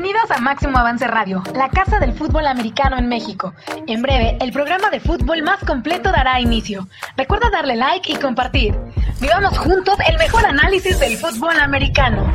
[0.00, 3.52] Bienvenidos a Máximo Avance Radio, la casa del fútbol americano en México.
[3.88, 6.86] En breve, el programa de fútbol más completo dará inicio.
[7.16, 8.76] Recuerda darle like y compartir.
[9.20, 12.32] Vivamos juntos el mejor análisis del fútbol americano.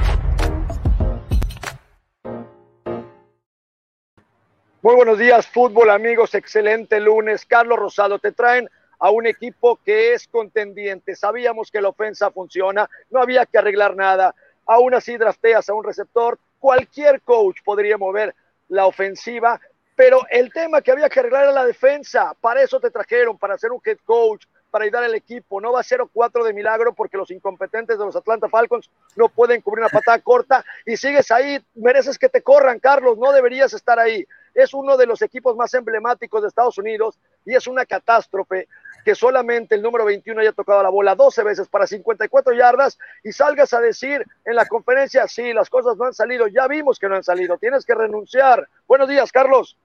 [4.82, 6.36] Muy buenos días, fútbol amigos.
[6.36, 7.46] Excelente lunes.
[7.46, 8.70] Carlos Rosado, te traen
[9.00, 11.16] a un equipo que es contendiente.
[11.16, 14.36] Sabíamos que la ofensa funciona, no había que arreglar nada.
[14.66, 18.34] Aún así drafteas a un receptor, cualquier coach podría mover
[18.70, 19.60] la ofensiva,
[19.98, 22.34] pero el tema que había que arreglar era la defensa.
[22.40, 25.60] Para eso te trajeron, para ser un head coach, para ayudar al equipo.
[25.60, 29.28] No va a ser 4 de milagro porque los incompetentes de los Atlanta Falcons no
[29.28, 31.60] pueden cubrir una patada corta y sigues ahí.
[31.76, 33.18] Mereces que te corran, Carlos.
[33.18, 34.26] No deberías estar ahí.
[34.54, 38.68] Es uno de los equipos más emblemáticos de Estados Unidos y es una catástrofe
[39.04, 43.32] que solamente el número 21 haya tocado la bola 12 veces para 54 yardas y
[43.32, 47.10] salgas a decir en la conferencia, sí, las cosas no han salido, ya vimos que
[47.10, 48.68] no han salido, tienes que renunciar.
[48.88, 49.78] Buenos días, Carlos.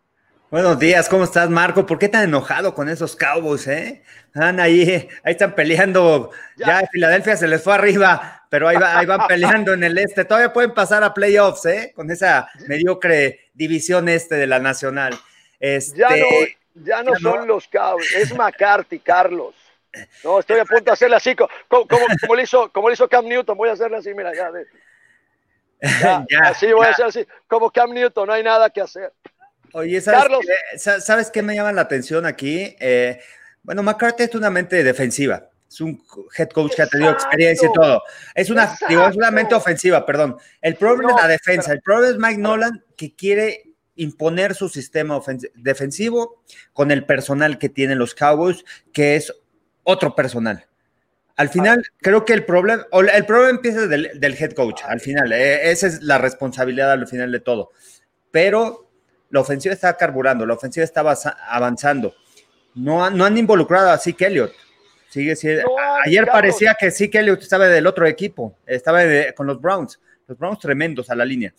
[0.51, 1.85] Buenos días, ¿cómo estás, Marco?
[1.85, 4.03] ¿Por qué tan enojado con esos Cowboys, eh?
[4.27, 6.31] Están ahí, ahí están peleando.
[6.57, 10.25] Ya, Filadelfia se les fue arriba, pero ahí, ahí van peleando en el este.
[10.25, 11.93] Todavía pueden pasar a playoffs, ¿eh?
[11.95, 15.13] Con esa mediocre división este de la Nacional.
[15.61, 16.25] Este, ya no,
[16.85, 19.55] ya no son los Cowboys, es McCarthy, Carlos.
[20.23, 23.27] No, estoy a punto de hacerle así, como, como, le hizo, como le hizo Cam
[23.27, 24.51] Newton, voy a hacerle así, mira, ya.
[26.31, 29.13] ya, así voy a hacer así, como Cam Newton, no hay nada que hacer.
[29.73, 32.77] Oye, ¿sabes, Carlos, qué, ¿sabes qué me llama la atención aquí?
[32.81, 33.21] Eh,
[33.63, 35.51] bueno, McCarthy es una mente defensiva.
[35.69, 36.03] Es un
[36.37, 38.03] head coach que ha tenido experiencia y todo.
[38.35, 40.39] Es una, digo, es una mente ofensiva, perdón.
[40.63, 41.73] El problema es la defensa.
[41.73, 43.68] El problema es Mike Nolan que quiere
[43.99, 45.21] imponer su sistema
[45.55, 49.35] defensivo con el personal que tienen los Cowboys, que es
[49.85, 50.65] otro personal.
[51.37, 55.71] Al final, creo que el problema, el problema empieza del, head coach, al final, eh,
[55.71, 57.71] esa es la responsabilidad al final de todo.
[58.31, 58.91] Pero
[59.31, 61.17] la ofensiva está carburando, la ofensiva estaba
[61.49, 62.15] avanzando.
[62.75, 64.53] No, no han involucrado a Zeke Elliott.
[65.09, 65.35] Sigue
[66.05, 69.01] ayer parecía que Zeke Elliott estaba del otro equipo, estaba
[69.35, 71.55] con los Browns, los Browns tremendos a la línea.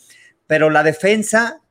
[0.46, 1.62] Pero la defensa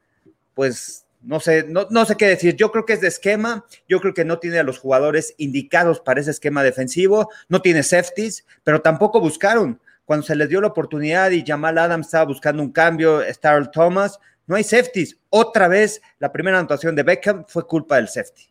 [0.59, 2.57] pues no sé, no, no, sé qué decir.
[2.57, 3.65] Yo creo que es de esquema.
[3.89, 7.31] Yo creo que no tiene a los jugadores indicados para ese esquema defensivo.
[7.49, 9.81] No tiene safeties, pero tampoco buscaron.
[10.05, 14.19] Cuando se les dio la oportunidad y Jamal Adams estaba buscando un cambio, Starl Thomas,
[14.49, 15.17] no hay safeties.
[15.31, 18.51] Otra vez, la primera anotación de Beckham fue culpa del safety.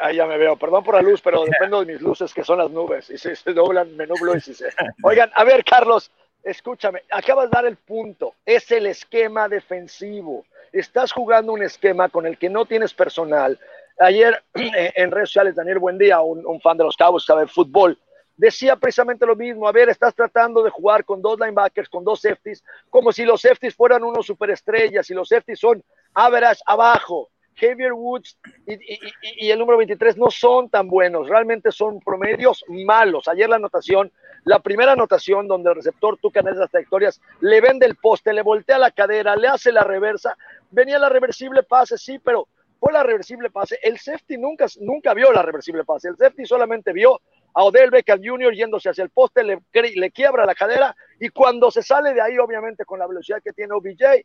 [0.00, 0.56] Ahí ya me veo.
[0.56, 3.10] Perdón por la luz, pero dependo de mis luces, que son las nubes.
[3.10, 4.68] Y si se doblan, me nublo y si se.
[5.02, 6.12] Oigan, a ver, Carlos,
[6.44, 7.02] escúchame.
[7.10, 8.36] Acabas de dar el punto.
[8.46, 13.58] Es el esquema defensivo estás jugando un esquema con el que no tienes personal.
[13.98, 17.98] Ayer en redes sociales, Daniel Buendía, un, un fan de los Cabos, sabe fútbol,
[18.38, 19.68] decía precisamente lo mismo.
[19.68, 23.42] A ver, estás tratando de jugar con dos linebackers, con dos safeties, como si los
[23.42, 25.84] safeties fueran unos superestrellas y los safeties son
[26.14, 27.28] average abajo.
[27.60, 33.26] Javier Woods y, el número 23 no son tan buenos, realmente son promedios malos.
[33.28, 34.12] Ayer la anotación,
[34.44, 38.42] la primera anotación donde el receptor tuca en esas trayectorias, le vende el poste, le
[38.42, 40.36] voltea la cadera, le hace la reversa,
[40.70, 42.48] venía la reversible pase, sí, pero
[42.80, 43.78] fue la reversible pase.
[43.82, 47.20] El safety nunca, nunca vio la reversible pase, el safety solamente vio
[47.54, 48.54] a Odell Beckham Jr.
[48.54, 52.38] yéndose hacia el poste, le, le quiebra la cadera y cuando se sale de ahí,
[52.38, 54.24] obviamente con la velocidad que tiene OBJ,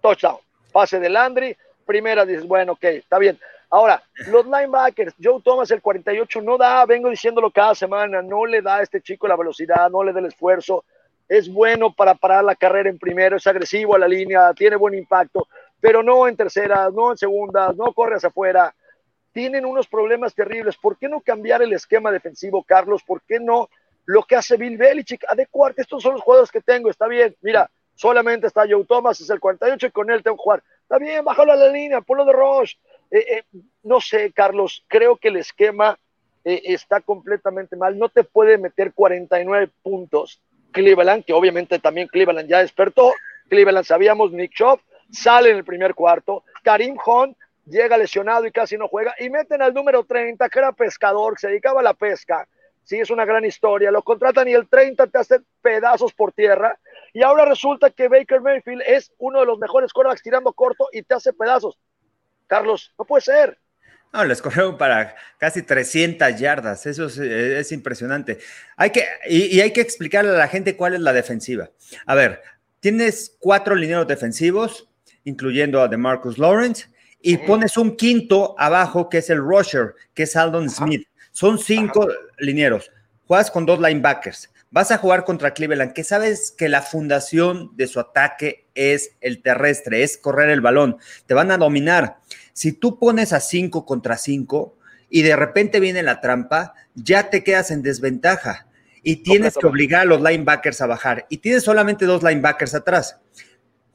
[0.00, 0.38] touchdown,
[0.72, 3.38] pase de Landry, primera dices, bueno, ok, está bien.
[3.70, 8.62] Ahora, los linebackers, Joe Thomas, el 48, no da, vengo diciéndolo cada semana, no le
[8.62, 10.84] da a este chico la velocidad, no le da el esfuerzo.
[11.28, 14.94] Es bueno para parar la carrera en primero, es agresivo a la línea, tiene buen
[14.94, 15.48] impacto,
[15.80, 18.74] pero no en terceras, no en segundas, no corre hacia afuera.
[19.32, 20.76] Tienen unos problemas terribles.
[20.76, 23.02] ¿Por qué no cambiar el esquema defensivo, Carlos?
[23.02, 23.68] ¿Por qué no
[24.06, 25.24] lo que hace Bill Belichick?
[25.28, 27.34] Adecuarte, estos son los jugadores que tengo, está bien.
[27.40, 30.62] Mira, solamente está Joe Thomas, es el 48 y con él tengo que jugar.
[30.82, 32.78] Está bien, bájalo a la línea, ponlo de Roche.
[33.10, 33.42] Eh, eh,
[33.82, 35.98] no sé, Carlos, creo que el esquema
[36.44, 37.98] eh, está completamente mal.
[37.98, 40.40] No te puede meter 49 puntos.
[40.74, 43.14] Cleveland, que obviamente también Cleveland ya despertó.
[43.48, 44.80] Cleveland sabíamos, Nick Chop
[45.10, 46.44] sale en el primer cuarto.
[46.62, 49.14] Karim Hunt llega lesionado y casi no juega.
[49.18, 52.46] Y meten al número 30, que era pescador, que se dedicaba a la pesca.
[52.82, 53.90] Sí, es una gran historia.
[53.90, 56.78] Lo contratan y el 30 te hace pedazos por tierra.
[57.14, 61.02] Y ahora resulta que Baker Mayfield es uno de los mejores quarterbacks tirando corto y
[61.02, 61.78] te hace pedazos.
[62.46, 63.58] Carlos, no puede ser.
[64.14, 66.86] No, les corrieron para casi 300 yardas.
[66.86, 68.38] Eso es, impresionante.
[68.76, 71.70] Hay que, y, hay que explicarle a la gente cuál es la defensiva.
[72.06, 72.40] A ver,
[72.78, 74.88] tienes cuatro lineros defensivos,
[75.24, 76.86] incluyendo a DeMarcus Lawrence,
[77.20, 81.08] y pones un quinto abajo que es el rusher, que es Aldon Smith.
[81.32, 82.06] Son cinco
[82.38, 82.92] linieros.
[83.26, 87.86] Juegas con dos linebackers Vas a jugar contra Cleveland, que sabes que la fundación de
[87.86, 90.96] su ataque es el terrestre, es correr el balón.
[91.26, 92.16] Te van a dominar.
[92.54, 94.76] Si tú pones a 5 contra 5
[95.10, 98.66] y de repente viene la trampa, ya te quedas en desventaja
[99.04, 101.26] y tienes que obligar a los linebackers a bajar.
[101.28, 103.20] Y tienes solamente dos linebackers atrás.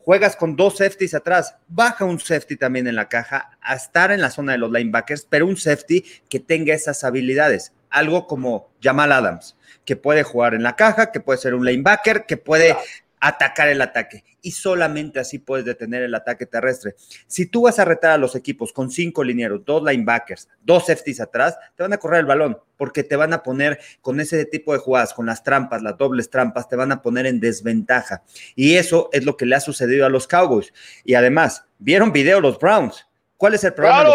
[0.09, 1.55] Juegas con dos safeties atrás.
[1.67, 5.27] Baja un safety también en la caja a estar en la zona de los linebackers,
[5.29, 7.73] pero un safety que tenga esas habilidades.
[7.91, 12.25] Algo como Jamal Adams, que puede jugar en la caja, que puede ser un linebacker,
[12.25, 12.75] que puede
[13.19, 16.95] atacar el ataque y solamente así puedes detener el ataque terrestre.
[17.27, 21.19] Si tú vas a retar a los equipos con cinco linieros, dos linebackers, dos safeties
[21.19, 24.71] atrás, te van a correr el balón porque te van a poner con ese tipo
[24.71, 28.23] de jugadas, con las trampas, las dobles trampas, te van a poner en desventaja.
[28.55, 30.73] Y eso es lo que le ha sucedido a los Cowboys.
[31.03, 33.05] Y además, ¿vieron video los Browns?
[33.35, 34.05] ¿Cuál es el problema?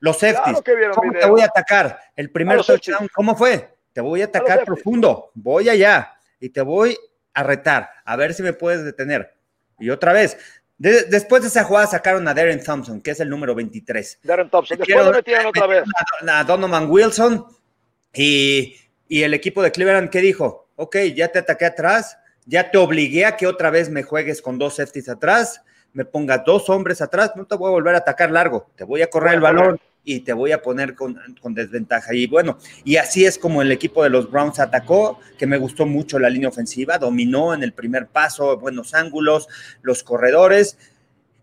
[0.00, 0.60] los, safeties.
[0.94, 2.00] ¿Cómo te voy a atacar?
[2.16, 3.72] El primer touchdown, ¿cómo fue?
[3.92, 6.98] Te voy a atacar profundo, voy allá y te voy
[7.34, 9.34] a retar, a ver si me puedes detener.
[9.78, 10.36] Y otra vez,
[10.78, 14.20] después de esa jugada sacaron a Darren Thompson, que es el número 23.
[14.22, 15.84] Darren Thompson, después lo metieron otra vez.
[16.28, 17.46] A, Donovan Wilson
[18.12, 18.76] y,
[19.08, 20.68] y el equipo de Cleveland, ¿qué dijo?
[20.76, 24.58] Ok, ya te ataqué atrás, ya te obligué a que otra vez me juegues con
[24.58, 25.62] dos safeties atrás,
[25.92, 29.02] me pongas dos hombres atrás, no te voy a volver a atacar largo, te voy
[29.02, 31.18] a correr el balón y te voy a poner con,
[31.54, 32.14] desventaja.
[32.14, 35.86] Y bueno, y así es como el equipo de los Browns atacó, que me gustó
[35.86, 39.48] mucho la línea ofensiva, dominó en el primer paso, buenos ángulos,
[39.82, 40.78] los corredores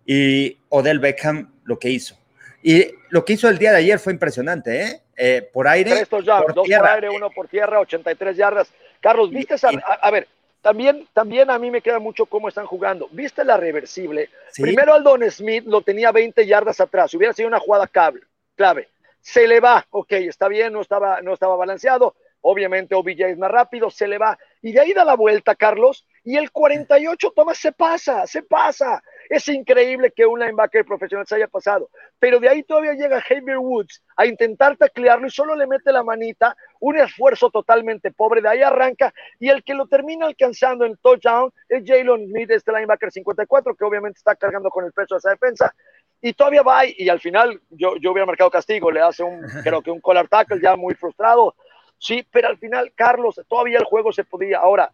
[0.06, 2.17] y Odell Beckham lo que hizo.
[2.61, 5.01] Y lo que hizo el día de ayer fue impresionante, ¿eh?
[5.15, 6.06] eh por aire.
[6.06, 8.73] por dos por aire, uno por tierra, 83 yardas.
[9.00, 9.69] Carlos, ¿viste esa?
[9.69, 10.27] A, ver,
[10.61, 13.07] también, también a mí me queda mucho cómo están jugando.
[13.13, 14.29] ¿Viste la reversible?
[14.57, 17.13] Primero Aldon Smith lo tenía 20 yardas atrás.
[17.13, 18.23] Hubiera sido una jugada cable
[18.59, 18.89] clave.
[19.21, 22.15] Se le va, ok, está bien, no estaba, no estaba balanceado.
[22.41, 24.38] Obviamente OBJ es más rápido, se le va.
[24.61, 29.01] Y de ahí da la vuelta, Carlos, y el 48 toma, se pasa, se pasa.
[29.29, 31.89] Es increíble que un linebacker profesional se haya pasado.
[32.17, 36.03] Pero de ahí todavía llega Javier Woods a intentar taclearlo y solo le mete la
[36.03, 38.41] manita, un esfuerzo totalmente pobre.
[38.41, 42.73] De ahí arranca y el que lo termina alcanzando en touchdown es Jalen Smith, este
[42.73, 45.73] linebacker 54, que obviamente está cargando con el peso de esa defensa
[46.21, 49.81] y todavía va y al final yo, yo hubiera marcado castigo, le hace un, creo
[49.81, 51.56] que un collar tackle ya muy frustrado.
[51.98, 54.60] Sí, pero al final, Carlos, todavía el juego se podía.
[54.60, 54.92] Ahora,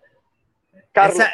[0.91, 1.25] Carlos,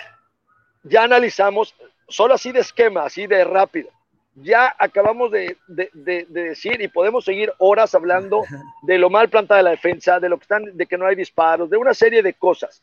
[0.84, 1.76] ya analizamos,
[2.08, 3.90] solo así de esquema, así de rápido.
[4.36, 8.44] Ya acabamos de, de, de, decir y podemos seguir horas hablando
[8.82, 11.16] de lo mal plantada de la defensa, de lo que están, de que no hay
[11.16, 12.82] disparos, de una serie de cosas.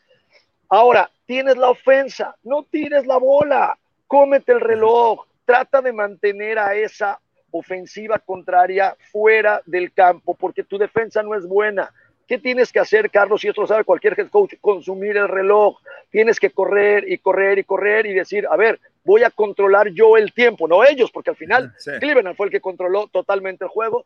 [0.69, 6.75] Ahora, tienes la ofensa, no tires la bola, cómete el reloj, trata de mantener a
[6.75, 7.19] esa
[7.53, 11.91] ofensiva contraria fuera del campo porque tu defensa no es buena.
[12.27, 13.43] ¿Qué tienes que hacer, Carlos?
[13.43, 15.79] Y esto lo sabe cualquier head coach, consumir el reloj.
[16.11, 20.19] Tienes que correr y correr y correr y decir, a ver, voy a controlar yo
[20.19, 24.05] el tiempo, no ellos, porque al final Cleveland fue el que controló totalmente el juego.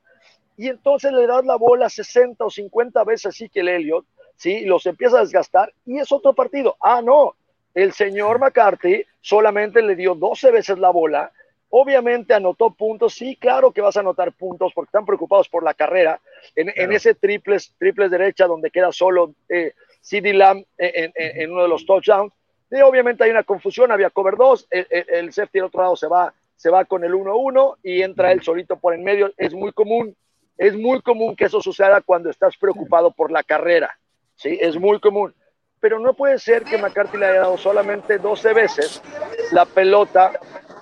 [0.57, 4.07] Y entonces le das la bola 60 o 50 veces así que el Elliot,
[4.37, 4.65] ¿sí?
[4.65, 6.77] Los empieza a desgastar y es otro partido.
[6.81, 7.35] Ah, no,
[7.75, 11.33] el señor McCarthy solamente le dio 12 veces la bola.
[11.71, 15.73] Obviamente anotó puntos, sí, claro que vas a anotar puntos porque están preocupados por la
[15.73, 16.21] carrera.
[16.55, 19.73] En, ese triples, triples derecha donde queda solo eh,
[20.03, 22.35] CD Lamb en, uno de los touchdowns.
[22.71, 26.09] Y obviamente hay una confusión, había cover 2, el, el, safety del otro lado se
[26.09, 29.33] va, se va con el 1-1 y entra él solito por en medio.
[29.39, 30.15] Es muy común,
[30.59, 33.97] es muy común que eso suceda cuando estás preocupado por la carrera.
[34.35, 35.35] Sí, es muy común
[35.83, 39.03] pero no puede ser que McCarthy le haya dado solamente 12 veces
[39.51, 40.31] la pelota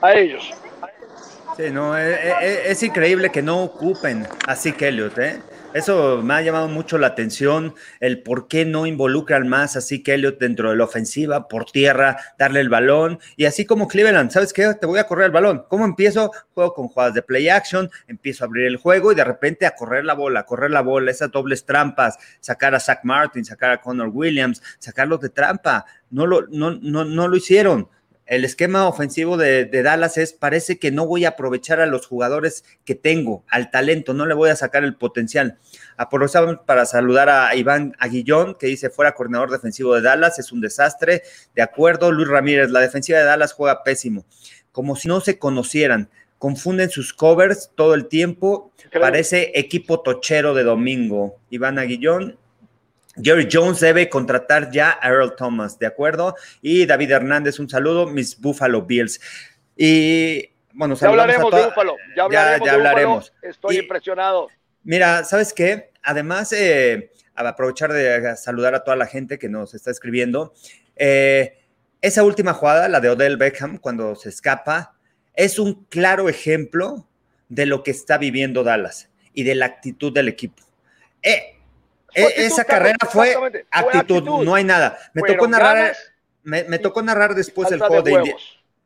[0.02, 0.52] a ellos.
[1.56, 5.40] Sí, no, es, eh, eh, es, increíble que no ocupen así que ¿eh?
[5.72, 10.14] Eso me ha llamado mucho la atención, el por qué no involucran más así que
[10.14, 13.20] Elliot dentro de la ofensiva, por tierra, darle el balón.
[13.36, 14.74] Y así como Cleveland, ¿sabes qué?
[14.74, 15.64] Te voy a correr el balón.
[15.68, 16.32] ¿Cómo empiezo?
[16.54, 19.76] Juego con jugadas de play action, empiezo a abrir el juego y de repente a
[19.76, 23.80] correr la bola, correr la bola, esas dobles trampas, sacar a Zach Martin, sacar a
[23.80, 25.86] Connor Williams, sacarlos de trampa.
[26.10, 27.88] No lo, no, no, no lo hicieron
[28.30, 32.64] el esquema ofensivo de, Dallas es, parece que no voy a aprovechar a los jugadores
[32.84, 35.58] que tengo, al talento, no le voy a sacar el potencial.
[35.96, 40.60] Aprovechamos para saludar a Iván Aguillón, que dice, fuera coordinador defensivo de Dallas, es un
[40.60, 41.22] desastre.
[41.56, 44.24] De acuerdo, Luis Ramírez, la defensiva de Dallas juega pésimo,
[44.70, 46.08] como si no se conocieran.
[46.38, 48.70] Confunden sus covers todo el tiempo.
[48.92, 51.36] Parece equipo tochero de domingo.
[51.50, 52.38] Iván Aguillón,
[53.22, 56.34] Jerry Jones debe contratar ya a Earl Thomas, ¿de acuerdo?
[56.62, 59.20] Y David Hernández, un saludo, mis Buffalo Bills.
[59.76, 62.24] Y bueno, ya hablaremos de Buffalo, ya
[62.54, 63.32] hablaremos.
[63.42, 64.48] Estoy impresionado.
[64.82, 65.90] Mira, ¿sabes qué?
[66.02, 70.52] Además, eh, aprovechar de saludar a toda la gente que nos está escribiendo.
[70.96, 71.58] Eh,
[72.00, 74.96] esa última jugada, la de Odell Beckham, cuando se escapa,
[75.34, 77.06] es un claro ejemplo
[77.48, 80.62] de lo que está viviendo Dallas y de la actitud del equipo.
[81.22, 81.59] Eh,
[82.14, 83.36] esa carrera fue
[83.70, 84.98] actitud, no hay nada.
[85.14, 85.94] Me tocó narrar,
[86.42, 88.34] me, tocó narrar después el juego de,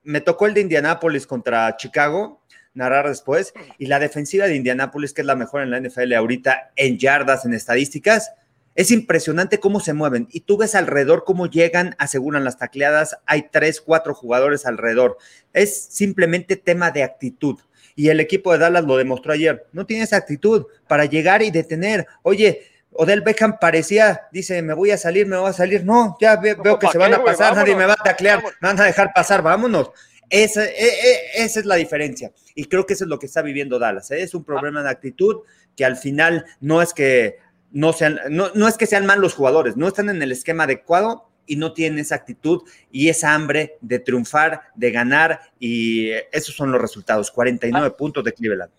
[0.02, 2.42] me tocó el de Indianápolis contra Chicago,
[2.74, 6.72] narrar después, y la defensiva de Indianápolis, que es la mejor en la NFL ahorita
[6.76, 8.32] en yardas, en estadísticas,
[8.74, 10.28] es impresionante cómo se mueven.
[10.32, 15.16] Y tú ves alrededor cómo llegan, aseguran las tacleadas, hay tres, cuatro jugadores alrededor.
[15.52, 17.60] Es simplemente tema de actitud.
[17.94, 19.66] Y el equipo de Dallas lo demostró ayer.
[19.72, 22.08] No tiene esa actitud para llegar y detener.
[22.22, 22.62] Oye,
[22.94, 25.84] Odell Beckham parecía, dice, me voy a salir, me voy a salir.
[25.84, 28.80] No, ya veo, que se van a pasar, nadie me va a taclear, me van
[28.80, 29.90] a dejar pasar, vámonos.
[30.30, 32.32] Esa, e, e, esa, es la diferencia.
[32.54, 34.10] Y creo que eso es lo que está viviendo Dallas.
[34.10, 34.22] ¿eh?
[34.22, 35.42] Es un problema de actitud
[35.76, 37.38] que al final no es que
[37.72, 40.64] no sean, no, no es que sean mal los jugadores, no están en el esquema
[40.64, 46.54] adecuado y no tienen esa actitud y esa hambre de triunfar, de ganar, y esos
[46.54, 47.96] son los resultados, 49 ah.
[47.96, 48.70] puntos de Cleveland.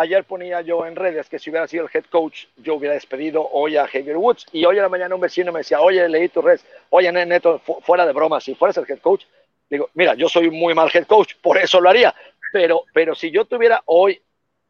[0.00, 3.46] Ayer ponía yo en redes que si hubiera sido el head coach, yo hubiera despedido
[3.52, 4.46] hoy a Javier Woods.
[4.50, 7.58] Y hoy a la mañana un vecino me decía, oye, leí tu redes, oye, Neto,
[7.58, 9.26] fuera de broma, si fueras el head coach,
[9.68, 12.14] digo, mira, yo soy muy mal head coach, por eso lo haría.
[12.50, 14.18] Pero, pero si yo tuviera hoy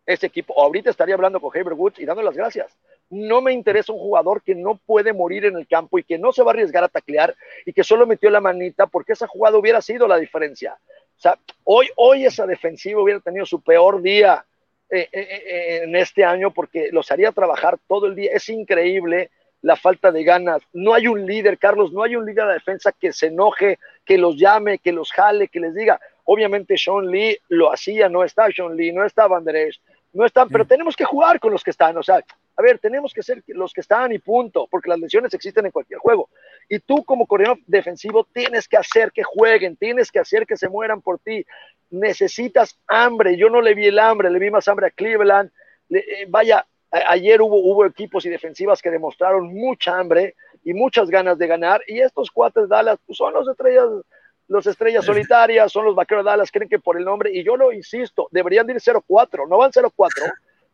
[0.05, 2.77] ese equipo, ahorita estaría hablando con Javier Woods y dando las gracias.
[3.09, 6.33] No me interesa un jugador que no puede morir en el campo y que no
[6.33, 9.59] se va a arriesgar a taclear y que solo metió la manita porque esa jugada
[9.59, 10.77] hubiera sido la diferencia.
[11.17, 14.45] O sea, hoy, hoy esa defensiva hubiera tenido su peor día
[14.93, 18.33] eh, eh, eh, en este año porque los haría trabajar todo el día.
[18.35, 19.31] Es increíble
[19.63, 20.63] la falta de ganas.
[20.73, 23.79] No hay un líder, Carlos, no hay un líder de la defensa que se enoje,
[24.05, 26.01] que los llame, que los jale, que les diga.
[26.25, 29.45] Obviamente Sean Lee lo hacía, no está Sean Lee, no está Van
[30.13, 31.97] no están, pero tenemos que jugar con los que están.
[31.97, 32.17] O sea,
[32.57, 35.73] a ver, tenemos que ser los que están y punto, porque las lesiones existen en
[35.73, 36.29] cualquier juego.
[36.73, 40.69] Y tú como coreano defensivo tienes que hacer que jueguen, tienes que hacer que se
[40.69, 41.45] mueran por ti.
[41.91, 43.37] Necesitas hambre.
[43.37, 45.51] Yo no le vi el hambre, le vi más hambre a Cleveland.
[45.91, 51.37] Eh, vaya, ayer hubo, hubo equipos y defensivas que demostraron mucha hambre y muchas ganas
[51.39, 51.83] de ganar.
[51.89, 53.89] Y estos cuates Dallas pues, son los estrellas
[54.47, 57.57] los estrellas solitarias, son los vaqueros de Dallas, creen que por el nombre, y yo
[57.57, 60.33] lo insisto, deberían ir 0-4, no van 0-4,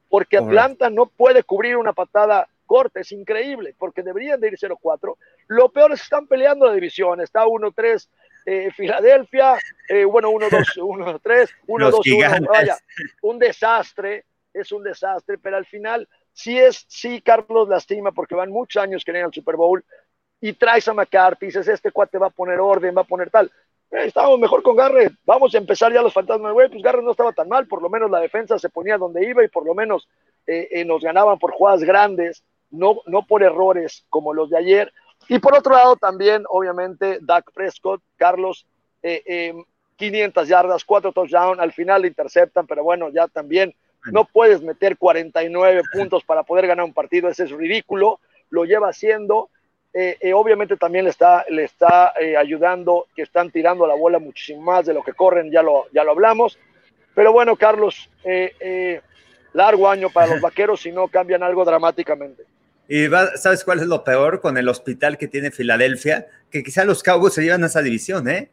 [0.08, 5.16] porque Atlanta no puede cubrir una patada corta, es increíble, porque deberían de ir 0-4.
[5.48, 8.08] Lo peor es que están peleando la división, está 1-3
[8.46, 9.58] eh, Filadelfia,
[9.88, 12.76] eh, bueno, 1-2, 1-3, 1-2, vaya,
[13.22, 18.50] un desastre, es un desastre, pero al final sí es, sí Carlos lastima porque van
[18.50, 19.84] muchos años que al Super Bowl
[20.40, 23.50] y traes a McCarthy, dices, este cuate va a poner orden, va a poner tal,
[23.90, 25.12] eh, estábamos mejor con Garrett.
[25.24, 26.52] Vamos a empezar ya los fantasmas.
[26.52, 27.66] Güey, pues Garrett no estaba tan mal.
[27.66, 30.08] Por lo menos la defensa se ponía donde iba y por lo menos
[30.46, 34.92] eh, eh, nos ganaban por jugadas grandes, no, no por errores como los de ayer.
[35.28, 38.66] Y por otro lado, también, obviamente, Dak Prescott, Carlos,
[39.96, 41.60] 500 yardas, 4 touchdowns.
[41.60, 43.74] Al final le interceptan, pero bueno, ya también
[44.12, 47.28] no puedes meter 49 puntos para poder ganar un partido.
[47.28, 48.20] Ese es ridículo.
[48.50, 49.50] Lo lleva haciendo
[49.98, 54.18] eh, eh, obviamente también le está, le está eh, ayudando que están tirando la bola
[54.18, 56.58] muchísimo más de lo que corren, ya lo, ya lo hablamos.
[57.14, 58.10] Pero bueno, Carlos,
[59.54, 62.42] largo año para los vaqueros si no cambian algo dramáticamente.
[62.88, 66.26] Y ¿sabes cuál es lo peor con el hospital que tiene Filadelfia?
[66.50, 68.50] Que quizá los Cowboys se llevan a esa división, ¿eh?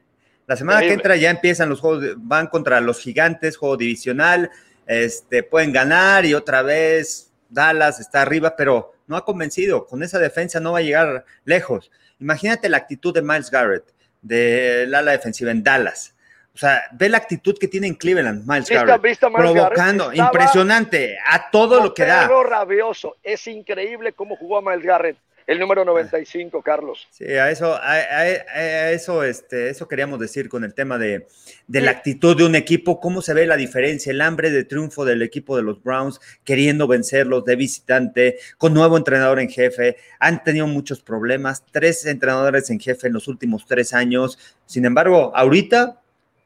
[0.48, 4.52] La semana que entra ya empiezan los juegos, van contra los gigantes, juego divisional,
[4.86, 9.86] este, pueden ganar y otra vez Dallas está arriba, pero no ha convencido.
[9.86, 11.92] Con esa defensa no va a llegar lejos.
[12.20, 13.86] Imagínate la actitud de Miles Garrett,
[14.22, 16.13] de la ala defensiva en Dallas.
[16.56, 19.20] O sea, ve la actitud que tiene en Cleveland, Miles Garrett.
[19.20, 22.28] provocando, impresionante, a todo lo que da.
[22.44, 23.18] rabioso.
[23.24, 25.18] Es increíble cómo jugó Miles Garrett
[25.48, 27.08] el número 95, Carlos.
[27.12, 31.28] Sí, a eso, a, eso, este, eso queríamos decir con el tema de,
[31.68, 35.22] la actitud de un equipo, cómo se ve la diferencia, el hambre de triunfo del
[35.22, 40.68] equipo de los Browns, queriendo vencerlos de visitante, con nuevo entrenador en jefe, han tenido
[40.68, 46.00] muchos problemas, tres entrenadores en jefe en los últimos tres años, sin embargo, ahorita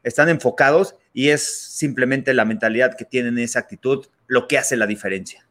[0.07, 4.87] están enfocados y es simplemente la mentalidad que tienen esa actitud lo que hace la
[4.87, 5.45] diferencia.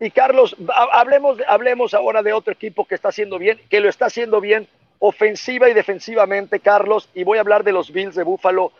[0.00, 0.56] Y Carlos,
[0.92, 4.68] hablemos, hablemos ahora de otro equipo que está haciendo bien, que lo está haciendo bien
[4.98, 8.72] ofensiva y defensivamente, Carlos, y voy a hablar de los Bills de Buffalo.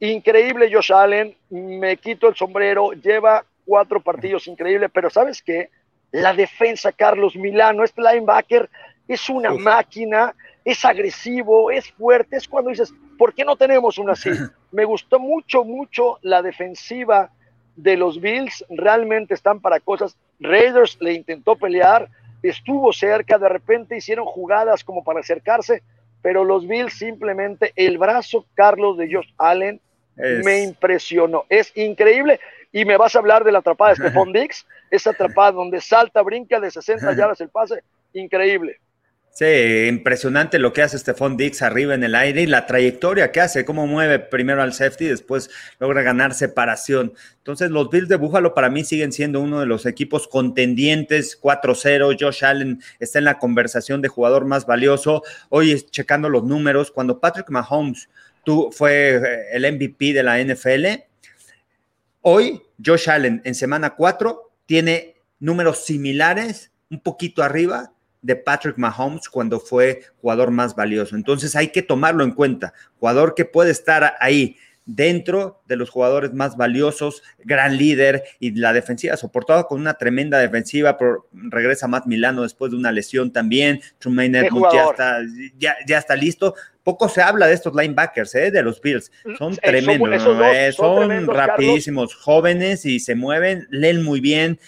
[0.00, 5.70] Increíble Josh Allen, me quito el sombrero, lleva cuatro partidos increíbles, pero ¿sabes qué?
[6.10, 8.68] La defensa, Carlos Milano, este linebacker
[9.08, 14.12] es una máquina, es agresivo, es fuerte, es cuando dices, ¿por qué no tenemos una
[14.12, 14.30] así?
[14.72, 17.30] Me gustó mucho, mucho la defensiva
[17.76, 22.08] de los Bills, realmente están para cosas Raiders le intentó pelear,
[22.42, 25.82] estuvo cerca, de repente hicieron jugadas como para acercarse,
[26.20, 29.80] pero los Bills simplemente, el brazo Carlos de Josh Allen
[30.16, 31.44] me impresionó.
[31.48, 32.40] Es increíble.
[32.72, 36.22] Y me vas a hablar de la atrapada de Stephon Dix, esa atrapada donde salta,
[36.22, 38.78] brinca de 60 yardas el pase, increíble.
[39.34, 39.46] Sí,
[39.88, 43.64] impresionante lo que hace Stephon Dix arriba en el aire y la trayectoria que hace,
[43.64, 45.48] cómo mueve primero al safety y después
[45.80, 47.14] logra ganar separación.
[47.38, 52.14] Entonces, los Bills de Búfalo para mí siguen siendo uno de los equipos contendientes 4-0.
[52.20, 55.22] Josh Allen está en la conversación de jugador más valioso.
[55.48, 58.10] Hoy checando los números, cuando Patrick Mahomes
[58.70, 60.86] fue eh, el MVP de la NFL,
[62.20, 69.28] hoy Josh Allen en semana 4 tiene números similares, un poquito arriba de Patrick Mahomes
[69.28, 71.16] cuando fue jugador más valioso.
[71.16, 72.72] Entonces hay que tomarlo en cuenta.
[72.98, 78.72] Jugador que puede estar ahí dentro de los jugadores más valiosos, gran líder y la
[78.72, 80.96] defensiva soportada con una tremenda defensiva.
[81.32, 83.80] regresa Matt Milano después de una lesión también.
[83.98, 85.20] Trumaine Edmonds ya está,
[85.86, 86.54] ya, está listo.
[86.82, 88.50] Poco se habla de estos linebackers, ¿eh?
[88.50, 89.12] de los Bills.
[89.38, 90.22] Son tremendos,
[90.74, 94.58] son, rapidísimos, jóvenes y se mueven, leen muy bien,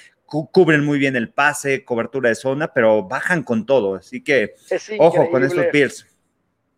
[0.52, 3.94] cubren muy bien el pase, cobertura de zona, pero bajan con todo.
[3.94, 4.54] Así que
[4.98, 6.06] ojo con estos Bills.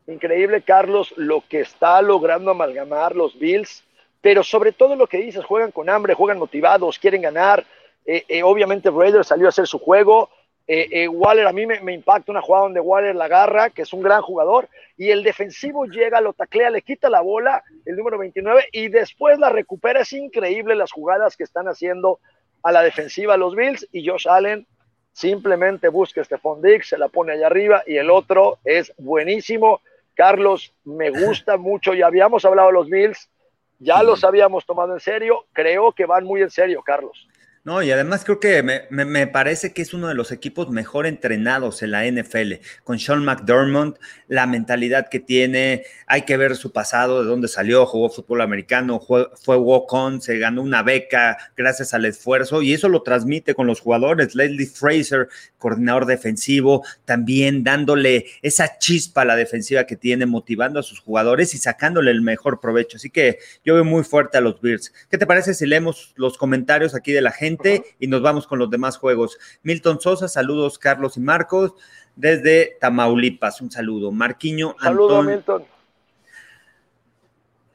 [0.06, 3.82] Increíble, Carlos, lo que está logrando amalgamar los Bills,
[4.20, 7.64] pero sobre todo lo que dices, juegan con hambre, juegan motivados, quieren ganar.
[8.04, 10.30] Eh, eh, obviamente Raiders salió a hacer su juego.
[10.68, 13.92] Eh, Waller, a mí me, me, impacta una jugada donde Waller la agarra, que es
[13.92, 18.18] un gran jugador, y el defensivo llega, lo taclea, le quita la bola, el número
[18.18, 20.00] 29, y después la recupera.
[20.00, 22.18] Es increíble las jugadas que están haciendo
[22.66, 24.66] a la defensiva los Bills y Josh Allen
[25.12, 29.82] simplemente busca Stephon Diggs, se la pone allá arriba y el otro es buenísimo.
[30.14, 33.30] Carlos, me gusta mucho, ya habíamos hablado de los Bills,
[33.78, 37.28] ya los habíamos tomado en serio, creo que van muy en serio, Carlos.
[37.66, 41.82] No, y además creo que me, parece que es uno de los equipos mejor entrenados
[41.82, 47.24] en la NFL, con Sean McDermott, la mentalidad que tiene, hay que ver su pasado,
[47.24, 52.62] de dónde salió, jugó fútbol americano, fue, walk-on, se ganó una beca gracias al esfuerzo
[52.62, 54.36] y eso lo transmite con los jugadores.
[54.36, 60.84] Leslie Fraser, coordinador defensivo, también dándole esa chispa a la defensiva que tiene, motivando a
[60.84, 62.96] sus jugadores y sacándole el mejor provecho.
[62.96, 64.92] Así que yo veo muy fuerte a los Bills.
[65.10, 67.55] ¿Qué te parece si leemos los comentarios aquí de la gente?
[67.98, 69.38] Y nos vamos con los demás juegos.
[69.62, 71.74] Milton Sosa, saludos Carlos y Marcos
[72.16, 74.10] desde Tamaulipas, un saludo.
[74.10, 74.74] Marquiño.
[74.80, 75.64] Saludos Milton.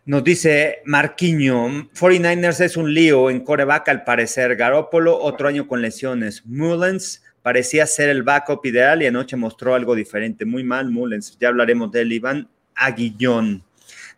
[0.04, 4.56] Nos dice Marquiño, 49ers es un lío en coreback al parecer.
[4.56, 6.44] Garópolo, otro año con lesiones.
[6.46, 10.44] Mullens parecía ser el backup ideal y anoche mostró algo diferente.
[10.44, 11.38] Muy mal, Mullens.
[11.40, 12.14] Ya hablaremos de él.
[12.14, 13.64] Iván Aguillón.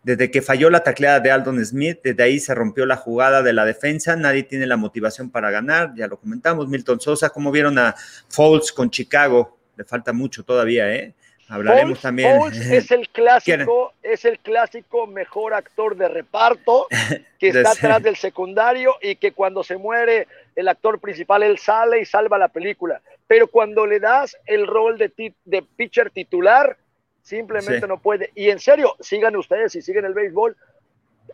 [0.04, 3.54] Desde que falló la tacleada de Aldon Smith, desde ahí se rompió la jugada de
[3.54, 6.68] la defensa, nadie tiene la motivación para ganar, ya lo comentamos.
[6.68, 7.94] Milton Sosa, ¿cómo vieron a
[8.28, 9.56] Foles con Chicago?
[9.76, 11.14] Le falta mucho todavía, ¿eh?
[11.48, 12.38] Hablaremos también.
[12.38, 16.86] Foles es el clásico, es el clásico mejor actor de reparto
[17.38, 22.00] que está atrás del secundario y que cuando se muere el actor principal él sale
[22.00, 23.00] y salva la película.
[23.26, 26.76] Pero cuando le das el rol de, de pitcher titular,
[27.24, 28.30] Simplemente no puede.
[28.34, 30.54] Y en serio, sigan ustedes y siguen el béisbol.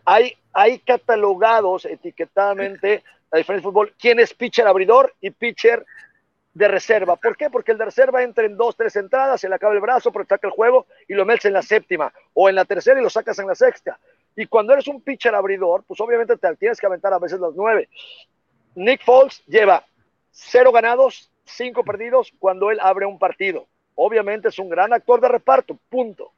[0.05, 5.85] Hay, hay catalogados etiquetadamente la diferencia de fútbol quién es pitcher abridor y pitcher
[6.53, 7.17] de reserva.
[7.17, 7.49] ¿Por qué?
[7.49, 10.47] Porque el de reserva entra en dos, tres entradas, se le acaba el brazo, saca
[10.47, 13.37] el juego y lo metes en la séptima o en la tercera y lo sacas
[13.39, 13.99] en la sexta.
[14.37, 17.53] Y cuando eres un pitcher abridor, pues obviamente te tienes que aventar a veces las
[17.53, 17.89] nueve.
[18.75, 19.85] Nick Foles lleva
[20.31, 23.67] cero ganados, cinco perdidos cuando él abre un partido
[24.01, 26.31] obviamente es un gran actor de reparto, punto.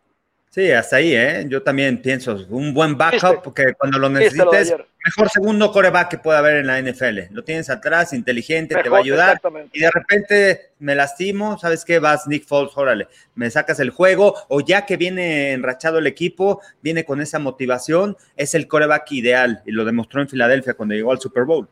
[0.49, 1.45] Sí, hasta ahí, ¿eh?
[1.47, 6.37] Yo también pienso, un buen backup, porque cuando lo necesites, mejor segundo coreback que pueda
[6.37, 7.33] haber en la NFL.
[7.33, 9.41] Lo tienes atrás, inteligente, te va a ayudar.
[9.71, 11.97] Y de repente me lastimo, ¿sabes qué?
[11.97, 16.61] Vas Nick Foles, órale, me sacas el juego, o ya que viene enrachado el equipo,
[16.83, 21.11] viene con esa motivación, es el coreback ideal, y lo demostró en Filadelfia cuando llegó
[21.11, 21.67] al Super Bowl.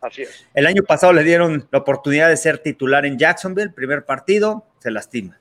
[0.00, 0.46] Así es.
[0.54, 4.90] El año pasado le dieron la oportunidad de ser titular en Jacksonville, primer partido, se
[4.90, 5.38] lastima.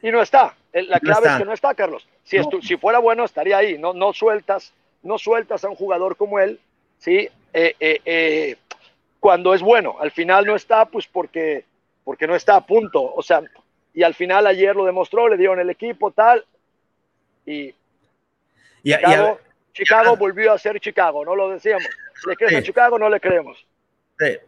[0.00, 0.54] Y no está.
[0.72, 2.06] La clave es que no está, Carlos.
[2.22, 3.76] Si, si fuera bueno, estaría ahí.
[3.76, 6.60] No, no, sueltas, no sueltas a un jugador como él,
[6.98, 7.28] ¿sí?
[7.52, 8.56] Eh, eh, eh,
[9.18, 9.96] cuando es bueno.
[9.98, 11.64] Al final no está, pues porque,
[12.04, 13.02] porque no está a punto.
[13.02, 13.42] O sea,
[13.92, 16.44] y al final ayer lo demostró, le dieron el equipo, tal.
[17.44, 17.74] Y,
[19.72, 21.88] Chicago, volvió a ser Chicago, no lo decíamos.
[22.26, 22.98] ¿Le crees a Chicago?
[22.98, 23.66] No le creemos.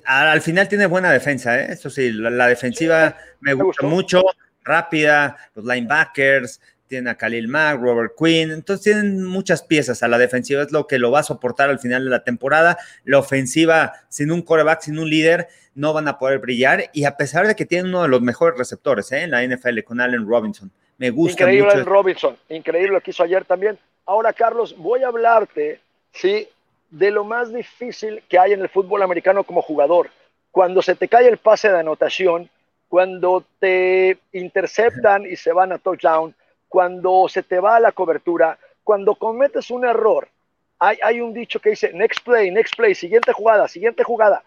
[0.04, 4.22] Al final tiene buena defensa, eso sí, la, defensiva me gusta mucho
[4.64, 6.60] rápida, los linebackers,
[6.92, 10.86] tienen a Khalil Mack, Robert Quinn, entonces tienen muchas piezas a la defensiva, es lo
[10.86, 12.76] que lo va a soportar al final de la temporada.
[13.04, 16.90] La ofensiva, sin un coreback, sin un líder, no van a poder brillar.
[16.92, 19.22] Y a pesar de que tienen uno de los mejores receptores ¿eh?
[19.22, 21.44] en la NFL con Allen Robinson, me gusta.
[21.44, 21.76] Increíble mucho.
[21.76, 23.78] Allen Robinson, increíble lo que hizo ayer también.
[24.04, 25.80] Ahora, Carlos, voy a hablarte,
[26.12, 26.46] ¿sí?
[26.92, 30.10] De lo más difícil que hay en el fútbol americano como jugador.
[30.50, 32.50] Cuando se te cae el pase de anotación,
[32.88, 36.34] cuando te interceptan y se van a touchdown,
[36.68, 40.28] cuando se te va a la cobertura, cuando cometes un error,
[40.78, 44.42] hay, un dicho que dice next play, next play, siguiente jugada, siguiente jugada.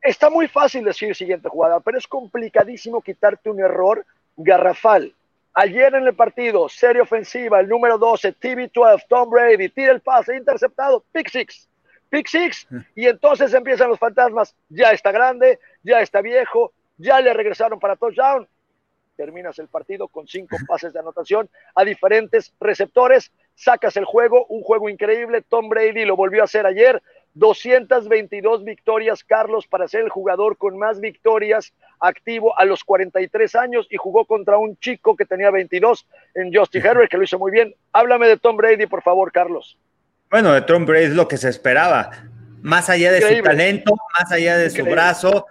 [0.00, 5.12] Está muy fácil decir siguiente jugada, pero es complicadísimo quitarte un error garrafal.
[5.54, 10.36] Ayer en el partido, serie ofensiva, el número 12, TV12, Tom Brady, tira el pase,
[10.36, 11.66] interceptado, pick six,
[12.10, 14.54] pick six, y entonces empiezan los fantasmas.
[14.68, 18.46] Ya está grande, ya está viejo, ya le regresaron para touchdown.
[19.16, 24.62] Terminas el partido con cinco pases de anotación a diferentes receptores, sacas el juego, un
[24.62, 25.42] juego increíble.
[25.42, 27.02] Tom Brady lo volvió a hacer ayer.
[27.34, 33.86] 222 victorias, Carlos, para ser el jugador con más victorias activo a los 43 años
[33.90, 37.52] y jugó contra un chico que tenía 22 en Justin Herbert, que lo hizo muy
[37.52, 37.74] bien.
[37.92, 39.78] Háblame de Tom Brady, por favor, Carlos.
[40.30, 42.10] Bueno, de Tom Brady es lo que se esperaba.
[42.62, 43.38] Más allá de Increíble.
[43.38, 44.90] su talento, más allá de Increíble.
[44.90, 45.46] su brazo,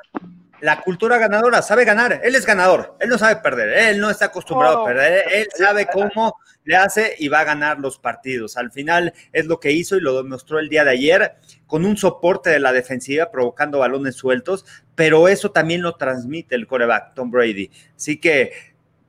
[0.61, 4.25] la cultura ganadora, sabe ganar, él es ganador, él no sabe perder, él no está
[4.25, 8.57] acostumbrado oh, a perder, él sabe cómo le hace y va a ganar los partidos.
[8.57, 11.97] Al final es lo que hizo y lo demostró el día de ayer con un
[11.97, 14.65] soporte de la defensiva provocando balones sueltos,
[14.95, 17.71] pero eso también lo transmite el coreback Tom Brady.
[17.95, 18.51] Así que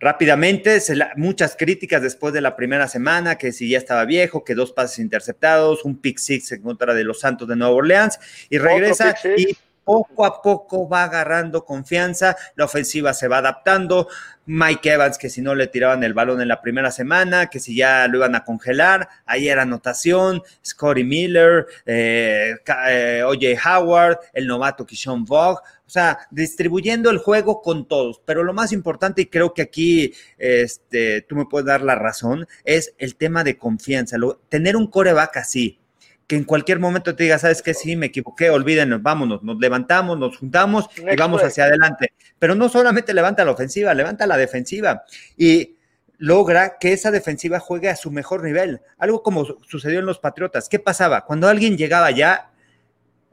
[0.00, 4.44] rápidamente, se la, muchas críticas después de la primera semana, que si ya estaba viejo,
[4.44, 8.18] que dos pases interceptados, un pick six en contra de los Santos de Nueva Orleans,
[8.48, 14.08] y regresa y poco a poco va agarrando confianza, la ofensiva se va adaptando,
[14.46, 17.74] Mike Evans, que si no le tiraban el balón en la primera semana, que si
[17.74, 22.56] ya lo iban a congelar, ayer anotación, Scotty Miller, eh,
[22.88, 25.60] eh, OJ Howard, el novato Kishon Vog,
[25.90, 30.14] o sea, distribuyendo el juego con todos, pero lo más importante, y creo que aquí
[30.38, 34.86] este, tú me puedes dar la razón, es el tema de confianza, lo, tener un
[34.86, 35.80] coreback así,
[36.28, 40.16] que en cualquier momento te diga, sabes que sí, me equivoqué, olvídenos, vámonos, nos levantamos,
[40.16, 42.12] nos juntamos y vamos hacia adelante.
[42.38, 45.02] Pero no solamente levanta la ofensiva, levanta la defensiva
[45.36, 45.74] y
[46.18, 48.80] logra que esa defensiva juegue a su mejor nivel.
[48.96, 50.68] Algo como sucedió en los Patriotas.
[50.68, 51.24] ¿Qué pasaba?
[51.24, 52.49] Cuando alguien llegaba ya,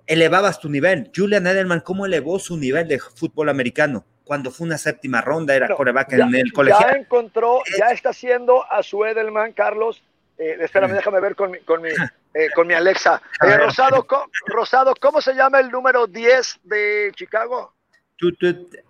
[0.08, 1.12] elevabas tu nivel.
[1.16, 4.06] Julian Edelman, ¿cómo elevó su nivel de fútbol americano?
[4.24, 6.86] Cuando fue una séptima ronda, era coreback en el colegio.
[6.90, 10.02] Ya encontró, ya está haciendo a su Edelman, Carlos.
[10.38, 11.90] Eh, espérame, déjame ver con mi, con mi,
[12.34, 13.22] eh, con mi Alexa.
[13.42, 17.74] Eh, Rosado, ¿cómo, Rosado, ¿cómo se llama el número 10 de Chicago?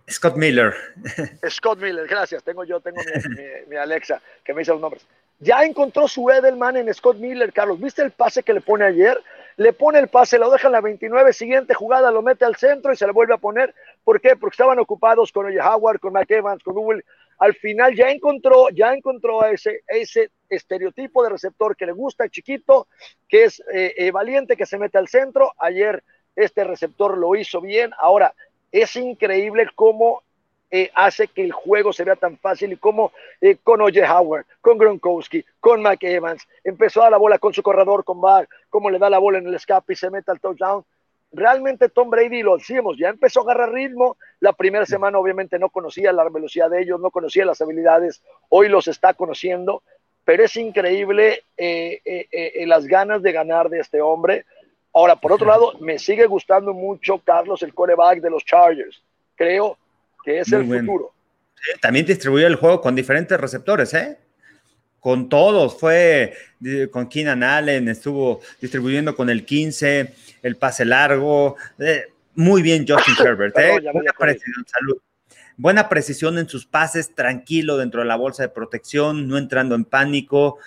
[0.09, 0.73] Scott Miller.
[1.49, 2.43] Scott Miller, gracias.
[2.43, 5.05] Tengo yo, tengo mi, mi, Alexa que me dice los nombres.
[5.39, 7.79] Ya encontró su Edelman en Scott Miller, Carlos.
[7.79, 9.21] ¿Viste el pase que le pone ayer?
[9.57, 12.93] Le pone el pase, lo deja en la 29, siguiente jugada lo mete al centro
[12.93, 13.73] y se le vuelve a poner.
[14.03, 14.35] ¿Por qué?
[14.35, 17.03] Porque estaban ocupados con Oye Howard, con Mike Evans, con Google.
[17.39, 22.29] Al final ya encontró, ya encontró a ese, ese estereotipo de receptor que le gusta,
[22.29, 22.87] chiquito,
[23.27, 25.51] que es eh, eh, valiente, que se mete al centro.
[25.57, 26.03] Ayer
[26.35, 27.91] este receptor lo hizo bien.
[27.99, 28.33] Ahora,
[28.71, 30.23] es increíble cómo
[30.69, 34.45] eh, hace que el juego se vea tan fácil y cómo eh, con Oye Howard,
[34.61, 38.47] con Gronkowski, con Mike Evans, empezó a dar la bola con su corredor, con Bar,
[38.69, 40.83] cómo le da la bola en el escape y se mete al touchdown.
[41.31, 44.17] Realmente Tom Brady, lo decíamos, ya empezó a agarrar ritmo.
[44.39, 48.69] La primera semana obviamente no conocía la velocidad de ellos, no conocía las habilidades, hoy
[48.69, 49.83] los está conociendo
[50.27, 54.43] pero es increíble eh, eh, eh, las ganas de ganar de este hombre.
[54.93, 59.01] Ahora, por otro lado, me sigue gustando mucho Carlos, el coreback de los Chargers.
[59.35, 59.77] Creo
[60.27, 60.91] que es Muy el bueno.
[60.91, 61.13] futuro.
[61.81, 64.17] También distribuyó el juego con diferentes receptores, ¿eh?
[64.99, 66.33] Con todos, fue
[66.91, 70.13] con Keenan Allen, estuvo distribuyendo con el 15,
[70.43, 71.55] el pase largo.
[72.35, 73.79] muy bien, Justin Herbert, ¿eh?
[73.81, 74.05] Perdón,
[74.65, 74.97] salud
[75.55, 79.85] buena precisión en sus pases, tranquilo dentro de la bolsa de protección, no entrando en
[79.85, 80.57] pánico.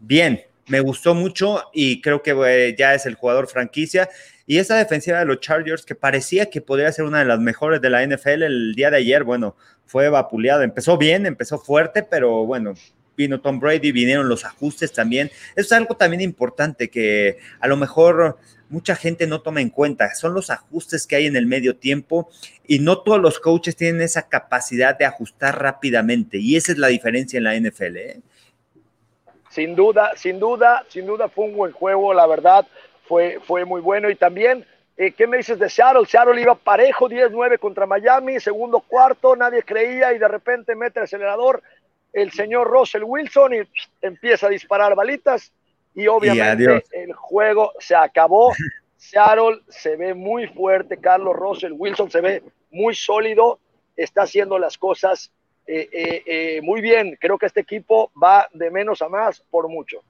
[0.00, 4.08] Bien, me gustó mucho y creo que eh, ya es el jugador franquicia.
[4.46, 7.80] Y esa defensiva de los Chargers, que parecía que podría ser una de las mejores
[7.80, 10.64] de la NFL el día de ayer, bueno, fue vapuleada.
[10.64, 12.74] Empezó bien, empezó fuerte, pero bueno,
[13.16, 15.28] vino Tom Brady, vinieron los ajustes también.
[15.56, 20.14] Eso es algo también importante que a lo mejor mucha gente no toma en cuenta.
[20.14, 22.28] Son los ajustes que hay en el medio tiempo
[22.66, 26.88] y no todos los coaches tienen esa capacidad de ajustar rápidamente y esa es la
[26.88, 27.96] diferencia en la NFL.
[27.96, 28.20] ¿eh?
[29.50, 32.66] Sin duda, sin duda, sin duda fue un buen juego, la verdad,
[33.06, 34.66] fue, fue muy bueno y también...
[34.96, 36.06] Eh, ¿Qué me dices de Seattle?
[36.06, 41.06] Seattle iba parejo 10-9 contra Miami, segundo cuarto, nadie creía y de repente mete el
[41.06, 41.64] acelerador,
[42.12, 43.58] el señor Russell Wilson y
[44.00, 45.52] empieza a disparar balitas
[45.96, 48.52] y obviamente el juego se acabó.
[48.96, 53.58] Seattle se ve muy fuerte, Carlos Russell Wilson se ve muy sólido,
[53.96, 55.30] está haciendo las cosas
[55.66, 57.16] eh, eh, eh, muy bien.
[57.20, 60.02] Creo que este equipo va de menos a más por mucho.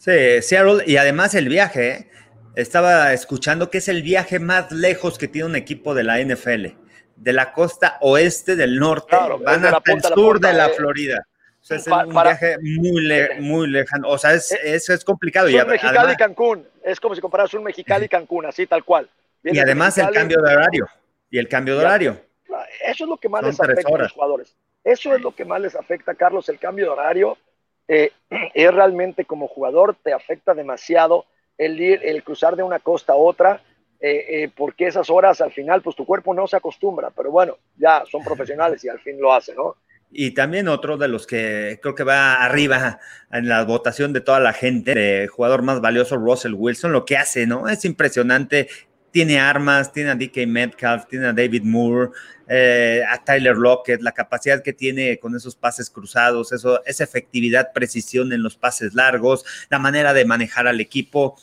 [0.00, 2.08] Sí, Seattle, y además el viaje,
[2.56, 6.68] estaba escuchando que es el viaje más lejos que tiene un equipo de la NFL,
[7.16, 11.26] de la costa oeste del norte, van hasta el sur de la Florida.
[11.60, 13.10] O sea, es un viaje muy,
[13.40, 14.08] muy lejano.
[14.08, 15.48] O sea, es, es, complicado.
[15.48, 16.66] Es un Mexicali y Cancún.
[16.82, 19.06] Es como si comparas un Mexicali y Cancún, así tal cual.
[19.44, 20.88] y además el cambio de horario.
[21.28, 22.24] Y el cambio de horario.
[22.86, 24.56] Eso es lo que más les afecta a los jugadores.
[24.82, 27.36] Eso es lo que más les afecta, Carlos, el cambio de horario.
[27.92, 28.12] Eh,
[28.54, 31.26] es realmente como jugador, te afecta demasiado
[31.58, 33.62] el, cruzar de una costa a otra,
[34.00, 37.58] eh, eh, porque esas horas al final, pues tu cuerpo no se acostumbra, pero bueno,
[37.76, 39.76] ya son profesionales y al fin lo hacen, ¿no?
[40.12, 42.98] Y también otro de los que creo que va arriba
[43.30, 47.16] en la votación de toda la gente, de jugador más valioso, Russell Wilson, lo que
[47.16, 47.68] hace, ¿no?
[47.68, 48.68] Es impresionante
[49.10, 52.10] tiene armas, tiene a DK Metcalf, tiene a David Moore,
[52.48, 57.72] eh, a Tyler Lockett, la capacidad que tiene con esos pases cruzados, eso, esa efectividad,
[57.72, 61.36] precisión en los pases largos, la manera de manejar al equipo.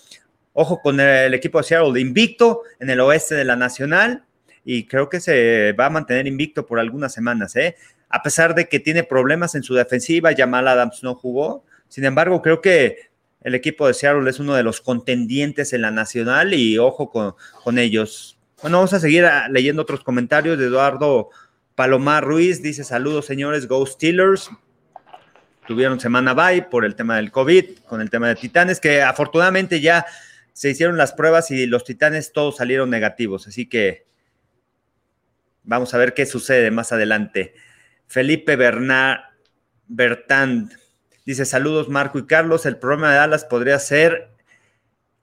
[0.54, 4.24] Ojo con el, equipo de Seattle, invicto en el oeste de la Nacional
[4.66, 7.76] y creo que se va a mantener invicto por algunas semanas, ¿eh?
[8.10, 11.66] A pesar de que tiene problemas en su defensiva, Jamal Adams no jugó.
[11.90, 13.10] Sin embargo, creo que
[13.48, 17.80] el equipo de Seattle es uno de los contendientes en la nacional y ojo con,
[17.80, 18.38] ellos.
[18.62, 21.30] Bueno, vamos a seguir ah, leyendo otros comentarios de Eduardo
[21.74, 22.62] Palomar Ruiz.
[22.62, 24.50] Dice saludos señores Ghost Steelers.
[25.66, 29.80] Tuvieron semana bye por el tema del COVID, con el tema de Titanes, que afortunadamente
[29.80, 30.06] ya
[30.52, 33.48] se hicieron las pruebas y los Titanes todos salieron negativos.
[33.48, 34.08] Así que
[35.64, 37.54] vamos a ver qué sucede más adelante.
[38.08, 39.22] Felipe Bernard
[39.88, 40.87] Bertand
[41.28, 42.66] Dice, saludos Marco y Carlos.
[42.66, 44.30] El problema de Dallas podría ser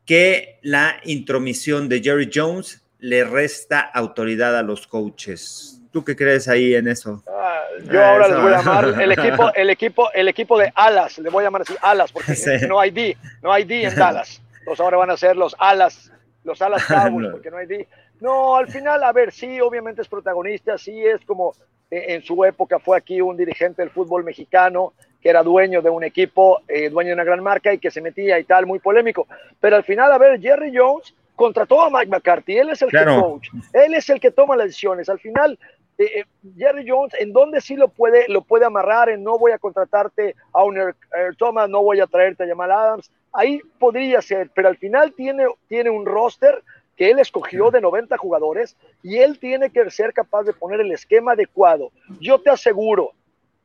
[0.05, 5.81] que la intromisión de Jerry Jones le resta autoridad a los coaches.
[5.91, 7.25] ¿Tú qué crees ahí en eso?
[7.27, 11.17] Ah, yo ahora les voy a llamar el equipo, el equipo, el equipo de alas,
[11.17, 12.35] le voy a llamar así alas, porque
[12.69, 14.43] no hay D, no hay D en Dallas.
[14.59, 16.13] Entonces ahora van a ser los alas,
[16.43, 17.89] los alas Cowboys, porque no hay D.
[18.21, 21.55] No, al final, a ver, sí, obviamente es protagonista, sí es como
[21.91, 24.93] eh, en su época fue aquí un dirigente del fútbol mexicano,
[25.25, 28.03] que era dueño de un equipo, eh, dueño de una gran marca y que se
[28.03, 29.27] metía y tal, muy polémico.
[29.59, 33.49] Pero al final, a ver, Jerry Jones contrató a Mike McCarthy, él es el coach,
[33.73, 35.09] él es el que toma las decisiones.
[35.09, 35.59] Al final,
[35.97, 36.25] eh, eh,
[36.59, 39.09] Jerry Jones, ¿en dónde sí lo puede, lo puede amarrar?
[39.09, 40.95] En no voy a contratarte a un Air,
[41.39, 43.11] Thomas, no voy a traerte a Jamal Adams.
[43.33, 46.63] Ahí podría ser, pero al final tiene, tiene un roster
[46.97, 50.93] que él escogió de 90 jugadores y él tiene que ser capaz de poner el
[50.93, 51.93] esquema adecuado.
[52.21, 53.13] Yo te aseguro,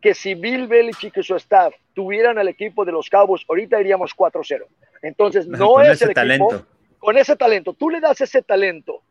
[0.02, 4.16] que si Bill Belichick y su staff tuvieran al equipo de los Cowboys, ahorita iríamos
[4.16, 4.66] 4-0.
[5.02, 6.66] Entonces, no es el equipo
[7.00, 7.74] con ese talento.
[7.74, 9.02] Tú le das ese talento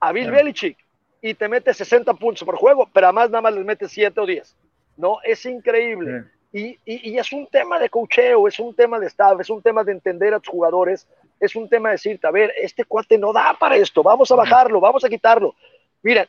[0.00, 0.78] a Bill Belichick
[1.22, 4.26] y te metes 60 puntos por juego, pero además nada más les metes 7 o
[4.26, 4.56] 10.
[4.96, 6.24] No, es increíble.
[6.52, 9.84] Y, y, es un tema de cocheo, es un tema de staff, es un tema
[9.84, 11.06] de entender a tus jugadores,
[11.38, 14.36] es un tema de decirte, a ver, este cuate no da para esto, vamos a
[14.36, 15.54] bajarlo, vamos a quitarlo.
[16.02, 16.26] Miren,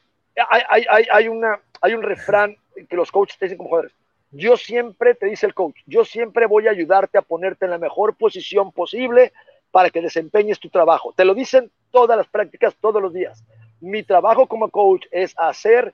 [0.49, 3.93] hay, hay, hay, hay, una, hay un refrán que los coaches te dicen como jugadores.
[4.31, 7.77] Yo siempre, te dice el coach, yo siempre voy a ayudarte a ponerte en la
[7.77, 9.31] mejor posición posible
[9.71, 11.13] para que desempeñes tu trabajo.
[11.15, 13.43] Te lo dicen todas las prácticas, todos los días.
[13.79, 15.93] Mi trabajo como coach es hacer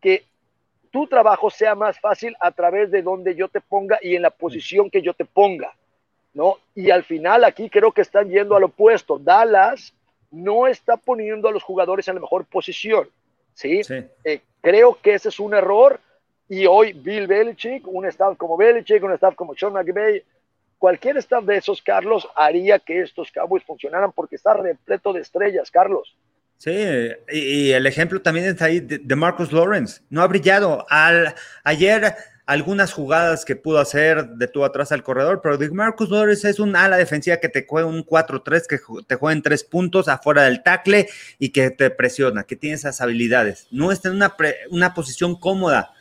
[0.00, 0.24] que
[0.90, 4.30] tu trabajo sea más fácil a través de donde yo te ponga y en la
[4.30, 5.74] posición que yo te ponga,
[6.34, 6.56] ¿no?
[6.74, 9.18] Y al final aquí creo que están yendo al opuesto.
[9.18, 9.92] Dallas
[10.30, 13.08] no está poniendo a los jugadores en la mejor posición,
[13.54, 13.80] ¿sí?
[14.24, 16.00] Eh, creo que ese es un error
[16.48, 20.22] y hoy Bill Belichick, un staff como Belichick, un staff como Sean McVay,
[20.78, 25.70] cualquier staff de esos, Carlos, haría que estos Cowboys funcionaran porque está repleto de estrellas,
[25.70, 26.16] Carlos.
[26.56, 26.72] Sí,
[27.30, 30.00] y, el ejemplo también está ahí de, Marcus Lawrence.
[30.10, 30.84] No ha brillado.
[30.88, 32.16] Al, ayer
[32.48, 36.58] algunas jugadas que pudo hacer de tú atrás al corredor, pero de Marcus Lawrence es
[36.58, 40.44] un ala defensiva que te juega un 4-3, que te juega en tres puntos afuera
[40.44, 43.66] del tackle y que te presiona, que tiene esas habilidades.
[43.70, 44.34] No está en una,
[44.70, 45.92] una posición cómoda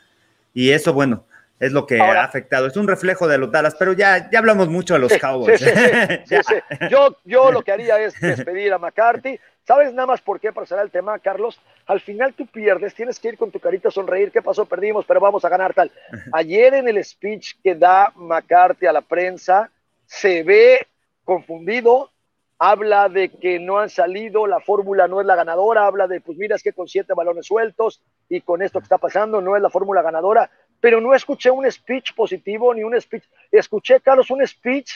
[0.53, 1.26] y eso, bueno,
[1.59, 2.67] es lo que ha afectado.
[2.67, 5.61] Es un reflejo de los Dallas, pero ya, ya hablamos mucho de los Cowboys.
[6.89, 9.39] yo, yo lo que haría es despedir a McCarthy.
[9.63, 11.59] ¿Sabes nada más por qué pasará el tema, Carlos?
[11.87, 14.31] Al final tú pierdes, tienes que ir con tu carita a sonreír.
[14.31, 14.65] ¿Qué pasó?
[14.65, 15.91] Perdimos, pero vamos a ganar tal.
[16.31, 19.69] Ayer en el speech que da McCarthy a la prensa,
[20.05, 20.87] se ve
[21.25, 22.11] confundido,
[22.59, 26.37] habla de que no han salido, la fórmula no es la ganadora, habla de, pues
[26.37, 29.61] mira, es que con siete balones sueltos y con esto que está pasando no es
[29.61, 30.49] la fórmula ganadora.
[30.79, 33.23] Pero no escuché un speech positivo ni un speech.
[33.51, 34.91] Escuché, Carlos, un speech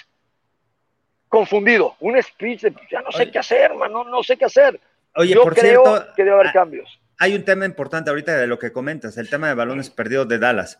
[1.27, 4.79] confundido, un speech de ya no sé qué hacer, hermano, no sé qué hacer.
[5.15, 6.99] Oye, Yo por creo cierto, que debe haber ah, cambios.
[7.19, 10.39] Hay un tema importante ahorita de lo que comentas, el tema de balones perdidos de
[10.39, 10.79] Dallas.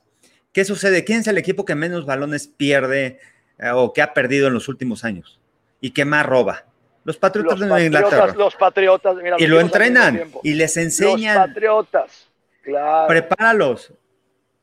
[0.54, 1.04] ¿Qué sucede?
[1.06, 3.20] ¿Quién es el equipo que menos balones pierde
[3.60, 5.40] eh, o que ha perdido en los últimos años?
[5.80, 6.66] ¿Y que más roba?
[7.04, 8.10] Los Patriotas Los de Inglaterra.
[8.10, 11.38] patriotas, los patriotas, mira, y los lo entrenan y les Los enseñan.
[11.50, 12.28] patriotas,
[12.62, 13.08] claro.
[13.08, 13.94] prepáralos.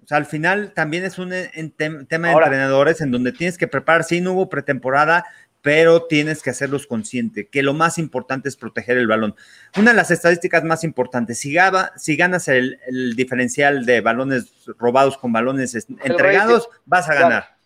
[0.08, 3.30] Sea, al final también es un en- en tem- tema de Ahora- entrenadores en donde
[3.30, 4.04] tienes que preparar.
[4.04, 5.26] Sí, no hubo pretemporada,
[5.60, 9.34] pero tienes que hacerlos consciente que lo más importante es proteger el balón.
[9.76, 14.46] Una de las estadísticas más importantes, si, gaba- si ganas el, el diferencial de balones
[14.78, 17.56] robados con balones es- entregados, vas a ganar.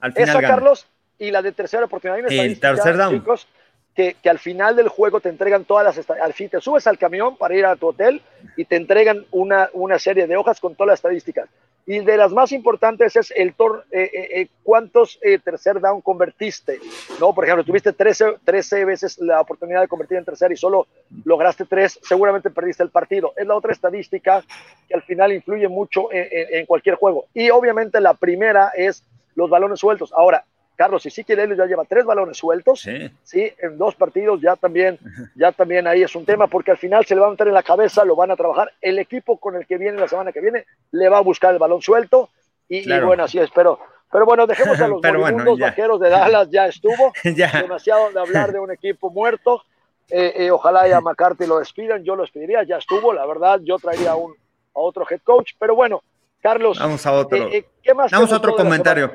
[0.00, 0.40] Al final Esa.
[0.40, 0.88] Carlos,
[1.20, 2.18] y la de tercera oportunidad.
[2.18, 3.14] Estadística, tercer down.
[3.20, 3.46] chicos,
[3.94, 6.26] que, que al final del juego te entregan todas las estadísticas.
[6.26, 8.20] Al fin, te subes al camión para ir a tu hotel
[8.56, 11.48] y te entregan una, una serie de hojas con todas las estadísticas.
[11.84, 16.78] Y de las más importantes es el tor eh, eh, eh, cuántos tercer down convertiste.
[17.18, 17.34] ¿no?
[17.34, 20.86] Por ejemplo, tuviste 13, 13 veces la oportunidad de convertir en tercer y solo
[21.24, 23.32] lograste tres, seguramente perdiste el partido.
[23.36, 24.44] Es la otra estadística
[24.86, 27.26] que al final influye mucho en cualquier juego.
[27.34, 30.12] Y obviamente la primera es los balones sueltos.
[30.16, 30.44] Ahora,
[30.76, 33.10] Carlos, si sí quiere, ya lleva tres balones sueltos, Sí.
[33.22, 34.98] sí, en dos partidos ya también,
[35.34, 37.54] ya también ahí es un tema, porque al final se le va a meter en
[37.54, 38.72] la cabeza, lo van a trabajar.
[38.80, 41.58] El equipo con el que viene la semana que viene le va a buscar el
[41.58, 42.30] balón suelto
[42.68, 43.50] y, bueno, así es.
[43.54, 43.78] Pero,
[44.10, 47.12] pero bueno, dejemos a los bueno, vaqueros de Dallas, ya estuvo.
[47.36, 47.50] ya.
[47.62, 49.62] Demasiado de hablar de un equipo muerto.
[50.10, 53.78] Eh, eh, ojalá ya McCarthy lo despidan, yo lo despediría, ya estuvo, la verdad, yo
[53.78, 56.02] traería a, un, a otro head coach, pero bueno,
[56.42, 57.38] Carlos, Vamos a otro.
[57.38, 58.10] eh, eh, ¿qué más?
[58.10, 59.14] Vamos a otro comentario.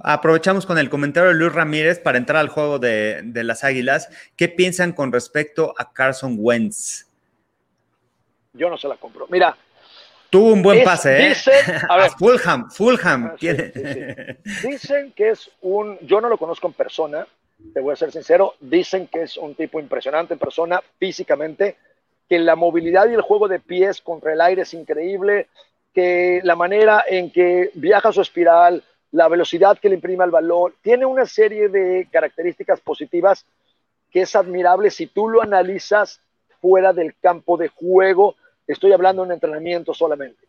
[0.00, 4.08] Aprovechamos con el comentario de Luis Ramírez para entrar al juego de, de las Águilas.
[4.36, 7.06] ¿Qué piensan con respecto a Carson Wentz?
[8.52, 9.26] Yo no se la compro.
[9.30, 9.56] Mira,
[10.30, 11.28] Tuvo un buen Es- pase, ¿eh?
[11.28, 12.10] dicen- a ver.
[12.18, 13.26] Fulham, Fulham.
[13.26, 13.72] Ah, sí, tiene-
[14.44, 17.24] sí, Dicen que es un, yo no lo conozco en persona,
[17.72, 21.76] te voy a ser sincero, dicen que es un tipo impresionante en persona, físicamente,
[22.28, 25.46] que la movilidad y el juego de pies contra el aire es increíble,
[25.94, 28.82] que la manera en que viaja su espiral,
[29.14, 33.46] la velocidad que le imprime al balón, tiene una serie de características positivas
[34.10, 36.20] que es admirable si tú lo analizas
[36.60, 38.34] fuera del campo de juego,
[38.66, 40.44] estoy hablando en entrenamiento solamente.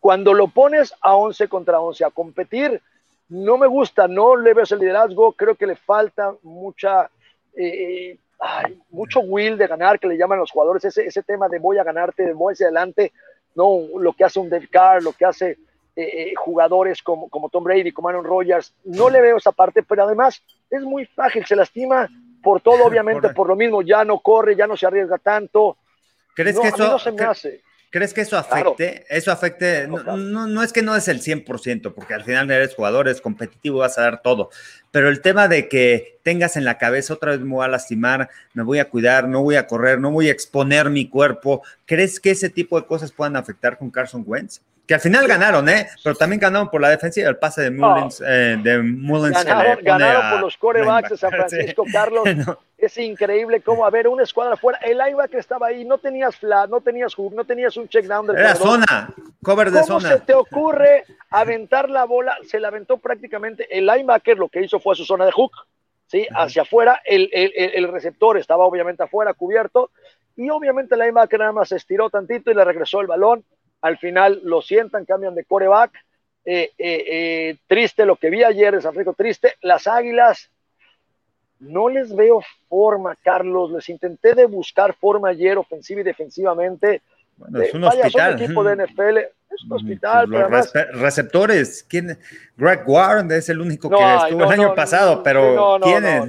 [0.00, 2.82] Cuando lo pones a 11 contra 11 a competir,
[3.28, 7.08] no me gusta, no le veo ese liderazgo, creo que le falta mucha,
[7.54, 8.18] eh,
[8.90, 11.84] mucho will de ganar, que le llaman los jugadores, ese, ese tema de voy a
[11.84, 13.12] ganarte, de voy hacia adelante,
[13.54, 15.58] no lo que hace un Dave Carr, lo que hace
[16.00, 19.82] eh, eh, jugadores como, como Tom Brady, como Aaron Rodgers, no le veo esa parte,
[19.82, 22.08] pero además es muy frágil, se lastima
[22.40, 23.36] por todo, obviamente, Correcto.
[23.36, 25.76] por lo mismo, ya no corre, ya no se arriesga tanto.
[26.34, 27.62] ¿Crees No, que a mí eso, no se me hace.
[27.90, 28.70] ¿Crees que eso Claro.
[28.76, 29.06] afecte?
[29.08, 32.74] Eso afecte, no, no, no es que no es el 100%, porque al final eres
[32.74, 34.50] jugador, eres competitivo, vas a dar todo,
[34.90, 38.28] pero el tema de que tengas en la cabeza otra vez me voy a lastimar,
[38.54, 42.20] me voy a cuidar, no voy a correr, no voy a exponer mi cuerpo, ¿crees
[42.20, 44.60] que ese tipo de cosas puedan afectar con Carson Wentz?
[44.88, 45.86] Que al final ganaron, ¿eh?
[46.02, 49.84] Pero también ganaron por la defensiva, el pase de Mullins, eh, de Mullins le Ganaron,
[49.84, 51.30] ganaron a por los corebacks de San.
[51.30, 52.24] Francisco, Carlos.
[52.34, 52.58] No.
[52.78, 56.70] Es increíble cómo, a ver, una escuadra afuera, el linebacker estaba ahí, no tenías flat,
[56.70, 60.14] no tenías hook, no tenías un check down del Era zona, cover de ¿Cómo zona.
[60.14, 62.38] se te ocurre aventar la bola?
[62.46, 65.52] Se la aventó prácticamente el linebacker, lo que hizo fue a su zona de hook,
[66.06, 66.26] ¿sí?
[66.34, 69.90] Hacia afuera, el, el- el- receptor estaba obviamente afuera, cubierto,
[70.36, 73.44] y obviamente el linebacker nada más se estiró tantito y le regresó el balón.
[73.80, 75.92] Al final lo sientan, cambian de coreback.
[76.44, 79.54] Eh, eh, eh, triste lo que vi ayer en San Francisco, triste.
[79.60, 80.50] Las águilas,
[81.60, 83.70] no les veo forma, Carlos.
[83.72, 87.02] Les intenté de buscar forma ayer, ofensiva y defensivamente.
[87.38, 88.34] Bueno, es un Vaya, son hospital.
[88.34, 92.18] un equipo de NFL, es un hospital, Los además, receptores, ¿quién?
[92.56, 96.04] Greg Warren es el único que No estuvo no, el año no, pasado, pero ¿quién
[96.04, 96.22] es?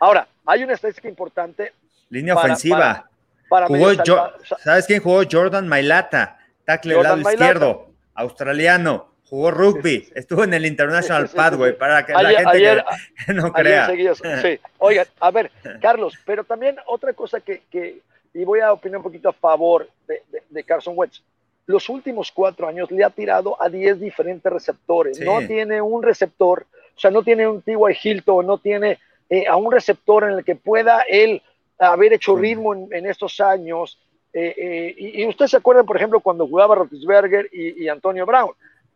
[0.00, 1.72] Ahora, hay una estadística importante
[2.08, 2.78] Línea Para- ofensiva.
[2.78, 3.06] para-
[3.48, 5.22] para jugó salva- ¿Sabes quién jugó?
[5.30, 7.32] Jordan Mailata, tackle del lado Mailata.
[7.44, 10.12] izquierdo, australiano, jugó rugby, Sí, sí, sí.
[10.16, 12.84] estuvo en el International Pathway, para que la Ayer- gente ayer-
[13.26, 14.16] que no Ayer crea.
[14.42, 14.60] sí.
[14.78, 17.98] Oigan, a ver, Carlos, pero también otra cosa que, que-
[18.40, 21.22] y voy a opinar un poquito a favor de, de- de Carson Wentz.
[21.66, 25.16] Los últimos cuatro años le ha tirado a 10 diferentes receptores.
[25.18, 25.24] Sí.
[25.24, 26.66] No tiene un receptor,
[26.96, 27.76] o sea, no tiene un T.Y.
[28.02, 31.42] Hilton, no tiene eh, a un receptor en el que pueda él
[31.78, 33.98] haber hecho ritmo en, en estos años.
[34.32, 38.24] Eh, eh, y, y usted se acuerda, por ejemplo, cuando jugaba Roethlisberger y, y Antonio
[38.26, 38.50] Brown.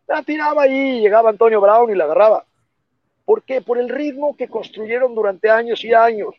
[0.07, 2.45] La tiraba ahí, llegaba Antonio Brown y la agarraba.
[3.25, 3.61] ¿Por qué?
[3.61, 6.35] Por el ritmo que construyeron durante años y años.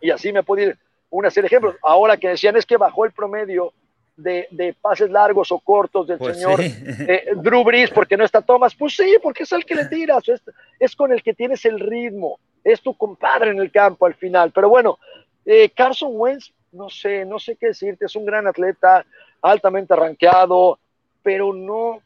[0.00, 0.78] Y así me puedo ir
[1.10, 1.76] una serie de ejemplos.
[1.82, 3.72] Ahora que decían es que bajó el promedio
[4.16, 8.74] de, pases largos o cortos del pues señor eh, Drew Brees porque no está Thomas.
[8.74, 10.24] Pues sí, porque es el que le tiras,
[10.78, 14.52] es, con el que tienes el ritmo, es tu compadre en el campo al final.
[14.52, 14.98] Pero bueno,
[15.44, 19.04] eh, Carson Wentz, no sé, no sé qué decirte, es un gran atleta,
[19.42, 20.78] altamente arranqueado,
[21.22, 22.00] pero no,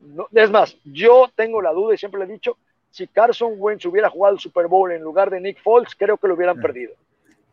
[0.00, 2.56] no, es más, yo tengo la duda y siempre le he dicho,
[2.90, 6.28] si Carson Wentz hubiera jugado el Super Bowl en lugar de Nick Foles, creo que
[6.28, 6.92] lo hubieran perdido.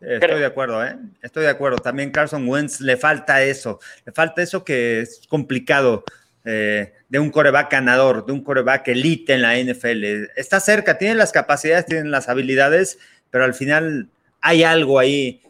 [0.06, 0.96] Estoy de acuerdo, ¿eh?
[1.20, 1.78] Estoy de acuerdo.
[1.78, 3.80] También Carson Wentz le falta eso.
[4.04, 6.04] Le falta eso que es complicado
[6.44, 10.30] eh, de un coreback ganador, de un coreback elite en la NFL.
[10.36, 12.98] Está cerca, tiene las capacidades, tiene las habilidades,
[13.30, 14.08] pero al final
[14.40, 15.42] hay algo ahí.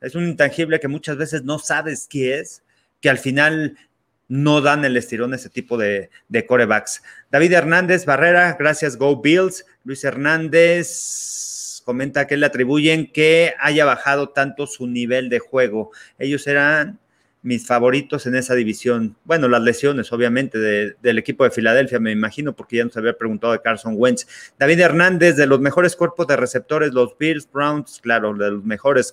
[0.00, 2.64] Es un intangible que muchas veces no sabes qué es,
[3.00, 3.78] que al final
[4.26, 7.02] no dan el estirón a ese tipo de, de corebacks.
[7.30, 9.64] David Hernández Barrera, gracias Go Bills.
[9.84, 11.49] Luis Hernández
[11.90, 15.90] comenta que le atribuyen que haya bajado tanto su nivel de juego.
[16.20, 17.00] Ellos eran
[17.42, 19.16] mis favoritos en esa división.
[19.24, 23.52] Bueno, las lesiones, obviamente, del equipo de Filadelfia, me imagino, porque ya nos había preguntado
[23.52, 24.28] de Carson Wentz.
[24.56, 29.12] David Hernández, de los mejores cuerpos de receptores, los Bills, Browns, claro, de los mejores.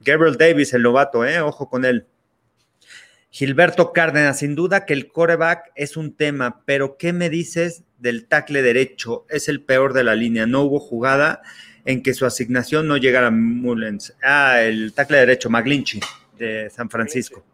[0.00, 1.40] Gabriel Davis, el novato, ¿eh?
[1.40, 2.06] Ojo con él.
[3.30, 8.26] Gilberto Cárdenas, sin duda que el coreback es un tema, pero ¿qué me dices del
[8.26, 9.26] tackle derecho?
[9.28, 10.46] Es el peor de la línea.
[10.46, 11.42] No hubo jugada
[11.90, 14.14] en que su asignación no llegara a Mullens.
[14.22, 16.00] Ah, el tackle derecho, McGlinchy,
[16.38, 17.44] de San Francisco.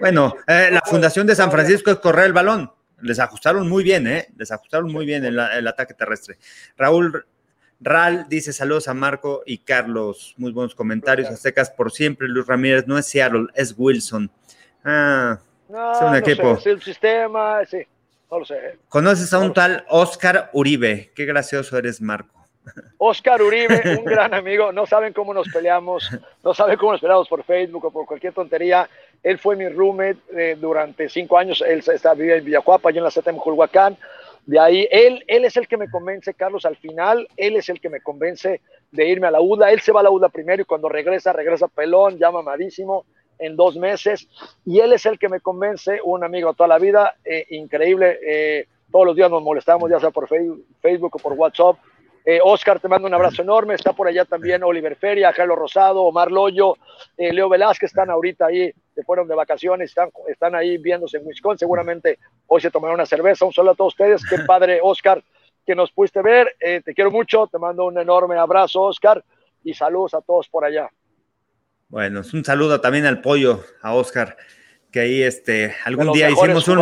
[0.00, 2.70] Bueno, eh, la fundación de San Francisco es correr el balón.
[3.00, 4.28] Les ajustaron muy bien, ¿eh?
[4.36, 6.38] Les ajustaron muy bien el, el ataque terrestre.
[6.76, 7.24] Raúl
[7.80, 10.34] Ral dice saludos a Marco y Carlos.
[10.36, 11.28] Muy buenos comentarios.
[11.28, 12.28] Aztecas por siempre.
[12.28, 14.30] Luis Ramírez no es Seattle, es Wilson.
[14.84, 16.58] Ah, es un equipo.
[16.58, 17.78] Sé, el sistema, sí,
[18.30, 18.78] no lo sé.
[18.88, 21.12] ¿Conoces a un tal Oscar Uribe?
[21.14, 22.37] Qué gracioso eres, Marco.
[22.98, 26.10] Oscar Uribe, un gran amigo, no saben cómo nos peleamos,
[26.44, 28.88] no saben cómo nos peleamos por Facebook o por cualquier tontería.
[29.22, 33.04] Él fue mi roommate eh, durante cinco años, él está, vive en Villacuapa, yo en
[33.04, 33.96] la CTM Culhuacán.
[34.46, 37.80] De ahí, él, él es el que me convence, Carlos, al final, él es el
[37.80, 39.72] que me convence de irme a la UDA.
[39.72, 43.04] Él se va a la UDA primero y cuando regresa, regresa pelón, ya mamadísimo
[43.38, 44.28] en dos meses
[44.64, 48.66] y él es el que me convence, un amigo toda la vida, eh, increíble, eh,
[48.90, 51.76] todos los días nos molestamos, ya sea por Facebook o por WhatsApp.
[52.30, 56.02] Eh, Oscar, te mando un abrazo enorme, está por allá también Oliver Feria, Carlos Rosado,
[56.02, 56.74] Omar Loyo,
[57.16, 61.60] Leo Velázquez, están ahorita ahí, se fueron de vacaciones, están, están ahí viéndose en Wisconsin,
[61.60, 65.24] seguramente hoy se tomarán una cerveza, un saludo a todos ustedes, qué padre Oscar
[65.64, 69.24] que nos pudiste ver, te quiero mucho, te mando un enorme abrazo Oscar
[69.64, 70.90] y saludos a todos por allá.
[71.88, 74.36] Bueno, un saludo también al pollo, a Oscar,
[74.90, 76.80] que ahí este, algún día hicimos un...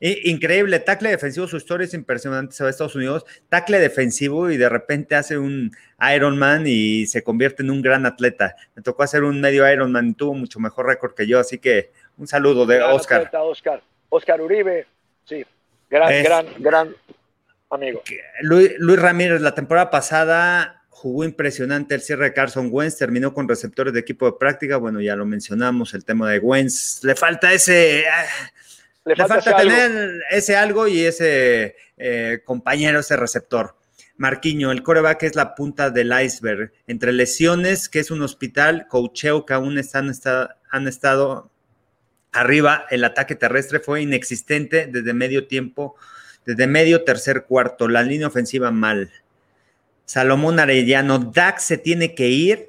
[0.00, 4.56] Increíble, tackle defensivo, su historia es impresionante, se va a Estados Unidos, tackle defensivo y
[4.56, 5.72] de repente hace un
[6.14, 8.54] Ironman y se convierte en un gran atleta.
[8.74, 11.90] Me tocó hacer un medio Ironman y tuvo mucho mejor récord que yo, así que
[12.16, 13.30] un saludo de Oscar.
[13.32, 13.82] Oscar.
[14.08, 14.86] Oscar Uribe,
[15.24, 15.44] sí,
[15.88, 16.96] gran, gran, gran
[17.70, 18.02] amigo.
[18.42, 23.48] Luis, Luis Ramírez, la temporada pasada jugó impresionante el cierre de Carson Wentz, terminó con
[23.48, 27.54] receptores de equipo de práctica, bueno, ya lo mencionamos, el tema de Wentz, le falta
[27.54, 28.04] ese...
[28.06, 28.26] Ah,
[29.06, 33.78] le, falta, tener ese algo y ese eh, compañero, ese receptor.
[34.18, 36.70] Marquiño, el coreback es la punta del iceberg.
[36.86, 40.12] Entre lesiones, que es un hospital, cocheo que aún están,
[40.70, 41.50] han estado
[42.30, 45.96] arriba, el ataque terrestre fue inexistente desde medio tiempo,
[46.44, 49.10] desde medio tercer cuarto, la línea ofensiva mal.
[50.10, 52.68] Salomón Arellano, Dak se tiene que ir.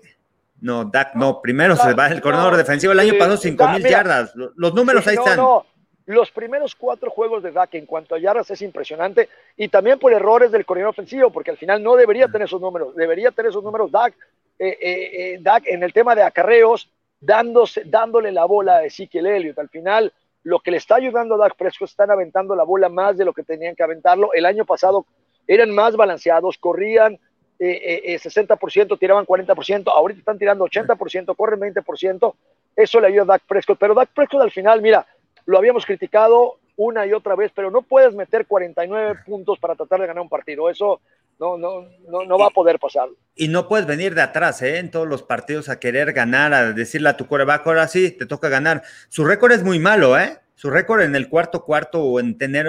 [0.60, 2.94] No, Dak no, primero se va el corredor defensivo.
[2.94, 4.32] El año pasado 5 mil yardas.
[4.36, 5.38] Los números ahí están.
[5.38, 5.66] No,
[6.06, 9.28] los primeros cuatro juegos de Dak en cuanto a yardas es impresionante
[9.58, 12.96] y también por errores del corredor ofensivo, porque al final no debería tener esos números,
[12.96, 14.14] debería tener esos números Dak,
[14.60, 19.26] eh, eh, eh, Dak en el tema de acarreos, dándose, dándole la bola a Ezekiel
[19.26, 19.58] Elliott.
[19.58, 20.14] Al final,
[20.44, 23.34] lo que le está ayudando a Dak Prescott están aventando la bola más de lo
[23.34, 24.32] que tenían que aventarlo.
[24.32, 25.08] El año pasado
[25.48, 27.20] eran más balanceados, corrían,
[27.64, 32.36] eh, 60%, eh, tiraban 40%, ahorita están tirando 80%, corren 20%,
[32.76, 35.06] eso le ayuda a Dak Prescott, pero Dak Prescott al final, mira,
[35.46, 40.02] lo habíamos criticado una y otra vez, pero no puedes meter 49 puntos para tratar
[40.02, 41.02] de ganar un partido, eso
[41.40, 43.10] no, no, no, no va a poder pasar.
[43.36, 44.78] Y no puedes venir de atrás, ¿eh?
[44.78, 48.26] En todos los partidos a querer ganar, a decirle a tu coreback, ahora sí, te
[48.26, 48.84] toca ganar.
[49.10, 50.40] Su récord es muy malo, ¿eh?
[50.56, 52.68] Su récord en el cuarto cuarto o en tener,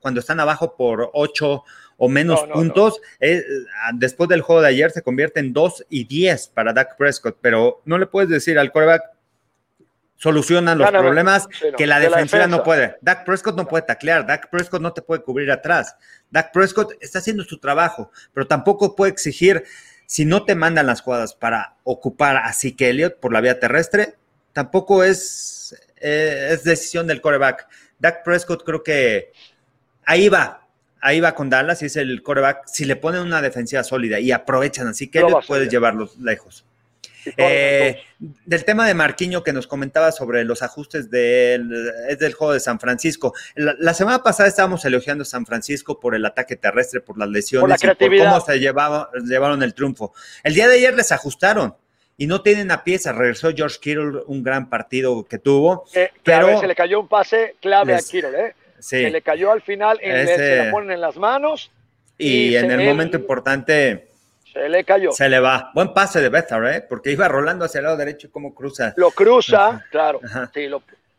[0.00, 1.64] cuando están abajo por 8
[2.04, 6.48] o menos puntos, ah, después del juego de ayer se convierte en 2 y 10
[6.48, 9.02] para Dak Prescott, pero no le puedes decir al quarterback,
[10.16, 12.96] solucionan los problemas que la defensiva no puede.
[13.00, 15.96] Dak Prescott no puede taclear, Dak Prescott no te puede cubrir atrás.
[16.30, 19.64] Dak Prescott está haciendo su trabajo, pero tampoco puede exigir,
[20.06, 24.14] si no te mandan las jugadas para ocupar a Zeke Elliott por la vía terrestre,
[24.52, 27.66] tampoco es eh, es decisión del coreback.
[27.98, 29.32] Dak Prescott creo que
[30.04, 30.63] ahí va,
[31.04, 32.66] ahí va con Dallas y es el coreback.
[32.66, 36.64] Si le ponen una defensiva sólida y aprovechan así que él puedes llevarlos lejos.
[37.38, 41.68] Eh, del tema de Marquiño que nos comentaba sobre los ajustes del,
[42.18, 43.34] del juego de San Francisco.
[43.54, 47.82] La, semana pasada estábamos elogiando a San Francisco por el ataque terrestre, por las lesiones
[47.82, 50.12] y por cómo se llevaron el triunfo.
[50.42, 51.74] El día de ayer les ajustaron
[52.16, 53.12] y no tienen a pieza.
[53.12, 55.84] Regresó George Kittle, un gran partido que tuvo.
[56.22, 58.54] pero se le cayó un pase clave a Kittle, ¿eh?
[58.84, 61.70] Se le cayó al final, en se lo ponen en las manos.
[62.18, 64.08] Y, en el momento importante
[64.52, 65.10] se le cayó.
[65.12, 65.70] Se le va.
[65.74, 66.80] Buen pase de Bethard, ¿eh?
[66.86, 68.92] Porque iba rolando hacia el lado derecho y cómo cruza.
[68.96, 70.20] Lo cruza, claro.
[70.52, 70.68] Sí,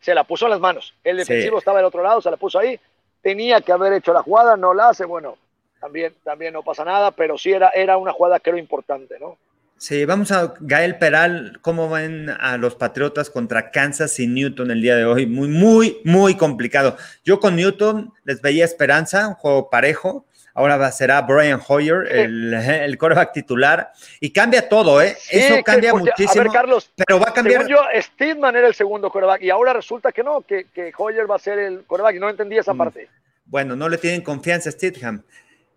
[0.00, 0.94] se la puso en las manos.
[1.02, 2.78] El defensivo estaba del otro lado, se la puso ahí.
[3.20, 5.04] Tenía que haber hecho la jugada, no la hace.
[5.04, 5.36] Bueno,
[5.80, 9.36] también, también no pasa nada, pero sí era, era una jugada que era importante, ¿no?
[9.78, 14.80] Sí, vamos a Gael Peral, ¿cómo ven a los Patriotas contra Kansas y Newton el
[14.80, 15.26] día de hoy?
[15.26, 16.96] Muy, muy, muy complicado.
[17.24, 20.24] Yo con Newton les veía esperanza, un juego parejo,
[20.54, 25.14] ahora será Brian Hoyer, el, el coreback titular, y cambia todo, ¿eh?
[25.30, 26.40] Eso cambia muchísimo.
[26.40, 27.66] A ver, Carlos, pero va a cambiar.
[27.66, 31.30] Según yo, Steedman era el segundo coreback, y ahora resulta que no, que, que Hoyer
[31.30, 32.78] va a ser el coreback, y no entendí esa mm.
[32.78, 33.10] parte.
[33.44, 35.22] Bueno, no le tienen confianza a Steedham.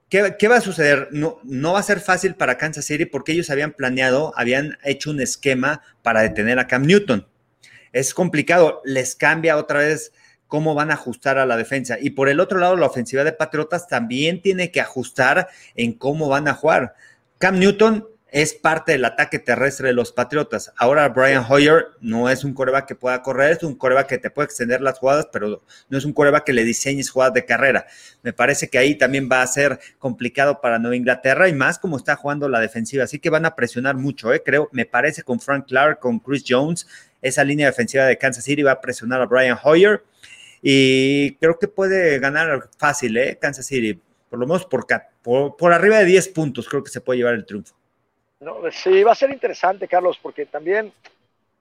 [0.10, 1.10] ¿Qué, ¿Qué, va a suceder?
[1.12, 5.12] No, no va a ser fácil para Kansas City porque ellos habían planeado, habían hecho
[5.12, 7.28] un esquema para detener a Cam Newton.
[7.92, 10.12] Es complicado, les cambia otra vez
[10.48, 11.98] cómo van a ajustar a la defensa.
[12.02, 16.28] Y por el otro lado, la ofensiva de Patriotas también tiene que ajustar en cómo
[16.28, 16.96] van a jugar.
[17.38, 20.72] Cam Newton es parte del ataque terrestre de los Patriotas.
[20.78, 24.30] Ahora Brian Hoyer no es un coreback que pueda correr, es un coreback que te
[24.30, 27.88] puede extender las jugadas, pero no es un coreback que le diseñes jugadas de carrera.
[28.22, 31.98] Me parece que ahí también va a ser complicado para Nueva Inglaterra y más como
[31.98, 33.04] está jugando la defensiva.
[33.04, 34.44] Así que van a presionar mucho, ¿eh?
[34.44, 36.88] creo, me parece con Frank Clark, con Chris Jones,
[37.22, 40.04] esa línea defensiva de Kansas City va a presionar a Brian Hoyer
[40.62, 43.38] y creo que puede ganar fácil, ¿eh?
[43.42, 44.00] Kansas City,
[44.30, 44.86] por lo menos por,
[45.58, 47.79] por, arriba de 10 puntos, creo que se puede llevar el triunfo.
[48.42, 50.94] No, sí, va a ser interesante, Carlos, porque también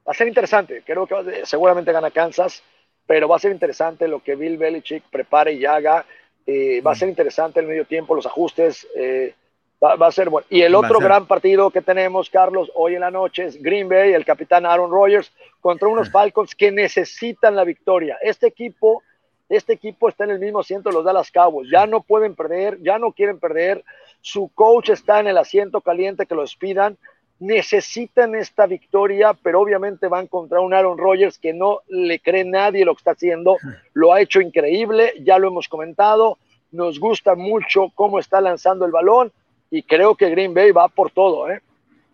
[0.07, 0.83] va a ser interesante.
[0.87, 2.63] Creo que seguramente gana Kansas,
[3.07, 6.07] pero va a ser interesante lo que Bill Belichick prepare y haga.
[6.47, 8.87] Eh, va a ser interesante el medio tiempo, los ajustes.
[8.95, 9.35] Eh,
[9.83, 10.47] va, a ser bueno.
[10.51, 14.13] Y el otro gran partido que tenemos, Carlos, hoy en la noche es Green Bay,
[14.13, 18.19] el capitán Aaron Rodgers contra unos Falcons que necesitan la victoria.
[18.23, 19.03] Este equipo,
[19.49, 21.71] este equipo está en el mismo asiento de los Dallas Cowboys.
[21.71, 23.85] Ya no pueden perder, ya no quieren perder.
[24.21, 26.99] Su coach está en el asiento caliente que lo despidan.
[27.41, 32.85] Necesitan esta victoria, pero obviamente van contra un Aaron Rodgers que no le cree nadie
[32.85, 33.57] lo que está haciendo.
[33.95, 36.37] Lo ha hecho increíble, ya lo hemos comentado.
[36.73, 39.33] Nos gusta mucho cómo está lanzando el balón
[39.71, 41.63] y creo que Green Bay va por todo, ¿eh?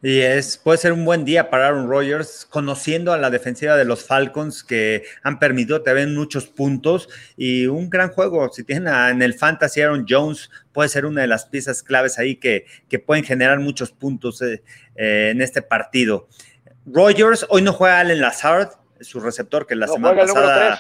[0.05, 3.86] Y es, puede ser un buen día para Aaron Rodgers, conociendo a la defensiva de
[3.86, 8.52] los Falcons que han permitido te muchos puntos y un gran juego.
[8.52, 12.36] Si tienen en el Fantasy Aaron Jones, puede ser una de las piezas claves ahí
[12.36, 14.62] que, que pueden generar muchos puntos eh,
[14.94, 16.28] eh, en este partido.
[16.84, 20.78] Rodgers, hoy no juega Allen Lazard, su receptor, que la semana pasada,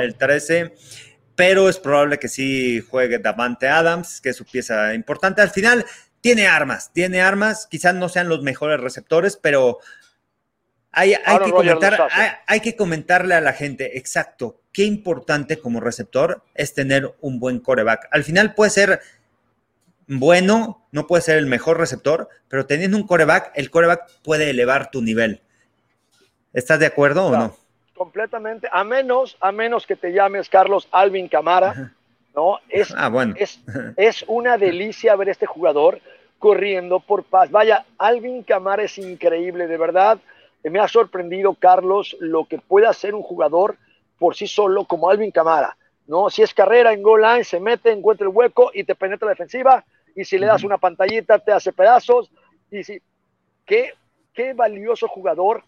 [0.00, 0.74] el 13
[1.36, 5.42] pero es probable que sí juegue Davante Adams, que es su pieza importante.
[5.42, 5.84] Al final,
[6.26, 9.78] tiene armas, tiene armas, quizás no sean los mejores receptores, pero
[10.90, 11.14] hay,
[11.44, 12.08] que comentar,
[12.48, 17.60] hay, que comentarle a la gente, exacto, qué importante como receptor es tener un buen
[17.60, 18.08] coreback.
[18.10, 19.00] Al final puede ser
[20.08, 24.90] bueno, no puede ser el mejor receptor, pero teniendo un coreback, el coreback puede elevar
[24.90, 25.42] tu nivel.
[26.52, 27.56] ¿Estás de acuerdo o no?
[27.94, 31.92] Completamente, a menos, a menos que te llames Carlos Alvin Camara,
[32.34, 32.58] ¿no?
[32.68, 33.34] Es, ah, bueno.
[33.38, 33.60] es,
[33.96, 36.00] es una delicia ver este jugador
[36.38, 37.50] corriendo por paz.
[37.50, 40.18] Vaya, Alvin Camara es increíble, de verdad.
[40.62, 43.76] Me ha sorprendido, Carlos, lo que puede hacer un jugador
[44.18, 45.76] por sí solo como Alvin Camara.
[46.06, 46.30] ¿no?
[46.30, 49.32] Si es carrera en goal line, se mete, encuentra el hueco y te penetra la
[49.32, 49.84] defensiva.
[50.14, 52.30] Y si le das una pantallita, te hace pedazos.
[52.70, 53.00] Y si,
[53.64, 53.92] qué,
[54.32, 55.62] qué valioso jugador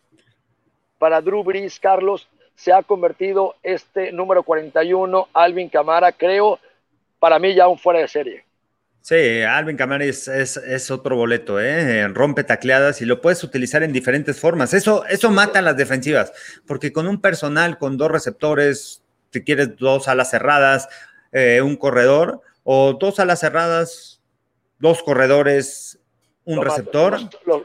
[0.98, 6.58] para Drew Brees, Carlos, se ha convertido este número 41, Alvin Camara, creo,
[7.20, 8.44] para mí ya un fuera de serie.
[9.08, 12.06] Sí, Alvin Kamara es, otro boleto, ¿eh?
[12.08, 14.74] rompe tacleadas y lo puedes utilizar en diferentes formas.
[14.74, 16.30] Eso, eso mata a las defensivas,
[16.66, 19.02] porque con un personal, con dos receptores,
[19.32, 20.90] si quieres dos alas cerradas,
[21.32, 24.20] eh, un corredor, o dos alas cerradas,
[24.78, 25.97] dos corredores,
[26.48, 27.18] un receptor,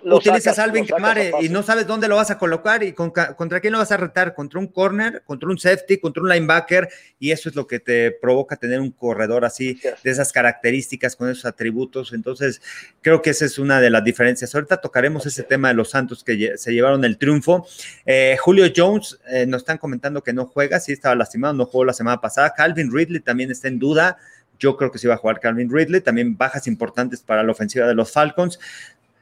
[0.04, 3.72] utilizas a Alvin Kamare y no sabes dónde lo vas a colocar y contra quién
[3.72, 7.48] lo vas a retar, contra un corner, contra un safety, contra un linebacker, y eso
[7.48, 12.12] es lo que te provoca tener un corredor así, de esas características, con esos atributos.
[12.12, 12.62] Entonces,
[13.02, 14.54] creo que esa es una de las diferencias.
[14.54, 17.66] Ahorita tocaremos ese tema de los Santos que se llevaron el triunfo.
[18.06, 21.86] Eh, Julio Jones, eh, nos están comentando que no juega, sí estaba lastimado, no jugó
[21.86, 22.54] la semana pasada.
[22.54, 24.18] Calvin Ridley también está en duda.
[24.64, 25.99] Yo creo que sí va a jugar Calvin Ridley.
[25.99, 28.57] También bajas importantes para la ofensiva de los Falcons.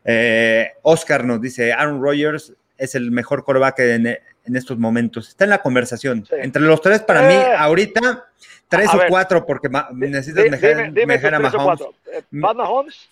[0.06, 4.20] Eh, Oscar nos dice, Aaron Rodgers es el mejor coreback en,
[4.56, 5.30] estos momentos.
[5.30, 6.28] Está en la conversación.
[6.30, 7.56] Entre los tres, para mí, eh.
[7.58, 8.28] ahorita,
[8.68, 11.82] tres o cuatro, porque necesitas mejor a Mahomes.
[12.14, 13.10] Eh, Mahomes.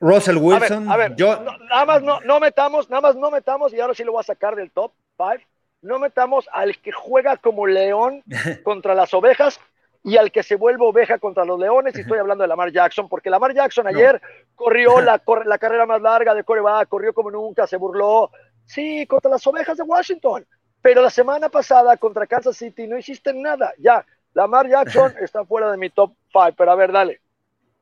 [0.00, 0.90] Russell Wilson.
[0.90, 1.38] A ver, yo...
[1.68, 4.24] nada más no, no metamos, nada más no metamos, y ahora sí lo voy a
[4.24, 5.46] sacar del top five.
[5.82, 8.22] No metamos al que juega como león
[8.64, 9.60] contra las ovejas
[10.06, 13.08] y al que se vuelve oveja contra los Leones, y estoy hablando de Lamar Jackson,
[13.08, 14.22] porque Lamar Jackson ayer
[14.54, 18.30] corrió la, la, carrera más larga de coreback, corrió como nunca, se burló,
[18.64, 20.46] sí, contra las ovejas de Washington,
[20.80, 25.72] pero la semana pasada contra Kansas City no hiciste nada, ya, Lamar Jackson está fuera
[25.72, 27.20] de mi top five, pero a ver, dale.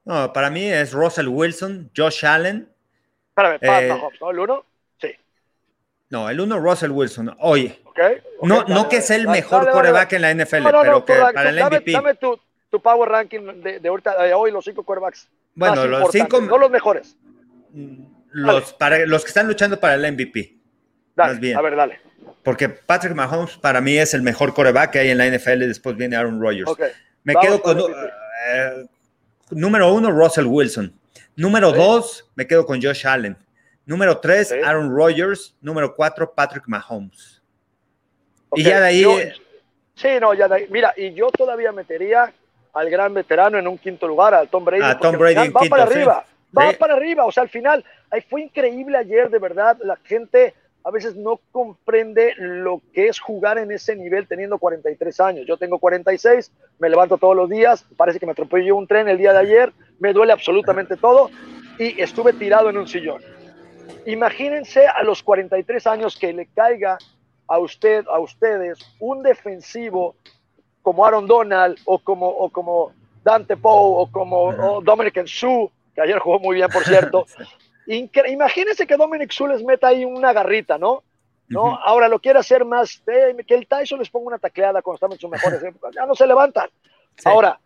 [0.06, 2.66] No, para mí es Russell Wilson, Josh Allen.
[3.28, 4.30] Espérame, Pat eh, ¿no?
[4.30, 4.64] ¿El uno?
[4.98, 5.08] Sí.
[6.08, 7.36] No, el uno Russell Wilson.
[7.40, 7.83] Oye,
[8.42, 11.92] no, no que sea el mejor coreback en la NFL, pero que para el MVP.
[11.92, 12.38] Dame tu,
[12.70, 15.28] tu, power ranking de, ahorita, de hoy, los cinco quarterbacks.
[15.54, 16.40] Bueno, los cinco.
[16.40, 17.16] No los mejores.
[18.30, 20.56] Los, para, los que están luchando para el MVP.
[21.16, 21.56] más bien.
[21.56, 22.00] A ver, dale.
[22.42, 25.66] Porque Patrick Mahomes para mí es el mejor coreback que hay en la NFL y
[25.66, 26.70] después viene Aaron Rodgers.
[27.22, 27.78] Me quedo con.
[27.78, 28.86] Eh,
[29.50, 30.92] número uno, Russell Wilson.
[31.36, 33.36] Número dos, me quedo con Josh Allen.
[33.86, 35.56] Número tres, Aaron Rodgers.
[35.60, 37.33] Número cuatro, Patrick Mahomes.
[38.54, 39.32] Y ya de ahí.
[39.94, 40.66] sí, no, ya de ahí.
[40.70, 42.32] Mira, y yo todavía metería
[42.72, 44.82] al gran veterano en un quinto lugar, al Tom Brady.
[44.82, 46.24] A Tom Brady va para arriba,
[46.56, 47.24] va para arriba.
[47.24, 49.78] O sea, al final, ahí fue increíble ayer, de verdad.
[49.82, 55.20] La gente a veces no comprende lo que es jugar en ese nivel teniendo 43
[55.20, 55.46] años.
[55.46, 59.16] Yo tengo 46, me levanto todos los días, parece que me atropelló un tren el
[59.16, 61.30] día de ayer, me duele absolutamente todo
[61.78, 63.22] y estuve tirado en un sillón.
[64.04, 66.98] Imagínense a los 43 años que le caiga
[67.46, 70.16] a usted, a ustedes, un defensivo
[70.82, 72.92] como Aaron Donald o como, o como
[73.22, 77.26] Dante Poe o como Dominic Sue, que ayer jugó muy bien, por cierto.
[77.86, 81.02] Imagínense que Dominic Sue les meta ahí una garrita, ¿no?
[81.48, 81.78] ¿no?
[81.84, 85.12] Ahora lo quiere hacer más, eh, que el Tyson les ponga una tacleada cuando están
[85.12, 85.60] en sus mejores
[85.94, 86.68] ya no se levantan.
[87.24, 87.60] Ahora,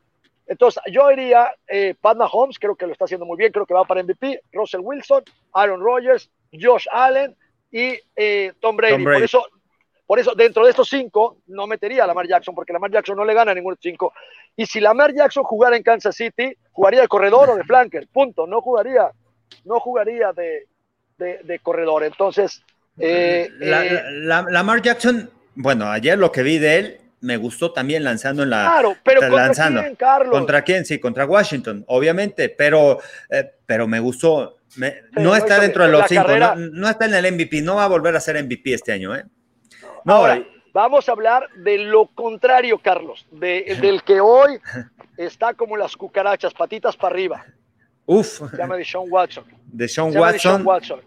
[0.46, 3.74] entonces yo iría eh, Pat Mahomes, creo que lo está haciendo muy bien, creo que
[3.74, 5.22] va para MVP, Russell Wilson,
[5.52, 7.36] Aaron Rodgers, Josh Allen
[7.70, 9.04] y eh, Tom, Brady.
[9.04, 9.44] Por eso
[10.08, 13.26] por eso, dentro de estos cinco, no metería a Lamar Jackson, porque Lamar Jackson no
[13.26, 14.14] le gana a ninguno de cinco.
[14.56, 18.46] Y si Lamar Jackson jugara en Kansas City, jugaría de corredor o de flanker, punto.
[18.46, 19.10] No jugaría,
[19.66, 20.66] no jugaría de,
[21.18, 22.04] de, corredor.
[22.04, 22.62] Entonces,
[22.98, 28.44] eh, eh, Lamar Jackson, bueno, ayer lo que vi de él, me gustó también lanzando
[28.44, 28.62] en la.
[28.62, 30.30] Claro, pero ¿contra quién, Carlos?
[30.30, 30.86] ¿Contra quién?
[30.86, 32.98] Sí, contra Washington, obviamente, pero,
[33.28, 34.56] eh, pero me gustó.
[35.16, 37.88] no está dentro de los cinco, no, no, está en el MVP, no va a
[37.88, 39.24] volver a ser MVP este año, ¿eh?
[40.08, 40.42] Ahora,
[40.72, 44.58] vamos a hablar de lo contrario, Carlos, del que hoy
[45.18, 47.44] está como las cucarachas, patitas para arriba.
[48.06, 48.40] Uf.
[48.50, 49.44] Se llama Deshaun Watson.
[49.66, 50.66] Deshaun Watson.
[50.66, 51.00] Watson.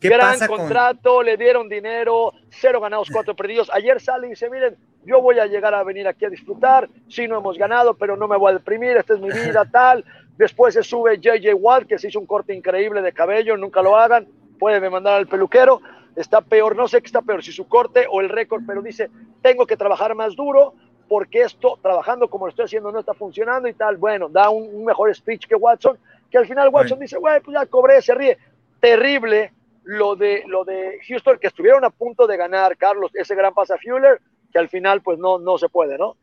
[0.00, 3.70] ¿Qué Gran contrato, le dieron dinero, cero ganados, cuatro perdidos.
[3.72, 7.28] Ayer sale y dice, miren, yo voy a llegar a venir aquí a disfrutar, sí
[7.28, 10.04] no hemos ganado, pero no me voy a deprimir, esta es mi vida, tal.
[10.36, 13.96] Después se sube JJ Watt, que se hizo un corte increíble de cabello, nunca lo
[13.96, 14.26] hagan,
[14.58, 15.80] puede mandar al peluquero
[16.16, 19.10] está peor, no sé qué está peor, si su corte o el récord, pero dice,
[19.42, 20.74] tengo que trabajar más duro
[21.08, 23.96] porque esto, trabajando como lo estoy haciendo, no está funcionando y tal.
[23.96, 25.98] Bueno, da un, mejor speech que Watson,
[26.30, 28.38] que al final Watson dice, güey, pues ya cobré, se ríe.
[28.78, 29.52] Terrible
[29.84, 33.72] lo de, lo de Houston, que estuvieron a punto de ganar, Carlos, ese gran pase
[33.72, 34.20] a Fuller,
[34.52, 36.16] que al final pues no, no se puede, ¿no?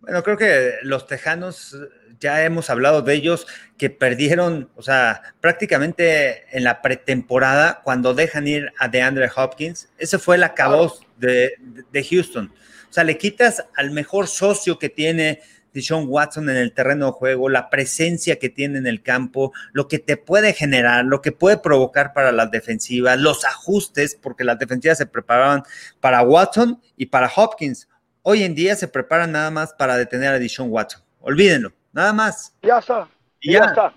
[0.00, 1.76] Bueno, creo que los Tejanos,
[2.20, 3.46] ya hemos hablado de ellos,
[3.76, 10.18] que perdieron, o sea, prácticamente en la pretemporada, cuando dejan ir a DeAndre Hopkins, ese
[10.18, 11.52] fue el acabó de,
[11.90, 12.52] de, Houston.
[12.88, 15.40] O sea, le quitas al mejor socio que tiene
[15.74, 19.88] Deshaun Watson en el terreno de juego, la presencia que tiene en el campo, lo
[19.88, 24.58] que te puede generar, lo que puede provocar para las defensivas, los ajustes, porque las
[24.58, 25.64] defensivas se preparaban
[26.00, 27.88] para Watson y para Hopkins
[28.22, 31.02] hoy en día se preparan nada más para detener a Dishon Watson.
[31.20, 32.54] Olvídenlo, nada más.
[32.62, 33.08] Ya está.
[33.42, 33.94] ya, está.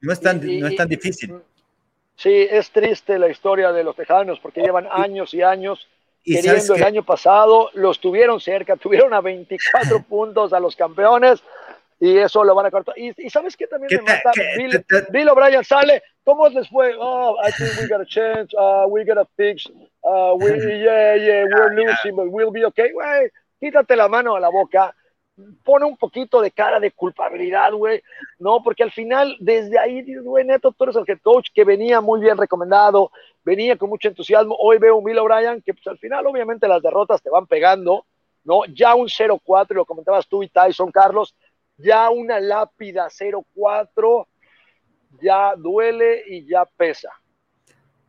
[0.00, 1.34] No es tan, no es tan difícil.
[2.16, 5.88] Sí, es triste la historia de los tejanos porque llevan años y años
[6.24, 11.42] queriendo el año pasado, los tuvieron cerca, tuvieron a 24 puntos a los campeones
[11.98, 12.96] y eso lo van a cortar.
[12.96, 16.94] Y, sabes qué también me mata, Bill, Bill O'Brien sale, ¿Cómo les fue?
[16.98, 18.54] Oh, I think we got a chance.
[18.56, 19.66] Uh, we got a fix.
[20.04, 20.50] Uh, we,
[20.84, 22.90] yeah, yeah, we're losing, but we'll be okay.
[23.62, 24.94] Quítate la mano a la boca.
[25.64, 28.02] Pone un poquito de cara de culpabilidad, güey.
[28.38, 32.00] No, porque al final, desde ahí, güey, neto, tú eres el head coach que venía
[32.00, 33.10] muy bien recomendado,
[33.44, 34.56] venía con mucho entusiasmo.
[34.58, 38.04] Hoy veo un Bill O'Brien que, pues al final, obviamente, las derrotas te van pegando,
[38.44, 38.64] ¿no?
[38.66, 41.34] Ya un 0-4, lo comentabas tú y Tyson, Carlos,
[41.76, 44.26] ya una lápida 0-4
[45.20, 47.10] ya duele y ya pesa.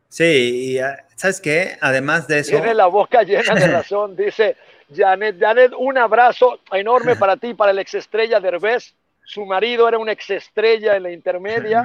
[0.08, 1.76] Sí, y ah, ¿sabes qué?
[1.80, 2.50] Además de eso.
[2.50, 4.56] Tiene la boca llena de razón, dice
[4.92, 5.38] Janet.
[5.38, 8.94] Janet, un abrazo enorme para ti, para el exestrella Derbez.
[9.24, 11.84] Su marido era una exestrella en la intermedia.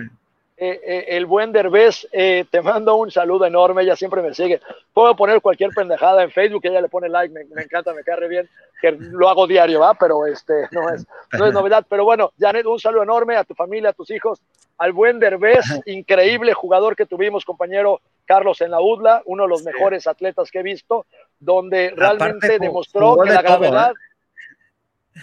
[0.61, 4.59] Eh, eh, el buen Derbez, eh, te mando un saludo enorme, ella siempre me sigue.
[4.93, 8.49] Puedo poner cualquier pendejada en Facebook, ella le pone like, me, encanta, me cae bien,
[8.81, 9.93] que lo hago diario, ¿va?
[9.93, 11.85] Pero este, no es, no es novedad.
[11.87, 14.41] Pero bueno, Janet, un saludo enorme a tu familia, a tus hijos,
[14.77, 19.63] al buen Derbez, increíble jugador que tuvimos, compañero Carlos en la UDLA, uno de los
[19.63, 21.05] mejores atletas que he visto,
[21.39, 23.93] donde realmente demostró que la gravedad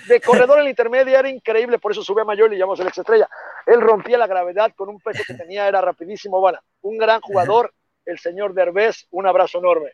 [0.09, 2.81] de corredor en la intermedia era increíble, por eso sube a mayor y le llamamos
[2.81, 3.29] el ex estrella.
[3.67, 6.41] Él rompía la gravedad con un peso que tenía, era rapidísimo.
[6.41, 7.73] Bueno, un gran jugador,
[8.05, 9.93] el señor Derbez, un abrazo enorme.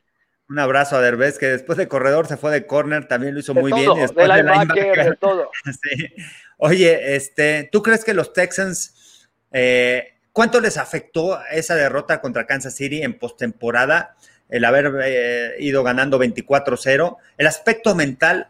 [0.49, 3.55] Un abrazo a Derbez, que después de corredor se fue de corner, también lo hizo
[3.55, 3.89] muy bien.
[3.95, 5.51] de linebacker, de todo.
[6.59, 12.75] Oye, este, ¿tú crees que los Texans, eh, cuánto les afectó esa derrota contra Kansas
[12.75, 14.16] City en postemporada?
[14.53, 17.16] El haber eh, ido ganando 24-0.
[17.38, 18.48] El aspecto mental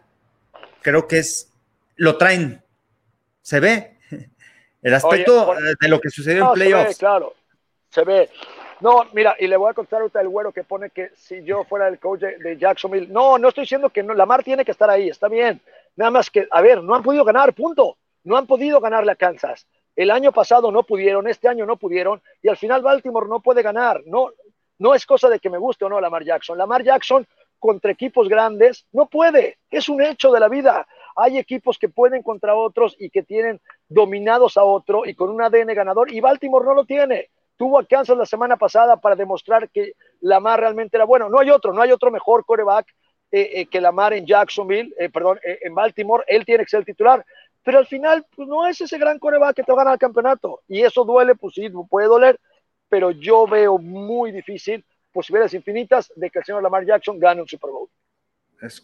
[0.82, 1.52] creo que es,
[1.94, 2.60] lo traen,
[3.40, 3.98] se ve.
[4.82, 6.98] El aspecto de lo que sucedió en playoffs.
[6.98, 7.34] claro,
[7.88, 8.28] se ve.
[8.80, 11.62] No, mira, y le voy a contar ahorita el güero que pone que si yo
[11.62, 14.90] fuera el coach de, Jacksonville, no, no estoy diciendo que no, Lamar tiene que estar
[14.90, 15.60] ahí, está bien.
[15.94, 17.96] Nada más que, a ver, no han podido ganar, punto.
[18.24, 19.68] No han podido ganarle a Kansas.
[19.94, 23.62] El año pasado no pudieron, este año no pudieron, y al final Baltimore no puede
[23.62, 24.02] ganar.
[24.06, 24.32] No,
[24.78, 26.58] no es cosa de que me guste o no Lamar Jackson.
[26.58, 27.26] Lamar Jackson
[27.58, 30.86] contra equipos grandes no puede, es un hecho de la vida.
[31.14, 35.40] Hay equipos que pueden contra otros y que tienen dominados a otro y con un
[35.40, 37.30] ADN ganador y Baltimore no lo tiene.
[37.56, 41.28] Tuvo a Kansas la semana pasada para demostrar que Lamar realmente era bueno.
[41.28, 42.88] No hay otro, no hay otro mejor coreback
[43.30, 46.24] eh, eh, que Lamar en Jacksonville, eh, perdón, en Baltimore.
[46.26, 47.24] Él tiene que ser titular.
[47.62, 50.00] Pero al final, pues no es ese gran coreback que te va a ganar el
[50.00, 50.62] campeonato.
[50.66, 52.40] Y eso duele, pues sí, puede doler,
[52.92, 57.48] pero yo veo muy difícil, posibilidades infinitas de que el señor Lamar Jackson gane un
[57.48, 57.88] Super Bowl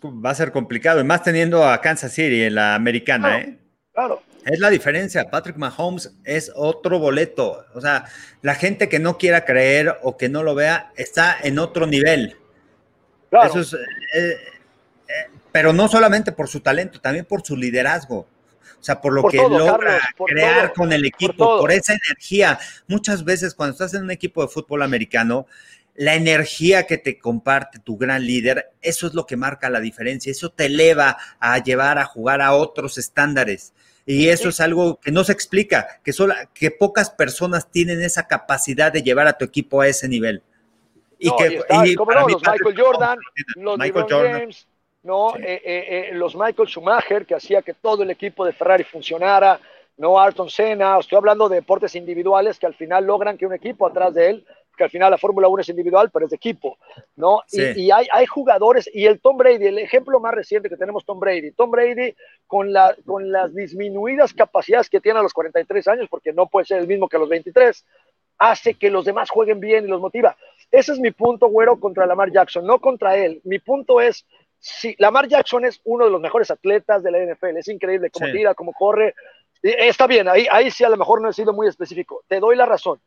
[0.04, 3.59] va a ser complicado, y más teniendo a Kansas City en la americana, ¿eh?
[3.92, 4.22] Claro.
[4.44, 5.28] Es la diferencia.
[5.30, 7.64] Patrick Mahomes es otro boleto.
[7.74, 8.06] O sea,
[8.42, 12.36] la gente que no quiera creer o que no lo vea está en otro nivel.
[13.28, 13.50] Claro.
[13.50, 13.78] Eso es, eh,
[14.16, 18.26] eh, pero no solamente por su talento, también por su liderazgo.
[18.80, 22.58] O sea, por lo que logra crear con el equipo, por esa energía.
[22.86, 25.46] Muchas veces cuando estás en un equipo de fútbol americano,
[25.96, 30.30] la energía que te comparte tu gran líder, eso es lo que marca la diferencia,
[30.30, 33.72] eso te eleva a llevar a jugar a otros estándares.
[34.06, 38.26] Y eso es algo que no se explica, que, solo, que pocas personas tienen esa
[38.26, 40.42] capacidad de llevar a tu equipo a ese nivel.
[41.18, 43.18] Y que no, los Michael Jordan,
[43.56, 44.68] los Michael James,
[45.09, 45.34] ¿no?
[45.36, 49.59] Eh, eh, eh, los Michael Schumacher, que hacía que todo el equipo de Ferrari funcionara,
[49.96, 53.86] no Ayrton Senna, estoy hablando de deportes individuales que al final logran que un equipo
[53.86, 54.46] atrás de él
[54.76, 56.78] que al final la Fórmula 1 es individual, pero es de equipo,
[57.16, 57.42] ¿no?
[57.50, 61.18] Y, hay, hay, jugadores, y el Tom Brady, el ejemplo más reciente que tenemos, Tom
[61.18, 62.14] Brady, Tom Brady
[62.46, 66.66] con, la, con las disminuidas capacidades que tiene a los 43 años, porque no puede
[66.66, 67.84] ser el mismo que a los 23,
[68.38, 70.36] hace que los demás jueguen bien y los motiva.
[70.70, 73.40] Ese es mi punto, güero, contra Lamar Jackson, no contra él.
[73.44, 74.26] Mi punto es,
[74.61, 78.30] si Lamar Jackson es uno de los mejores atletas de la NFL, es increíble cómo
[78.32, 79.14] tira, cómo corre,
[79.62, 82.56] está bien, ahí, ahí sí a lo mejor no he sido muy específico, te doy
[82.56, 83.00] la razón.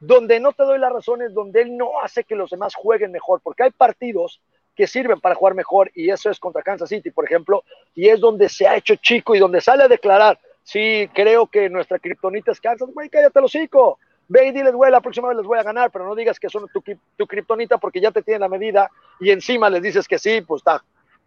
[0.00, 3.40] Donde no te doy las razones, donde él no hace que los demás jueguen mejor,
[3.40, 4.40] porque hay partidos
[4.74, 7.62] que sirven para jugar mejor y eso es contra Kansas City, por ejemplo,
[7.94, 11.68] y es donde se ha hecho chico y donde sale a declarar, sí, creo que
[11.68, 13.98] nuestra kriptonita es Kansas, güey, cállate los hocico,
[14.28, 16.48] ve y diles, güey, la próxima vez les voy a ganar, pero no digas que
[16.48, 16.82] son tu,
[17.16, 18.90] tu kriptonita porque ya te tienen la medida
[19.20, 20.82] y encima les dices que sí, pues está,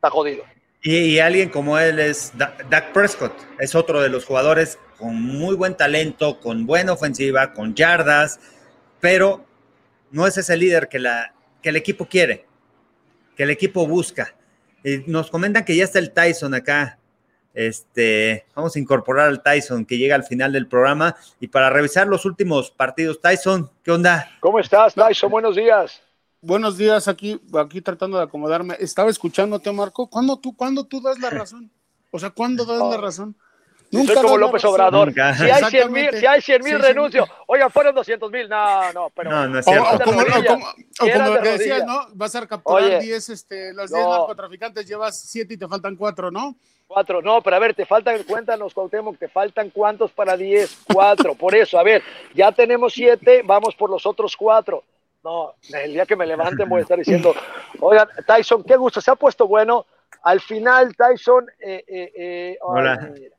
[0.05, 0.43] está jodido.
[0.81, 5.55] Y, y, alguien como él es Dak Prescott, es otro de los jugadores con muy
[5.55, 8.39] buen talento, con buena ofensiva, con yardas,
[8.99, 9.43] pero
[10.11, 11.33] no es ese líder que, la,
[11.63, 12.45] que el equipo quiere,
[13.35, 14.35] que el equipo busca.
[14.83, 16.99] Y nos comentan que ya está el Tyson acá.
[17.55, 22.05] Este, vamos a incorporar al Tyson que llega al final del programa y para revisar
[22.05, 23.19] los últimos partidos.
[23.21, 24.29] Tyson, ¿qué onda?
[24.39, 25.31] ¿Cómo estás, Tyson?
[25.31, 26.04] Buenos días.
[26.45, 28.75] Buenos días, aquí, aquí tratando de acomodarme.
[28.79, 30.07] Estaba escuchándote, Marco.
[30.07, 31.71] ¿Cuándo tú, ¿cuándo tú das la razón?
[32.11, 33.35] O sea, ¿cuándo das la razón?
[33.89, 35.11] Nunca Soy como López Obrador.
[35.11, 37.27] Si hay 100 mil, si hay 100 mil renuncio.
[37.47, 38.47] Oigan, fueron 200 mil.
[38.47, 39.31] No, no, pero.
[39.31, 39.89] No, no es cierto.
[39.89, 42.09] O, como, lo que decías, ¿no?
[42.13, 46.55] Vas a capturar 10, este, los 10 narcotraficantes, llevas 7 y te faltan 4, ¿no?
[46.85, 51.33] Cuatro, no, pero a ver, te faltan, cuéntanos, Cuauhtémoc, te faltan cuántos para 10, cuatro,
[51.33, 52.03] por eso, a ver,
[52.35, 54.83] ya tenemos siete, vamos por los otros cuatro.
[55.25, 57.33] No, el día que me levanten voy a estar diciendo,
[57.79, 59.87] oigan, Tyson, qué gusto, se ha puesto bueno.
[60.21, 63.31] Al final, Tyson, eh, eh, eh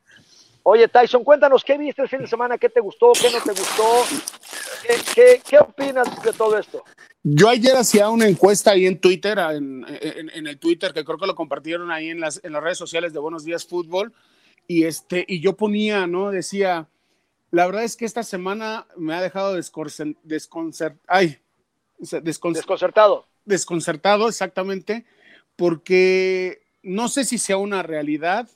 [0.64, 2.58] Oye, Tyson, cuéntanos, ¿qué viste el fin de semana?
[2.58, 3.12] ¿Qué te gustó?
[3.12, 3.84] ¿Qué no te gustó?
[5.14, 6.82] ¿Qué, qué, opinas de todo esto?
[7.22, 11.28] Yo ayer hacía una encuesta ahí en Twitter, en, en, el Twitter, que creo que
[11.28, 14.12] lo compartieron ahí en las, en las redes sociales de Buenos Días Fútbol,
[14.66, 16.32] y, este, y yo ponía, ¿no?
[16.32, 16.88] Decía,
[17.52, 21.00] la verdad es que esta semana me ha dejado desconcertado.
[21.06, 21.38] Ay,
[21.98, 23.26] desconcertado.
[23.44, 25.04] Desconcertado, exactamente,
[25.56, 28.48] porque no sé si sea una realidad,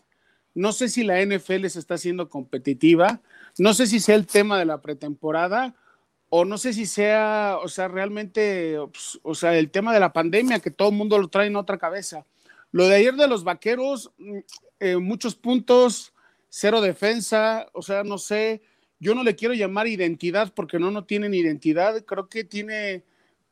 [0.54, 3.20] no sé si la NFL se está haciendo competitiva,
[3.58, 5.74] no sé si sea el tema de la pretemporada
[6.28, 10.12] o no sé si sea, o sea, realmente, pues, o sea, el tema de la
[10.12, 12.24] pandemia que todo el mundo lo trae en otra cabeza.
[12.70, 14.38] Lo de ayer de los vaqueros, mm,
[14.78, 16.12] eh, muchos puntos,
[16.48, 18.62] cero defensa, o sea, no sé,
[19.00, 23.02] yo no le quiero llamar identidad porque no, no tienen identidad, creo que tiene,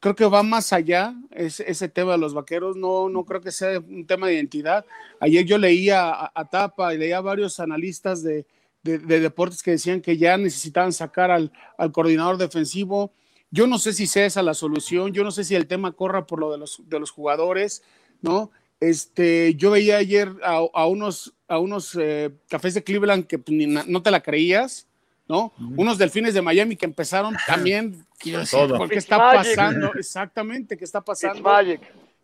[0.00, 3.52] creo que va más allá ese, ese tema de los vaqueros, no, no creo que
[3.52, 4.84] sea un tema de identidad.
[5.20, 8.46] Ayer yo leía a, Tapa y leía a varios analistas de,
[8.82, 13.12] de, deportes que decían que ya necesitaban sacar al, al, coordinador defensivo.
[13.50, 16.26] Yo no sé si sea esa la solución, yo no sé si el tema corra
[16.26, 17.82] por lo de los, de los jugadores,
[18.20, 18.50] ¿no?
[18.80, 23.56] Este, yo veía ayer a, a unos, a unos eh, cafés de Cleveland que pues,
[23.66, 24.86] no te la creías,
[25.28, 25.52] ¿no?
[25.76, 29.92] Unos delfines de Miami que empezaron también, quiero decir, ¿por qué está pasando?
[29.94, 31.50] Exactamente, ¿qué está pasando?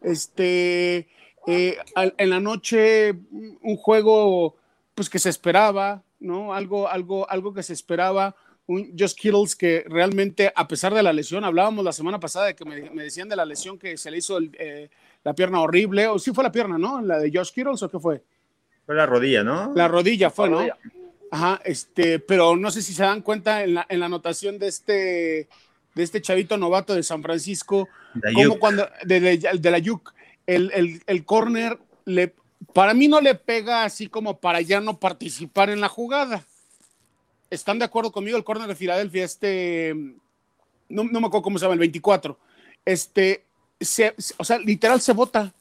[0.03, 1.09] Este,
[1.47, 4.57] eh, en la noche, un juego,
[4.95, 6.55] pues que se esperaba, ¿no?
[6.55, 8.35] Algo, algo, algo que se esperaba.
[8.67, 12.55] Un Josh Kittles que realmente, a pesar de la lesión, hablábamos la semana pasada de
[12.55, 14.89] que me, decían de la lesión que se le hizo eh,
[15.23, 17.01] la pierna horrible, o sí fue la pierna, ¿no?
[17.03, 18.23] La de Josh Kittles o qué fue?
[18.87, 19.73] Fue la rodilla, ¿no?
[19.75, 20.67] La rodilla fue, ¿no?
[21.31, 24.69] Ajá, este, pero no sé si se dan cuenta en la, en la anotación de
[24.69, 25.49] este,
[25.95, 27.89] de este chavito novato de San Francisco,
[28.35, 30.13] como cuando, de, de, la Yuk,
[30.47, 32.35] el, el, el corner le,
[32.73, 36.45] para mí no le pega así como para ya no participar en la jugada.
[37.51, 38.37] ¿Están de acuerdo conmigo?
[38.37, 39.95] El corner de Filadelfia, este,
[40.89, 42.39] no, no me acuerdo cómo se llama, el 24,
[42.85, 43.45] este,
[43.81, 45.53] se, o sea, literal se bota,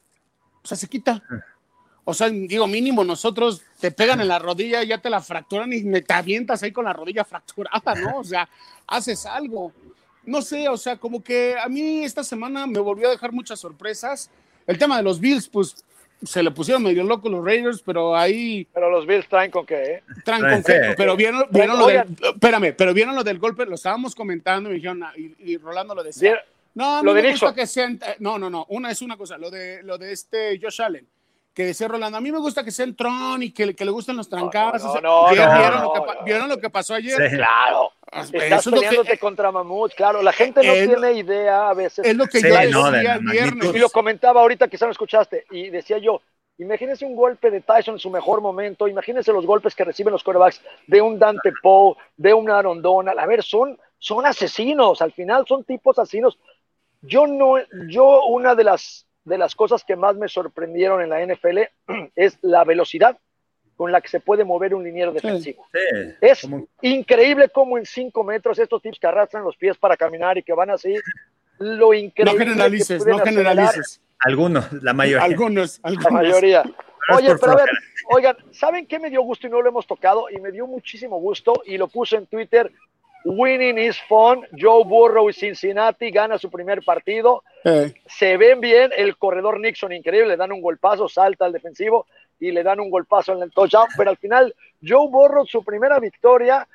[0.64, 1.22] o sea, se quita.
[2.06, 5.84] O sea, digo, mínimo, nosotros te pegan en la rodilla, ya te la fracturan y
[6.02, 8.18] te avientas ahí con la rodilla fracturada, ¿no?
[8.18, 8.50] O sea,
[8.88, 9.72] haces algo.
[10.26, 13.60] No sé, o sea, como que a mí esta semana me volvió a dejar muchas
[13.60, 14.30] sorpresas.
[14.66, 15.84] El tema de los Bills, pues
[16.24, 18.68] se le pusieron medio loco los Raiders, pero ahí.
[18.74, 20.04] Pero los Bills traen con qué, ¿eh?
[20.24, 20.94] Traen con qué.
[20.96, 22.04] Pero vieron, vieron lo del.
[22.22, 26.04] Espérame, pero vieron lo del golpe, lo estábamos comentando y dijeron, ah, y, Rolando lo
[26.04, 26.42] decía.
[26.76, 28.00] No, no me gusta que sean.
[28.20, 28.66] No, no, no.
[28.70, 31.08] Una es una cosa, lo de, lo de este Josh Allen
[31.54, 33.92] que decía Rolando, a mí me gusta que sea en Tron y que, que le
[33.92, 34.84] gusten los trancados.
[35.02, 37.16] No, ¿Vieron, lo que, pasó ayer?
[37.30, 37.92] claro.
[38.12, 40.22] Ah, Estás peleándote contra Mamut, claro.
[40.22, 42.06] La gente no tiene idea a veces.
[42.06, 43.76] Es lo que yo decía el viernes.
[43.76, 46.22] Y lo comentaba ahorita, quizá no escuchaste, y decía yo,
[46.58, 50.24] imagínense un golpe de Tyson en su mejor momento, imagínense los golpes que reciben los
[50.24, 53.20] quarterbacks de un Dante Poe, de un Aaron Donald.
[53.20, 56.38] A ver, son, son asesinos, al final son tipos asesinos.
[57.02, 57.56] Yo no,
[57.90, 61.60] yo una de las de las cosas que más me sorprendieron en la NFL
[62.16, 63.18] es la velocidad
[63.76, 65.66] con la que se puede mover un liniero defensivo.
[66.22, 66.48] es
[66.82, 70.54] increíble cómo en cinco metros estos tipos que arrastran los pies para caminar y que
[70.54, 70.96] van así,
[71.58, 72.34] lo increíble.
[72.34, 74.02] No generalices, no generalices.
[74.20, 75.24] Algunos, la mayoría.
[75.24, 76.64] Algunos, La mayoría.
[77.14, 77.70] Oye, pero a ver,
[78.10, 80.30] oigan, ¿saben qué me dio gusto y no lo hemos tocado?
[80.30, 82.72] Y me dio muchísimo gusto y lo puse en Twitter
[83.26, 84.46] Winning is fun.
[84.58, 87.44] Joe Burrow y Cincinnati gana su primer partido.
[88.06, 88.92] Se ven bien.
[88.96, 90.30] El corredor Nixon, increíble.
[90.30, 92.06] Le dan un golpazo, salta al defensivo
[92.40, 93.88] y le dan un golpazo en el touchdown.
[93.96, 94.54] Pero al final,
[94.86, 96.68] Joe Burrow, su primera victoria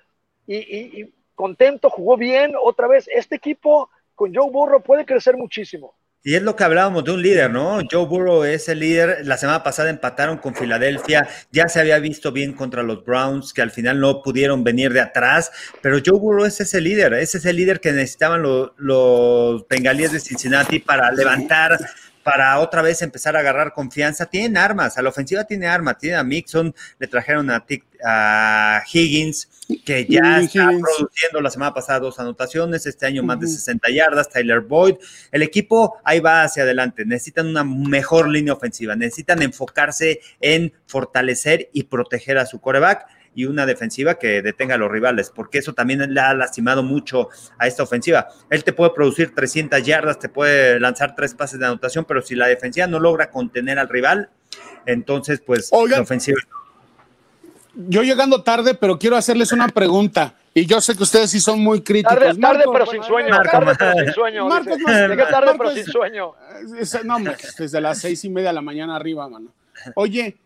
[0.46, 0.56] y,
[1.02, 2.54] y contento, jugó bien.
[2.62, 5.97] Otra vez, este equipo con Joe Burrow puede crecer muchísimo.
[6.28, 7.78] Y es lo que hablábamos de un líder, ¿no?
[7.90, 9.26] Joe Burrow es el líder.
[9.26, 11.26] La semana pasada empataron con Filadelfia.
[11.52, 15.00] Ya se había visto bien contra los Browns, que al final no pudieron venir de
[15.00, 15.50] atrás.
[15.80, 17.14] Pero Joe Burrow es ese líder.
[17.14, 21.78] Ese es el líder que necesitaban los, los de Cincinnati para levantar
[22.28, 24.26] para otra vez empezar a agarrar confianza.
[24.26, 27.64] Tienen armas, a la ofensiva tiene armas, tiene a Mixon, le trajeron a,
[28.04, 29.48] a Higgins,
[29.82, 34.28] que ya está produciendo la semana pasada dos anotaciones, este año más de 60 yardas,
[34.28, 34.96] Tyler Boyd.
[35.32, 41.70] El equipo ahí va hacia adelante, necesitan una mejor línea ofensiva, necesitan enfocarse en fortalecer
[41.72, 43.06] y proteger a su coreback
[43.38, 47.28] y una defensiva que detenga a los rivales, porque eso también le ha lastimado mucho
[47.56, 48.26] a esta ofensiva.
[48.50, 52.34] Él te puede producir 300 yardas, te puede lanzar tres pases de anotación, pero si
[52.34, 54.28] la defensiva no logra contener al rival,
[54.86, 56.40] entonces pues la ofensiva
[57.86, 60.34] yo llegando tarde, pero quiero hacerles una pregunta.
[60.52, 62.18] Y yo sé que ustedes sí son muy críticos.
[62.18, 63.40] Tarde, tarde pero sin sueño.
[63.40, 64.48] tarde, pero sin sueño.
[64.48, 64.78] Marcos,
[65.30, 66.34] tarde, pero sin sueño.
[67.04, 67.18] no,
[67.56, 69.52] desde las seis y media de la mañana arriba, mano.
[69.94, 70.36] Oye,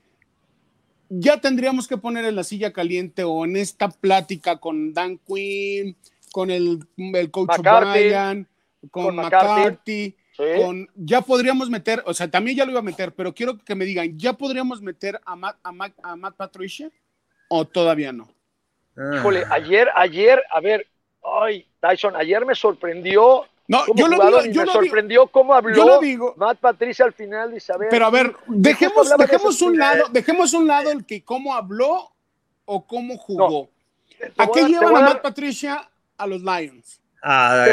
[1.15, 5.97] ya tendríamos que poner en la silla caliente o en esta plática con Dan Quinn,
[6.33, 8.47] con el, el coach Brian,
[8.91, 13.35] con, McCarthy, con, ya podríamos meter, o sea, también ya lo iba a meter, pero
[13.35, 15.71] quiero que me digan, ¿ya podríamos meter a Matt, a
[16.03, 16.91] a Matt Patricia?
[17.55, 18.29] o todavía no?
[19.15, 20.87] Híjole, ayer, ayer, a ver,
[21.23, 23.47] ay, Tyson, ayer me sorprendió.
[23.73, 26.35] No, yo lo digo, yo me sorprendió cómo habló yo lo digo.
[26.37, 27.89] Matt Patricia al final de saber.
[27.89, 32.13] Pero a ver, dejemos, dejemos un lado, dejemos un lado el que cómo habló
[32.67, 33.71] o cómo jugó.
[34.37, 37.01] ¿A qué llevan a, Matt Patricia a los Lions?
[37.23, 37.65] A,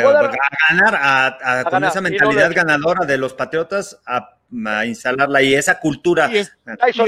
[0.69, 0.95] ganar,
[1.43, 4.37] a, con esa mentalidad ganadora de los Patriotas, a,
[4.85, 6.31] instalarla y esa cultura.
[6.31, 6.47] Y,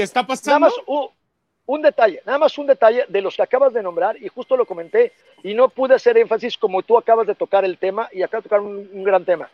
[0.02, 0.70] está pasando.
[1.64, 4.66] Un detalle, nada más un detalle de los que acabas de nombrar, y justo lo
[4.66, 5.12] comenté,
[5.44, 8.42] y no pude hacer énfasis como tú acabas de tocar el tema, y acá de
[8.44, 9.48] tocar un, gran tema.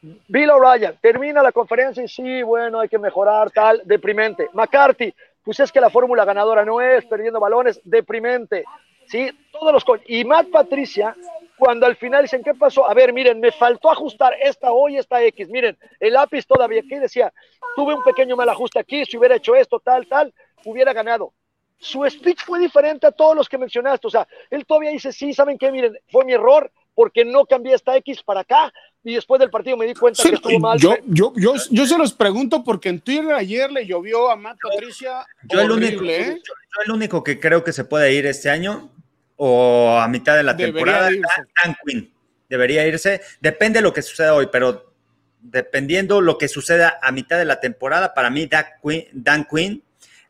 [0.00, 4.48] Bill O'Brien termina la conferencia y sí, bueno, hay que mejorar, tal, deprimente.
[4.52, 8.64] McCarthy, pues es que la fórmula ganadora no es perdiendo balones, deprimente.
[9.06, 11.14] Sí, todos los y Matt Patricia,
[11.58, 12.88] cuando al final dicen, ¿qué pasó?
[12.88, 15.48] A ver, miren, me faltó ajustar esta O y esta X.
[15.48, 17.32] Miren, el lápiz todavía aquí decía,
[17.76, 20.32] tuve un pequeño mal ajuste aquí, si hubiera hecho esto, tal, tal,
[20.64, 21.32] hubiera ganado.
[21.78, 24.06] Su speech fue diferente a todos los que mencionaste.
[24.06, 25.72] O sea, él todavía dice, sí, ¿saben qué?
[25.72, 28.72] Miren, fue mi error porque no cambié esta X para acá.
[29.02, 30.78] Y después del partido me di cuenta que estuvo mal.
[30.78, 34.58] Yo, yo, yo, yo, se los pregunto porque en Twitter ayer le llovió a Matt
[34.62, 35.26] Patricia.
[35.48, 36.40] Yo, el único, ¿eh?
[36.44, 38.90] yo, el único que creo que se puede ir este año
[39.36, 42.12] o a mitad de la temporada, Dan Quinn.
[42.48, 43.22] Debería irse.
[43.40, 44.92] Depende de lo que suceda hoy, pero
[45.40, 49.82] dependiendo lo que suceda a mitad de la temporada, para mí Dan Quinn, Dan Quinn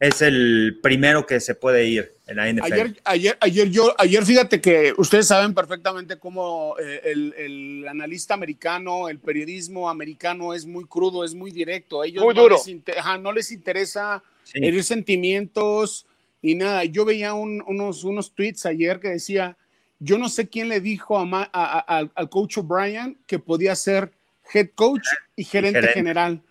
[0.03, 2.72] es el primero que se puede ir en la NFL.
[2.72, 9.09] Ayer, ayer, ayer, yo, ayer fíjate que ustedes saben perfectamente cómo eh, el, analista americano,
[9.09, 12.03] el periodismo americano es muy crudo, es muy directo.
[12.03, 12.57] Ellos muy no, duro.
[12.66, 16.05] Les no les interesa herir sentimientos
[16.40, 16.82] y nada.
[16.82, 19.57] Yo veía unos, unos tweets ayer que decía,
[20.00, 24.11] yo no sé quién le dijo al coach O'Brien que podía ser
[24.53, 25.86] head coach y gerente.
[25.94, 26.42] general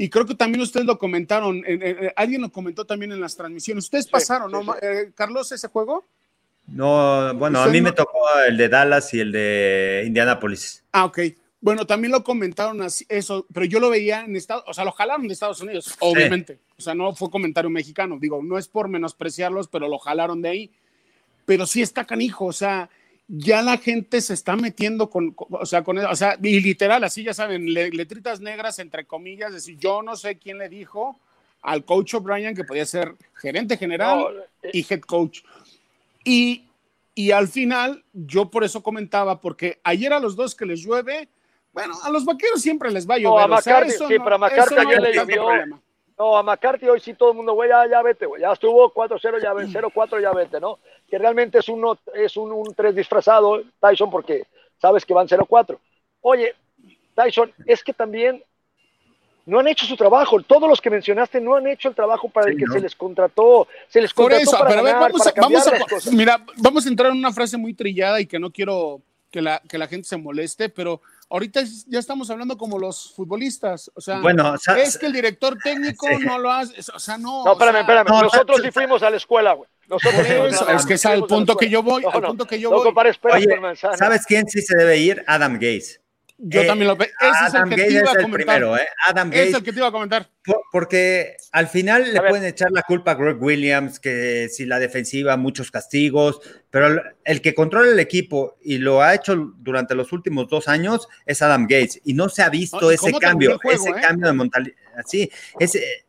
[0.00, 1.62] y creo que también ustedes lo comentaron,
[2.16, 3.84] alguien lo comentó también en las transmisiones.
[3.84, 4.74] Ustedes pasaron, ¿no?
[4.80, 6.06] Eh, Carlos, ese juego.
[6.68, 10.82] No, bueno, a mí me tocó el de Dallas y el de Indianapolis.
[10.92, 11.18] Ah, ok.
[11.60, 14.92] Bueno, también lo comentaron así, eso, pero yo lo veía en Estados, o sea, lo
[14.92, 16.60] jalaron de Estados Unidos, obviamente.
[16.78, 20.48] O sea, no fue comentario mexicano, digo, no es por menospreciarlos, pero lo jalaron de
[20.48, 20.70] ahí.
[21.44, 22.88] Pero sí está canijo, o sea,
[23.32, 27.22] ya la gente se está metiendo con, o sea, con, o sea, y literal, así
[27.22, 31.18] ya saben, letritas negras, entre comillas, decir, yo no sé quién le dijo
[31.62, 35.42] al coach O'Brien que podía ser gerente general eh, y head coach.
[36.24, 36.64] Y,
[37.14, 41.28] y al final, yo por eso comentaba, porque ayer a los dos que les llueve,
[41.72, 43.48] bueno, a los vaqueros siempre les va a llover.
[43.48, 45.46] No, a McCarthy, sí, pero a ayer le llovió.
[46.20, 48.92] No, a McCarthy hoy sí todo el mundo, güey, ya, ya vete, güey, ya estuvo
[48.92, 50.78] 4-0, ya 0-4, ya vete, ¿no?
[51.08, 54.46] Que realmente es, uno, es un, un 3 disfrazado, Tyson, porque
[54.78, 55.78] sabes que van 0-4.
[56.20, 56.54] Oye,
[57.14, 58.44] Tyson, es que también
[59.46, 60.42] no han hecho su trabajo.
[60.42, 63.66] Todos los que mencionaste no han hecho el trabajo para el que se les contrató.
[63.88, 66.88] Se les contrató Por eso, para pero ganar, vamos, a, vamos a, mira, vamos a
[66.90, 69.00] entrar en una frase muy trillada y que no quiero
[69.30, 71.00] que la, que la gente se moleste, pero
[71.30, 76.06] ahorita ya estamos hablando como los futbolistas, o sea, bueno, es que el director técnico
[76.20, 77.44] no lo hace, o sea, no.
[77.44, 79.68] No, espérame, espérame, nosotros sí fuimos a la escuela, güey.
[79.88, 82.92] Nosotros es que es al punto que yo voy, al punto que yo voy.
[83.96, 85.24] ¿Sabes quién sí se debe ir?
[85.26, 86.00] Adam Gaze.
[86.42, 87.08] Yo también lo veo.
[87.20, 88.30] Ese es el que te iba a comentar.
[88.32, 88.88] Primero, ¿eh?
[89.06, 89.48] Adam Gates.
[89.48, 90.30] Es el que te iba a comentar.
[90.72, 95.36] porque al final le pueden echar la culpa a Greg Williams, que si la defensiva,
[95.36, 100.48] muchos castigos, pero el que controla el equipo y lo ha hecho durante los últimos
[100.48, 102.00] dos años es Adam Gates.
[102.04, 103.94] Y no se ha visto ese cambio, ese eh?
[104.00, 104.76] cambio de mentalidad.
[104.96, 106.04] Así, ese,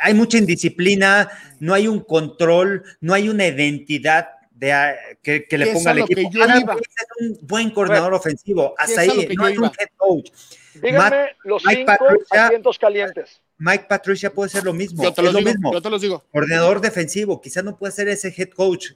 [0.00, 1.28] hay mucha indisciplina,
[1.58, 4.28] no hay un control, no hay una identidad
[5.22, 6.20] que, le ponga al equipo.
[6.20, 10.30] es un buen coordinador ofensivo, hasta ahí, no es un head coach.
[10.74, 11.92] Díganme los cinco
[12.30, 13.40] asientos calientes.
[13.58, 15.02] Mike Patricia puede ser lo mismo.
[15.02, 15.72] Yo te, lo mismo.
[15.72, 16.24] Yo te los digo.
[16.32, 18.92] Coordinador defensivo, quizás no puede ser ese head coach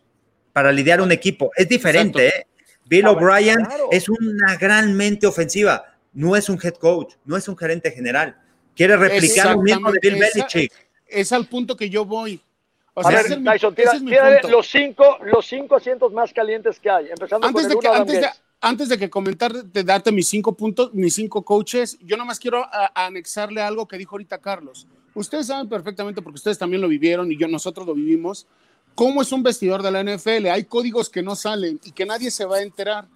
[0.52, 1.50] para lidiar un equipo.
[1.56, 2.46] Es diferente, ¿eh?
[2.88, 7.56] Bill O'Brien es una gran mente ofensiva, no es un head coach, no es un
[7.56, 8.40] gerente general.
[8.76, 10.72] Quiere replicar lo mismo de Bill Belichick.
[11.08, 12.40] Es al punto que yo voy
[13.04, 17.66] a ver, Tyson, tira, los, cinco, los cinco asientos más calientes que hay, empezando antes
[17.66, 18.28] con de que, antes, de,
[18.60, 22.66] antes de que comentar, de darte mis cinco puntos, mis cinco coaches, yo nomás quiero
[22.94, 24.86] anexarle algo que dijo ahorita Carlos.
[25.14, 28.46] Ustedes saben perfectamente, porque ustedes también lo vivieron y yo, nosotros lo vivimos,
[28.94, 30.46] cómo es un vestidor de la NFL.
[30.46, 33.06] Hay códigos que no salen y que nadie se va a enterar.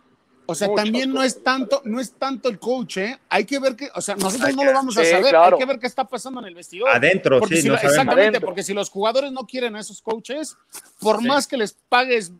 [0.50, 3.20] O sea, también no es tanto, no es tanto el coach, ¿eh?
[3.28, 5.78] Hay que ver que, o sea, nosotros no lo vamos a saber, hay que ver
[5.78, 6.88] qué está pasando en el vestidor.
[6.88, 10.56] Adentro, sí, no exactamente, porque si los jugadores no quieren a esos coaches,
[10.98, 12.32] por más que les pagues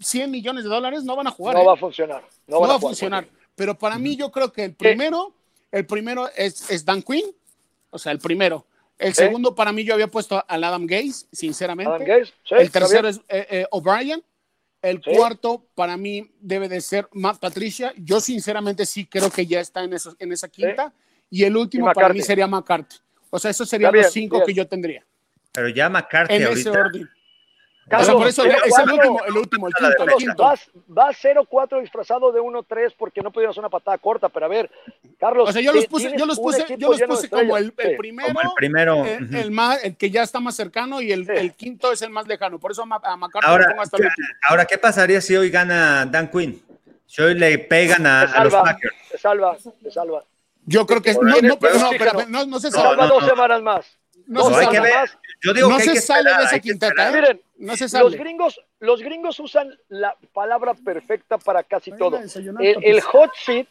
[0.00, 1.56] 100 millones de dólares, no van a jugar.
[1.56, 1.66] No ¿eh?
[1.66, 2.22] va a funcionar.
[2.46, 3.26] No, va a funcionar.
[3.56, 5.34] Pero para mí, yo creo que el primero,
[5.72, 7.34] el primero es, es Dan Quinn,
[7.90, 8.64] o sea, el primero.
[8.96, 11.92] El segundo, para mí, yo había puesto al Adam Gaze, sinceramente.
[11.92, 14.22] Adam Gaze, el tercero es eh, eh, O'Brien.
[14.82, 17.92] El cuarto, para mí, debe de ser Matt Patricia.
[17.96, 20.92] Yo, sinceramente, sí creo que ya está en, eso, en esa quinta.
[21.28, 22.96] Y el último, para mí, sería McCarthy.
[23.28, 25.04] O sea, esos serían los cinco que yo tendría.
[25.52, 27.08] Pero ya McCarthy en ese orden
[27.90, 30.42] por eso es el último, el último, el quinto, el quinto.
[30.42, 34.70] Vas, vas 0-4 disfrazado de 1-3 porque no pudieras una patada corta, pero a ver,
[35.18, 35.48] Carlos.
[35.48, 38.28] O sea, yo los puse, yo los puse, yo los puse como el, el primero,
[38.28, 39.04] como el, primero.
[39.04, 41.32] El, el, más, el que ya está más cercano y el, sí.
[41.34, 42.58] el quinto es el más lejano.
[42.58, 44.28] Por eso a, McCarthy ahora, lo pongo hasta el último.
[44.48, 46.62] Ahora, ¿qué pasaría si hoy gana Dan Quinn?
[47.06, 48.94] Si hoy le pegan a, salva, a los Packers.
[49.10, 50.24] Te salva, te salva.
[50.64, 52.90] Yo creo que no, no, pero no, pero no, no se salva.
[52.90, 53.98] salva dos semanas más.
[54.26, 55.10] No, no, hay que ver.
[55.42, 57.08] Yo digo no que se que sale esperar, de esa quinteta.
[57.08, 57.12] ¿eh?
[57.12, 58.04] Miren, No se sale.
[58.04, 62.20] los gringos, los gringos usan la palabra perfecta para casi Vayan todo.
[62.60, 63.66] El, el hot seat,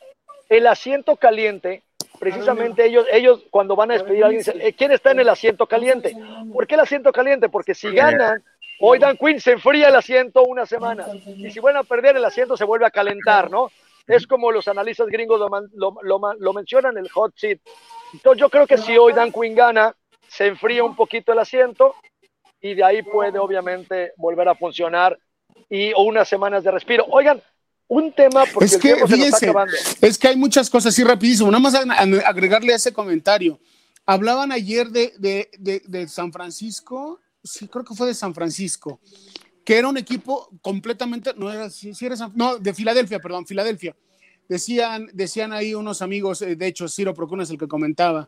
[0.49, 1.83] el asiento caliente,
[2.19, 5.29] precisamente ellos, ellos cuando van a despedir a alguien dicen, "Eh, ¿quién está en el
[5.29, 6.15] asiento caliente?
[6.51, 7.49] ¿Por qué el asiento caliente?
[7.49, 8.43] Porque si ganan,
[8.79, 11.05] hoy Dan Quinn se enfría el asiento una semana.
[11.37, 13.71] Y si vuelven a perder, el asiento se vuelve a calentar, ¿no?
[14.07, 17.59] Es como los analistas gringos lo, lo, lo, lo mencionan, el hot seat.
[18.11, 19.95] Entonces yo creo que si hoy Dan Quinn gana,
[20.29, 21.95] se enfría un poquito el asiento
[22.61, 25.17] y de ahí puede obviamente volver a funcionar
[25.69, 27.05] y o unas semanas de respiro.
[27.09, 27.41] Oigan,
[27.87, 29.73] un tema porque Es el que, tiempo se nos está fíjense, acabando.
[30.01, 31.49] es que hay muchas cosas así rapidísimo.
[31.51, 31.75] Nada más
[32.25, 33.59] agregarle a ese comentario.
[34.05, 38.99] Hablaban ayer de, de, de, de San Francisco, sí, creo que fue de San Francisco,
[39.63, 43.45] que era un equipo completamente, no era, sí, sí era San- no, de Filadelfia, perdón,
[43.45, 43.95] Filadelfia.
[44.47, 48.27] Decían, decían ahí unos amigos, eh, de hecho, Ciro Procuna es el que comentaba,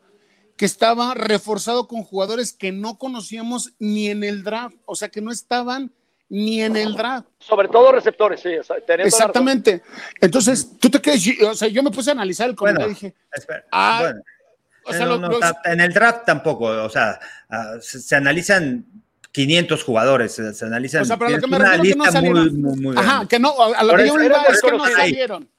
[0.61, 5.19] que estaba reforzado con jugadores que no conocíamos ni en el draft, o sea, que
[5.19, 5.91] no estaban
[6.29, 7.27] ni en el draft.
[7.39, 8.99] Sobre todo receptores, sí, la razón.
[8.99, 9.81] Exactamente.
[10.19, 12.93] Entonces, tú te quedas, o sea, yo me puse a analizar el Bueno, comentario y
[12.93, 14.21] dije, espera, Ah, bueno,
[14.85, 17.99] o sea, no, lo- no, los- ta- en el draft tampoco, o sea, ah, se,
[17.99, 18.85] se analizan
[19.31, 21.93] 500 jugadores, se, se analizan o sea, pero a lo que tienes me una refiero
[21.95, 22.61] que no lista salieron.
[22.61, 24.61] muy, muy, muy Ajá, que no, a, a lo que eso yo era iba es
[24.61, 25.49] que no salieron.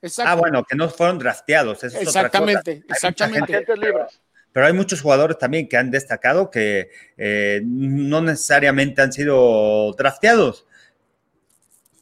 [0.00, 0.30] Exacto.
[0.30, 2.20] Ah, bueno, que no fueron drafteados, eso es otra cosa.
[2.20, 3.52] Exactamente, Hay mucha exactamente.
[3.54, 4.20] gente- Agentes libres.
[4.52, 10.66] Pero hay muchos jugadores también que han destacado que eh, no necesariamente han sido drafteados.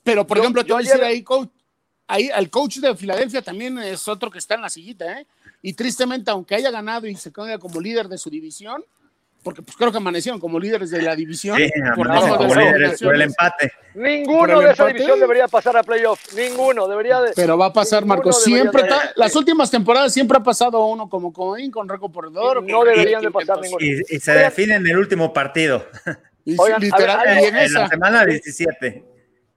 [0.02, 1.48] Pero, por Yo- ejemplo, te voy a decir ahí, coach,
[2.06, 5.26] ahí, el coach de Filadelfia también es otro que está en la sillita, ¿eh?
[5.62, 8.82] Y tristemente, aunque haya ganado y se quede como líder de su división,
[9.42, 11.56] porque pues creo que amanecieron como líderes de la división.
[11.56, 13.72] Sí, por como líderes por el empate.
[13.94, 14.92] ¿Por Ninguno el de esa empate?
[14.92, 16.20] división debería pasar a playoff.
[16.34, 17.32] Ninguno, debería de.
[17.34, 18.42] Pero va a pasar, Marcos.
[18.42, 22.62] Siempre, de- ta- las últimas temporadas siempre ha pasado uno como Coin con récord corredor.
[22.62, 23.84] No deberían de pasar ninguno.
[23.84, 25.86] Y, y se define en el último partido,
[26.44, 29.04] Y, Oigan, ver, y en en la semana 17.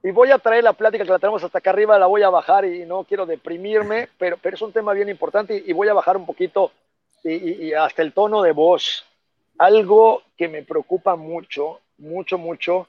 [0.06, 2.30] Y voy a traer la plática que la tenemos hasta acá arriba, la voy a
[2.30, 5.88] bajar y no quiero deprimirme, pero, pero es un tema bien importante y, y voy
[5.88, 6.74] a bajar un poquito
[7.24, 9.06] y, y- y hasta el tono de voz.
[9.58, 12.88] Algo que me preocupa mucho, mucho, mucho,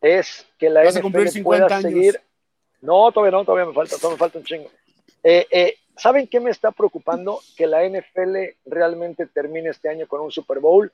[0.00, 1.82] es que la Vas NFL 50 pueda años.
[1.82, 2.20] seguir.
[2.80, 4.70] No, todavía no, todavía me falta, todavía me falta un chingo.
[5.22, 7.40] Eh, eh, ¿Saben qué me está preocupando?
[7.56, 8.36] Que la NFL
[8.66, 10.92] realmente termine este año con un Super Bowl.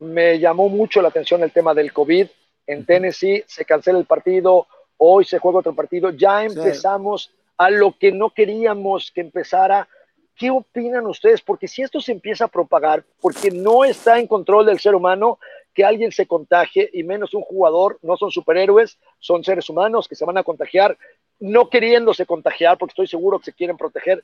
[0.00, 2.26] Me llamó mucho la atención el tema del COVID.
[2.66, 4.66] En Tennessee se cancela el partido,
[4.96, 6.10] hoy se juega otro partido.
[6.10, 9.88] Ya empezamos a lo que no queríamos que empezara.
[10.36, 11.40] ¿Qué opinan ustedes?
[11.42, 15.38] Porque si esto se empieza a propagar, porque no está en control del ser humano
[15.74, 20.14] que alguien se contagie, y menos un jugador, no son superhéroes, son seres humanos que
[20.14, 20.96] se van a contagiar,
[21.40, 24.22] no queriéndose contagiar, porque estoy seguro que se quieren proteger,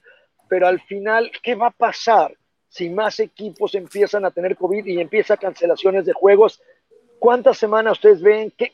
[0.49, 2.35] pero al final, ¿qué va a pasar
[2.69, 6.61] si más equipos empiezan a tener COVID y empieza cancelaciones de juegos?
[7.19, 8.53] ¿Cuántas semanas ustedes ven?
[8.57, 8.73] ¿Qué,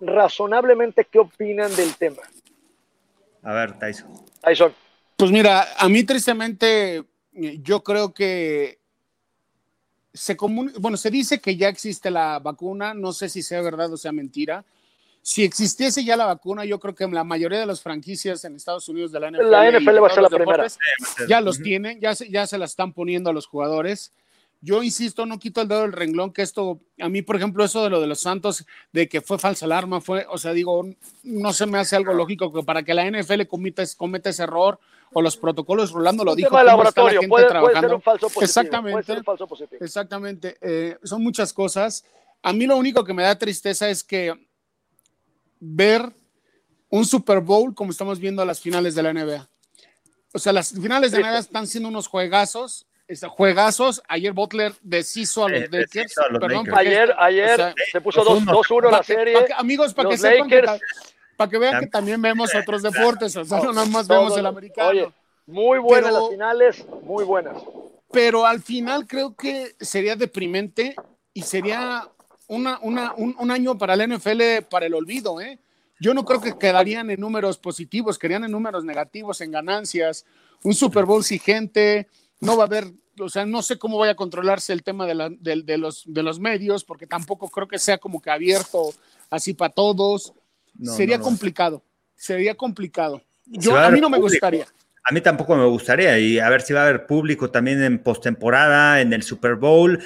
[0.00, 2.22] razonablemente, ¿qué opinan del tema?
[3.42, 4.12] A ver, Tyson.
[4.40, 4.74] Tyson.
[5.22, 8.80] Pues mira, a mí tristemente, yo creo que
[10.12, 10.72] se comun...
[10.80, 14.10] bueno, se dice que ya existe la vacuna, no sé si sea verdad o sea
[14.10, 14.64] mentira.
[15.20, 18.88] Si existiese ya la vacuna, yo creo que la mayoría de las franquicias en Estados
[18.88, 20.66] Unidos de la NFL, La NFL va a ser la primera.
[21.28, 24.10] ya los tienen, ya se, ya se la están poniendo a los jugadores.
[24.60, 27.84] yo insisto, no quito el dedo del renglón, que esto, a mí, por ejemplo, eso
[27.84, 30.84] de lo de los Santos, de que fue falsa alarma, fue, o sea, digo,
[31.22, 34.80] no se me hace algo lógico que para que la NFL cometa, cometa ese error
[35.12, 36.60] o los protocolos, Rolando lo dijo.
[36.62, 38.44] laboratorio, puede, ser un falso positivo.
[38.44, 39.22] Exactamente.
[39.80, 40.58] Exactamente.
[40.60, 42.04] Eh, son muchas cosas.
[42.42, 44.34] A mí lo único que me da tristeza es que
[45.60, 46.12] ver
[46.88, 49.48] un Super Bowl como estamos viendo a las finales de la NBA.
[50.34, 52.86] O sea, las finales de la NBA están siendo unos juegazos
[53.20, 54.02] juegazos.
[54.08, 56.14] Ayer Butler deshizo a los Lakers.
[56.74, 59.36] ayer ayer se puso 2-1 la serie.
[59.56, 60.62] amigos, para que sepan que,
[61.42, 63.34] para que vean que también vemos otros deportes.
[63.36, 65.12] O sea, no nada más vemos el americano.
[65.46, 67.56] muy buenas las finales, muy buenas.
[68.10, 70.94] Pero al final creo que sería deprimente
[71.32, 72.08] y sería
[72.46, 75.58] una, una, un, un, año para el NFL para el olvido, ¿eh?
[75.98, 80.26] Yo no creo que quedarían en números positivos, quedarían en números negativos, en ganancias.
[80.64, 82.08] Un Super Bowl sin gente,
[82.40, 85.14] no va a haber, o sea, no sé cómo vaya a controlarse el tema de,
[85.78, 88.92] los, de los medios, porque tampoco creo que sea como que abierto
[89.30, 90.34] así para todos.
[90.82, 91.82] Sería complicado,
[92.14, 93.22] sería complicado.
[93.46, 94.66] Yo, a, mí no me gustaría.
[95.04, 97.98] A mí tampoco me gustaría, y a ver si va a haber público también en
[97.98, 100.02] postemporada, en el Super Bowl.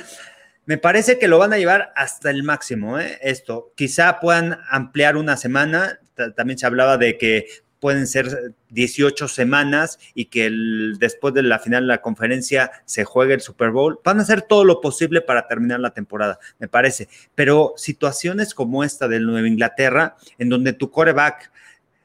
[0.64, 3.18] Me parece que lo van a llevar hasta el máximo, ¿eh?
[3.22, 3.72] esto.
[3.76, 6.01] Quizá puedan ampliar una semana.
[6.34, 7.47] También se hablaba de que
[7.86, 10.50] pueden ser 18 semanas y que
[10.98, 14.00] después de la final de la conferencia se juegue el Super Bowl.
[14.02, 17.08] Van a hacer todo lo posible para terminar la temporada, me parece.
[17.36, 21.52] Pero situaciones como esta del Nueva Inglaterra, en donde tu coreback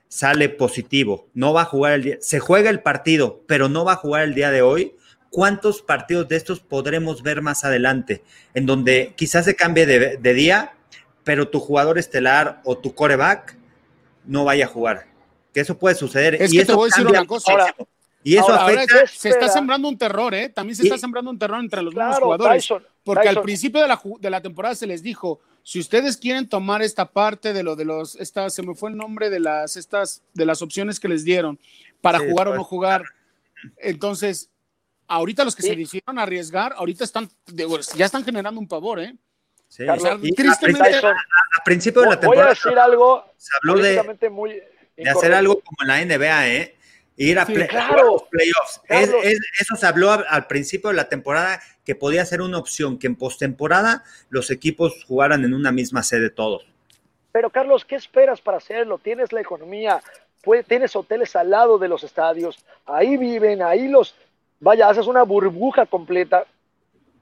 [0.07, 3.93] sale positivo, no va a jugar el día, se juega el partido, pero no va
[3.93, 4.93] a jugar el día de hoy.
[5.31, 8.21] ¿Cuántos partidos de estos podremos ver más adelante?
[8.53, 10.73] En donde quizás se cambie de, de día,
[11.23, 13.57] pero tu jugador estelar o tu coreback
[14.27, 15.10] no vaya a jugar
[15.53, 16.35] que eso puede suceder.
[16.35, 17.75] Es y que te voy a decir una cosa.
[18.23, 19.07] y eso afecta.
[19.07, 20.49] se está sembrando un terror, ¿eh?
[20.49, 22.67] También se está sembrando un terror entre los mismos jugadores.
[23.03, 26.81] porque al principio de la, de la temporada se les dijo, si ustedes quieren tomar
[26.81, 30.23] esta parte de lo de los, esta, se me fue el nombre de las, estas,
[30.33, 31.59] de las opciones que les dieron
[32.01, 33.03] para jugar o no jugar.
[33.77, 34.49] Entonces,
[35.07, 37.29] ahorita los que se decidieron arriesgar, ahorita están,
[37.95, 39.15] ya están generando un pavor, ¿eh?
[39.67, 39.85] Sí,
[40.35, 42.47] tristemente, a, principio de la temporada.
[42.47, 44.61] Voy a decir algo se habló de, muy,
[45.03, 46.75] de hacer algo como en la NBA, ¿eh?
[47.17, 48.81] Ir a, los playoffs.
[48.87, 53.15] eso se habló al, principio de la temporada que podía ser una opción, que en
[53.15, 56.65] postemporada los equipos jugaran en una misma sede todos.
[57.31, 58.97] Pero Carlos, ¿qué esperas para hacerlo?
[58.97, 60.01] Tienes la economía,
[60.67, 64.15] tienes hoteles al lado de los estadios, ahí viven, ahí los,
[64.59, 66.45] vaya, haces una burbuja completa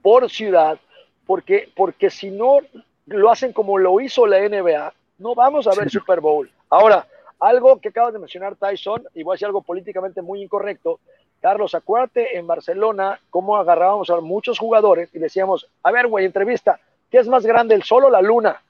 [0.02, 0.78] por ciudad,
[1.26, 2.58] porque, porque si no
[3.06, 6.50] lo hacen como lo hizo la NBA, no vamos a ver Super Bowl.
[6.70, 7.06] Ahora,
[7.40, 11.00] algo que acabas de mencionar, Tyson, y voy a decir algo políticamente muy incorrecto.
[11.40, 16.78] Carlos, acuérdate en Barcelona cómo agarrábamos a muchos jugadores y decíamos, a ver, güey, entrevista,
[17.10, 18.62] ¿qué es más grande, el sol o la luna?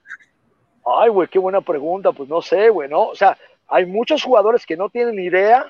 [0.85, 3.07] Ay, güey, qué buena pregunta, pues no sé, güey, ¿no?
[3.07, 3.37] O sea,
[3.67, 5.65] hay muchos jugadores que no tienen ni idea,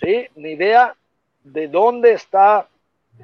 [0.00, 0.26] ¿sí?
[0.36, 0.94] Ni idea
[1.42, 2.68] de dónde está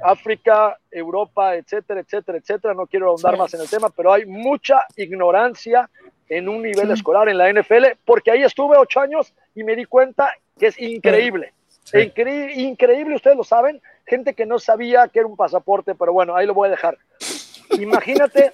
[0.02, 2.74] África, Europa, etcétera, etcétera, etcétera.
[2.74, 5.90] No quiero ahondar más en el tema, pero hay mucha ignorancia
[6.30, 9.84] en un nivel escolar en la NFL, porque ahí estuve ocho años y me di
[9.84, 11.52] cuenta que es increíble.
[11.92, 16.46] increíble, ustedes lo saben, gente que no sabía que era un pasaporte, pero bueno, ahí
[16.46, 16.96] lo voy a dejar.
[17.78, 18.52] Imagínate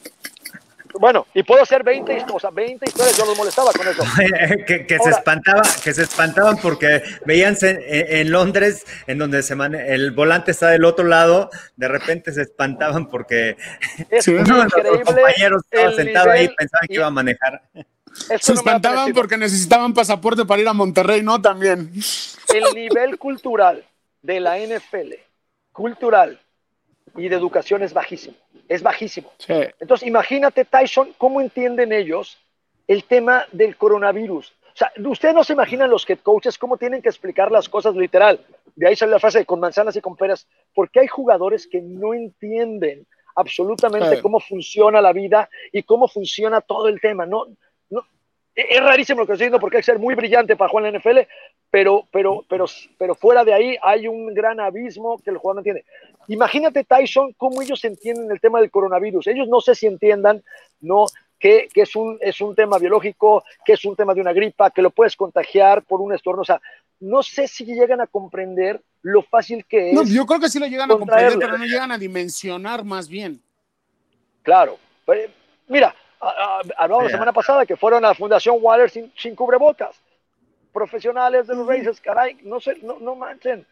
[1.01, 4.02] bueno, y puedo hacer 20, o sea, 20 historias, yo los molestaba con eso.
[4.66, 10.51] que, se espantaba, que se espantaban porque veían en, Londres, en donde se el volante
[10.51, 13.56] está del otro lado, de repente se espantaban porque
[14.10, 17.62] es uno los compañeros estaba sentado ahí y pensaban que iba a manejar.
[18.40, 21.40] Se espantaban porque necesitaban pasaporte para ir a Monterrey, ¿no?
[21.40, 21.93] También.
[22.55, 23.85] El nivel cultural
[24.23, 25.14] de la NFL,
[25.73, 26.40] cultural
[27.16, 28.36] y de educación es bajísimo
[28.68, 29.32] es bajísimo.
[29.80, 32.38] Entonces, imagínate, Tyson, cómo entienden ellos
[32.86, 34.51] el tema del coronavirus.
[34.51, 37.94] O sea, ustedes no se imaginan los head coaches cómo tienen que explicar las cosas
[37.94, 38.40] literal.
[38.74, 41.80] De ahí sale la frase de con manzanas y con peras, porque hay jugadores que
[41.80, 47.24] no entienden absolutamente cómo funciona la vida y cómo funciona todo el tema.
[47.24, 47.47] No,
[48.55, 50.93] es rarísimo lo que estoy diciendo porque hay que ser muy brillante para jugar en
[50.94, 51.18] la NFL,
[51.70, 52.64] pero, pero, pero,
[52.97, 55.84] pero fuera de ahí hay un gran abismo que el jugador no entiende.
[56.28, 59.26] Imagínate, Tyson, cómo ellos entienden el tema del coronavirus.
[59.28, 60.42] Ellos no sé si entiendan,
[60.80, 61.06] ¿no?
[61.38, 64.70] Que, que, es, un, es un tema biológico, que es un tema de una gripa,
[64.70, 66.42] que lo puedes contagiar por un estorno.
[66.42, 66.60] O sea,
[67.00, 69.94] no sé si llegan a comprender lo fácil que es.
[69.94, 73.08] No, yo creo que sí lo llegan a comprender, pero no llegan a dimensionar más
[73.08, 73.40] bien.
[74.42, 74.78] Claro.
[75.04, 75.28] Pues,
[75.68, 75.94] mira,
[76.76, 79.96] hablamos la semana pasada que fueron a la Fundación Water sin, sin cubrebocas.
[80.72, 83.66] Profesionales de los races, caray, no, se, no, no manchen.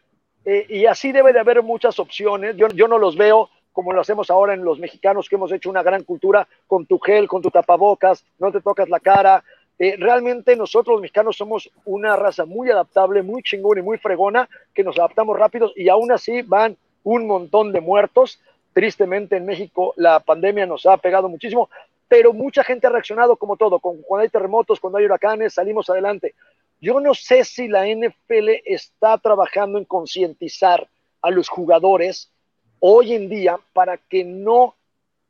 [0.45, 2.55] Eh, y así debe de haber muchas opciones.
[2.55, 5.69] Yo, yo no los veo como lo hacemos ahora en los mexicanos, que hemos hecho
[5.69, 9.43] una gran cultura con tu gel, con tu tapabocas, no te tocas la cara.
[9.77, 14.47] Eh, realmente nosotros los mexicanos somos una raza muy adaptable, muy chingona y muy fregona,
[14.73, 18.39] que nos adaptamos rápidos y aún así van un montón de muertos.
[18.71, 21.69] Tristemente en México la pandemia nos ha pegado muchísimo,
[22.07, 26.33] pero mucha gente ha reaccionado como todo, cuando hay terremotos, cuando hay huracanes, salimos adelante.
[26.81, 30.87] Yo no sé si la NFL está trabajando en concientizar
[31.21, 32.31] a los jugadores
[32.79, 34.75] hoy en día para que no,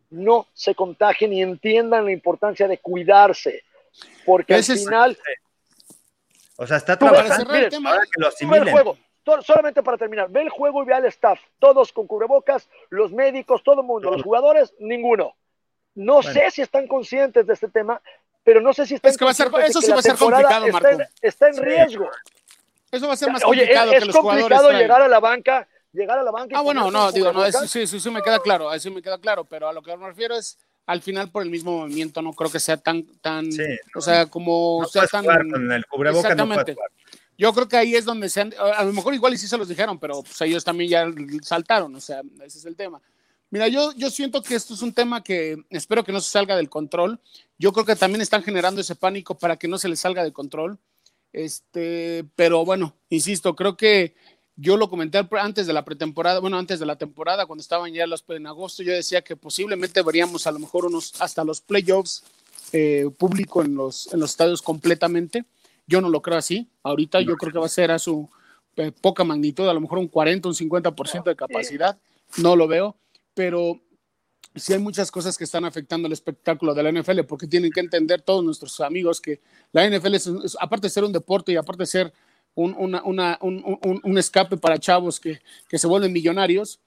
[0.10, 3.64] no se contagien y entiendan la importancia de cuidarse.
[4.26, 5.18] Porque al final...
[6.58, 7.78] o sea, está trabajando para que
[8.18, 8.68] lo asimilen.
[8.68, 8.98] El juego,
[9.42, 13.64] solamente para terminar, ve el juego y ve al staff, todos con cubrebocas, los médicos,
[13.64, 15.36] todo el mundo, los jugadores, ninguno.
[15.94, 18.02] No sé si están conscientes de este tema,
[18.46, 20.16] pero no sé si están es que va a ser, eso sí va a ser
[20.16, 20.88] complicado, Marco.
[21.20, 22.10] Está en, riesgo.
[22.92, 25.68] Eso va a ser más complicado Oye, es, que los complicado llegar a la banca,
[25.92, 26.56] llegar a la banca.
[26.58, 29.46] Ah, bueno, no, digo, no, sí, sí, sí me queda claro, eso me queda claro,
[29.46, 32.52] pero a lo que me refiero es al final por el mismo movimiento no creo
[32.52, 33.50] que sea tan tan
[33.96, 36.76] o sea como no sea tan con el exactamente
[37.40, 39.58] yo creo que ahí es donde se han, a lo mejor igual y sí se
[39.58, 41.08] los dijeron pero pues ellos también ya
[41.42, 43.02] saltaron o sea ese es el tema
[43.52, 46.56] Mira, yo, yo siento que esto es un tema que espero que no se salga
[46.56, 47.20] del control.
[47.58, 50.34] Yo creo que también están generando ese pánico para que no se les salga del
[50.34, 50.80] control.
[51.32, 54.16] Este, pero bueno, insisto, creo que
[54.56, 58.08] yo lo comenté antes de la pretemporada, bueno, antes de la temporada, cuando estaban ya
[58.08, 62.24] los en agosto, yo decía que posiblemente veríamos a lo mejor unos hasta los playoffs
[62.72, 65.46] eh, público en los, en los estadios completamente.
[65.88, 66.68] Yo no lo creo así.
[66.84, 68.30] Ahorita yo creo que va a ser a su
[68.78, 71.98] eh, poca magnitud, a lo mejor un 40, un 50% de capacidad.
[72.38, 72.96] No lo veo
[73.36, 73.80] pero
[74.56, 77.82] sí hay muchas cosas que están afectando el espectáculo de la NFL, porque tienen que
[77.82, 79.42] entender todos nuestros amigos que
[79.72, 80.30] la NFL, es,
[80.60, 82.14] aparte de ser un deporte y aparte de ser
[82.56, 86.80] un, un, escape para chavos que, que, se vuelven millonarios,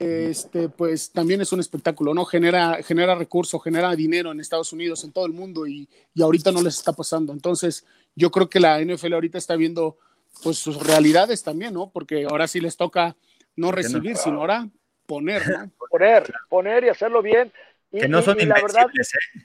[0.00, 2.24] este, pues también es un espectáculo, ¿no?
[2.24, 6.50] Genera, genera recursos, genera dinero en Estados Unidos, en todo el mundo, y, y ahorita
[6.50, 7.32] no les está pasando.
[7.32, 7.84] Entonces,
[8.16, 9.96] yo creo que la NFL ahorita está viendo
[10.42, 11.90] pues sus realidades también, ¿no?
[11.90, 13.16] Porque ahora sí les toca
[13.54, 14.68] no recibir, sino ahora
[15.12, 15.70] poner, ¿no?
[15.90, 17.52] Poner, poner y hacerlo bien.
[17.90, 19.40] Y, que no son y, invencibles, ¿eh?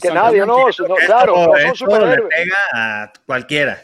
[0.00, 2.28] Que nadie, no, no claro, no son superhéroes.
[2.28, 3.80] pega a cualquiera.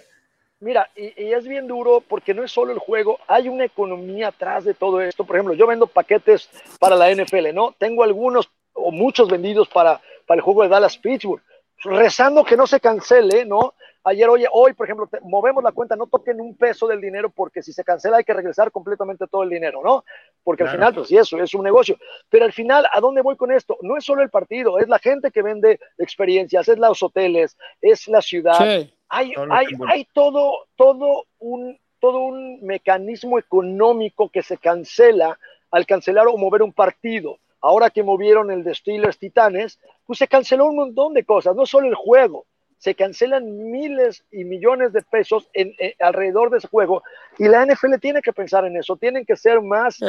[0.61, 4.29] Mira, y, y, es bien duro porque no es solo el juego, hay una economía
[4.29, 5.25] atrás de todo esto.
[5.25, 7.75] Por ejemplo, yo vendo paquetes para la NFL, ¿no?
[7.79, 11.43] Tengo algunos o muchos vendidos para, para el juego de Dallas Pittsburgh,
[11.85, 13.75] rezando que no se cancele, ¿no?
[14.05, 17.63] Ayer, oye, hoy, por ejemplo, movemos la cuenta, no toquen un peso del dinero porque
[17.63, 20.05] si se cancela hay que regresar completamente todo el dinero, ¿no?
[20.43, 21.97] Porque al final, pues sí, eso es un negocio.
[22.29, 23.79] Pero al final, ¿a dónde voy con esto?
[23.83, 28.09] No es solo el partido, es la gente que vende experiencias, es los hoteles, es
[28.09, 28.61] la ciudad.
[28.61, 35.39] Hay, hay, hay todo, todo, un, todo un mecanismo económico que se cancela
[35.71, 37.39] al cancelar o mover un partido.
[37.61, 41.67] Ahora que movieron el de Steelers Titanes, pues se canceló un montón de cosas, no
[41.67, 42.47] solo el juego
[42.83, 47.05] se cancelan miles y millones de pesos en, alrededor de ese juego
[47.39, 50.01] y la NFL tiene que pensar en eso, tienen que ser más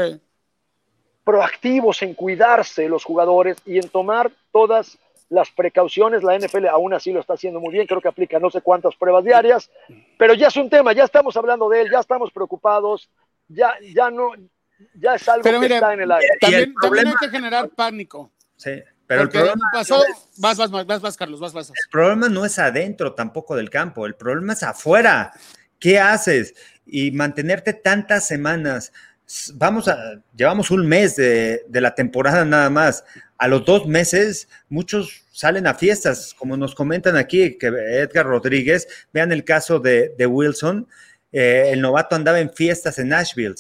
[1.24, 4.98] proactivos en cuidarse los jugadores y en tomar todas
[5.30, 6.24] las precauciones.
[6.24, 8.96] La NFL aún así lo está haciendo muy bien, creo que aplica no sé cuántas
[8.96, 9.70] pruebas diarias,
[10.18, 13.08] pero ya es un tema, ya estamos hablando de él, ya estamos preocupados,
[13.50, 14.32] ya, ya no,
[14.96, 16.28] ya es algo que está en el aire.
[16.42, 18.32] También, también hay que generar pánico.
[18.56, 18.82] Sí.
[19.08, 20.02] Pero el problema pasó,
[20.38, 21.70] vas, vas, vas, vas, Carlos, vas, vas.
[21.70, 25.34] El problema no es adentro tampoco del campo, el problema es afuera.
[25.80, 26.56] ¿Qué haces?
[26.86, 28.94] Y mantenerte tantas semanas.
[29.56, 33.04] Vamos a, llevamos un mes de, la temporada nada más.
[33.38, 38.88] A los dos meses, muchos salen a fiestas, como nos comentan aquí, que Edgar Rodríguez,
[39.12, 40.88] vean el caso de, Wilson,
[41.34, 43.56] eh, el novato andaba en fiestas en Nashville,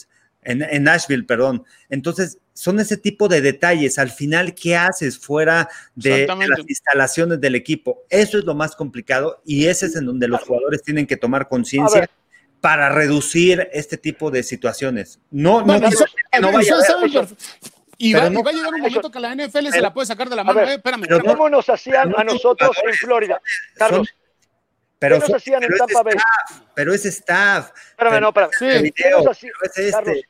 [0.46, 1.64] en, en Nashville, perdón.
[1.90, 3.98] Entonces, son ese tipo de detalles.
[4.00, 8.04] Al final, ¿qué haces fuera de, las instalaciones del equipo?
[8.10, 11.50] Eso es lo más complicado y ese es en donde los jugadores tienen que tomar
[11.50, 12.10] conciencia
[12.62, 15.20] para reducir este tipo de situaciones.
[15.32, 17.28] No, no, no, vaya a
[17.98, 20.44] y, va, a llegar un momento que la NFL se la puede sacar de la
[20.44, 20.62] mano.
[20.62, 23.42] Eh, espérame, pero ¿Cómo nos hacían a nosotros en Florida?
[23.76, 24.10] Carlos.
[25.00, 26.16] pero, ¿Qué nos hacían en Tampa Bay?
[26.74, 27.72] Pero es staff.
[27.92, 28.92] Espérame, no, espérame.
[28.94, 30.24] ¿Qué, nos hacían, este.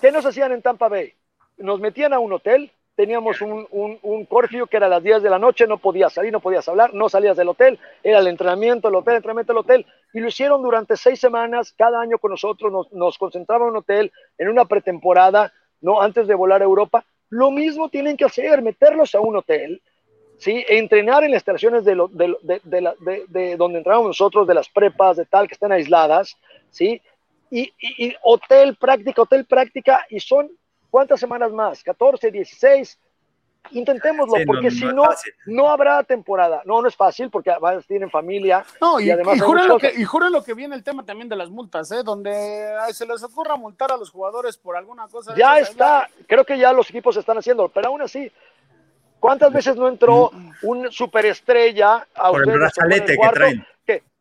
[0.00, 1.12] ¿Qué nos hacían en Tampa Bay?
[1.60, 5.22] nos metían a un hotel, teníamos un, un, un curfew que era a las 10
[5.22, 8.26] de la noche, no podías salir, no podías hablar, no salías del hotel, era el
[8.26, 12.30] entrenamiento, el hotel, entrenamiento, el hotel, y lo hicieron durante seis semanas, cada año con
[12.30, 16.00] nosotros, nos, nos concentraban en un hotel, en una pretemporada, ¿no?
[16.00, 19.80] Antes de volar a Europa, lo mismo tienen que hacer, meterlos a un hotel,
[20.38, 20.64] ¿sí?
[20.68, 22.34] entrenar en las instalaciones de, lo, de,
[23.28, 26.36] de, donde entramos nosotros, de las prepas, de tal, que están aisladas,
[26.70, 27.00] ¿sí?
[27.50, 30.50] Y, y, y hotel práctica, hotel práctica, y son
[30.90, 31.84] ¿Cuántas semanas más?
[31.84, 32.98] ¿14, 16?
[33.72, 35.04] Intentémoslo, porque si no,
[35.46, 36.62] no, habrá temporada.
[36.64, 38.64] No, no es fácil, porque además tienen familia.
[38.80, 39.36] No, y, además.
[39.36, 42.02] Y juren, lo que, y lo que viene el tema también de las multas, ¿eh?
[42.02, 45.34] donde se les ocurra multar a los jugadores por alguna cosa.
[45.36, 48.32] Ya está, creo que ya los equipos están haciendo, pero aún así,
[49.20, 50.30] ¿cuántas veces no entró
[50.62, 53.66] un superestrella a por el brazalete que traen?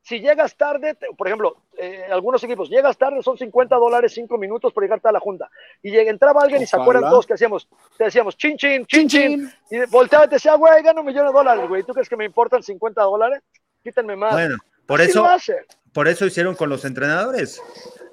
[0.01, 4.73] Si llegas tarde, por ejemplo, eh, algunos equipos, llegas tarde, son 50 dólares, 5 minutos
[4.73, 5.49] por llegarte a la junta.
[5.83, 7.67] Y entraba alguien y se acuerdan todos que hacíamos,
[7.97, 9.53] te decíamos, chin, chin, chin, chin.
[9.69, 11.83] Y volteaba y te decía, güey, gano un millón de dólares, güey.
[11.83, 13.41] ¿Tú crees que me importan 50 dólares?
[13.83, 14.33] Quítenme más.
[14.33, 15.27] Bueno, por eso,
[15.93, 17.61] por eso hicieron con los entrenadores.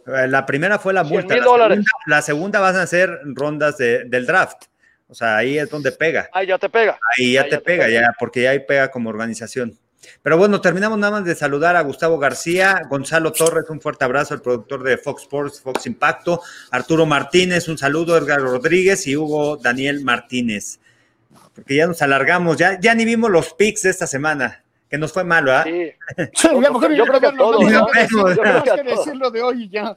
[0.06, 1.34] Eh, la primera fue la multa.
[1.34, 4.64] La segunda, la segunda, van a ser rondas de, del draft.
[5.08, 6.28] O sea, ahí es donde pega.
[6.32, 6.98] Ahí ya te pega.
[7.16, 9.78] Ahí ya, te, pega, ya, porque ya ahí pega como organización.
[10.22, 14.34] Pero bueno, terminamos nada más de saludar a Gustavo García, Gonzalo Torres, un fuerte abrazo,
[14.34, 16.40] el productor de Fox Sports, Fox Impacto,
[16.70, 20.80] Arturo Martínez, un saludo, Edgar Rodríguez y Hugo Daniel Martínez.
[21.54, 25.12] Porque ya nos alargamos, ya, ya ni vimos los pics de esta semana, que nos
[25.12, 25.64] fue malo, ¿ah?
[25.64, 25.92] Sí.
[26.42, 27.64] yo, creo que todos.
[28.64, 29.94] que decirlo de hoy ya.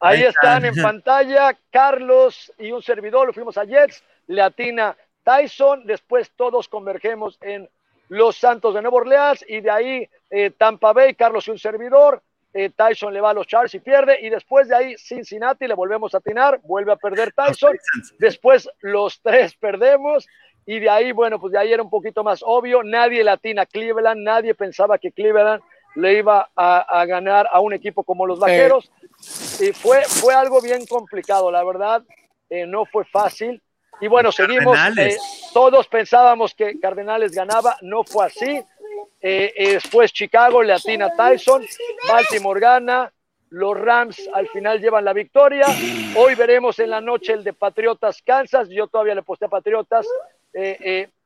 [0.00, 4.96] Ahí están en pantalla Carlos y un servidor, lo fuimos a Jets, Latina
[5.30, 7.68] Tyson, después todos convergemos en
[8.08, 12.20] los Santos de Nueva Orleans y de ahí eh, Tampa Bay, Carlos y un servidor,
[12.52, 15.74] eh, Tyson le va a los Chargers y pierde y después de ahí Cincinnati le
[15.74, 17.78] volvemos a atinar, vuelve a perder Tyson,
[18.18, 20.26] después los tres perdemos
[20.66, 24.22] y de ahí, bueno, pues de ahí era un poquito más obvio, nadie latina Cleveland,
[24.22, 25.62] nadie pensaba que Cleveland
[25.94, 28.90] le iba a, ganar a un equipo como los Vaqueros
[29.60, 32.02] y fue, fue algo bien complicado, la verdad,
[32.48, 33.62] eh, no fue fácil
[34.00, 34.78] y bueno, seguimos.
[34.96, 35.16] Eh,
[35.52, 38.62] todos pensábamos que Cardenales ganaba, no fue así.
[39.20, 41.64] Eh, eh, después Chicago le atina Tyson,
[42.08, 43.12] Baltimore gana,
[43.50, 45.66] los Rams al final llevan la victoria.
[46.16, 48.68] Hoy veremos en la noche el de Patriotas Kansas.
[48.70, 50.06] Yo todavía le posté a Patriotas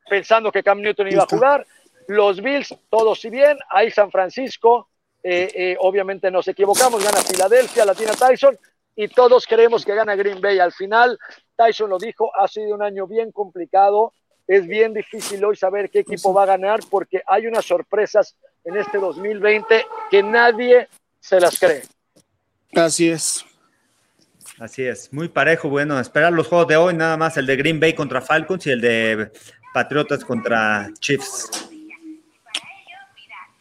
[0.09, 1.65] pensando que Cam Newton iba a jugar.
[2.07, 3.57] Los Bills, todos y bien.
[3.69, 4.89] Ahí San Francisco,
[5.79, 8.57] obviamente nos equivocamos, gana Filadelfia, latina Tyson
[8.95, 10.59] y todos creemos que gana Green Bay.
[10.59, 11.17] Al final,
[11.55, 14.13] Tyson lo dijo, ha sido un año bien complicado.
[14.47, 18.77] Es bien difícil hoy saber qué equipo va a ganar porque hay unas sorpresas en
[18.77, 20.87] este 2020 que nadie
[21.19, 21.83] se las cree.
[22.75, 23.43] Así es.
[24.59, 25.67] Así es, muy parejo.
[25.67, 28.71] Bueno, esperar los juegos de hoy, nada más el de Green Bay contra Falcons y
[28.71, 29.31] el de
[29.73, 31.69] Patriotas contra Chiefs.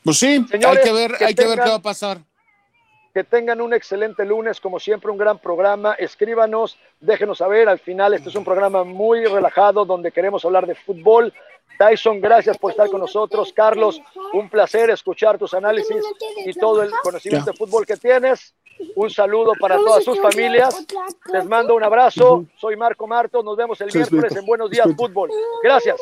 [0.05, 2.19] Pues sí, hay que ver, hay que ver qué va a pasar.
[3.15, 5.95] Que tengan un excelente lunes, como siempre, un gran programa.
[5.95, 7.69] Escríbanos, déjenos saber.
[7.69, 11.33] Al final, este es un programa muy relajado donde queremos hablar de fútbol.
[11.79, 13.53] Tyson, gracias por estar con nosotros.
[13.53, 14.01] Carlos,
[14.33, 16.05] un placer escuchar tus análisis
[16.45, 18.53] y todo el conocimiento de fútbol que tienes.
[18.97, 20.85] Un saludo para todas sus familias.
[21.33, 22.45] Les mando un abrazo.
[22.57, 23.43] Soy Marco Marto.
[23.43, 25.31] Nos vemos el miércoles en Buenos Días Fútbol.
[25.63, 26.01] Gracias.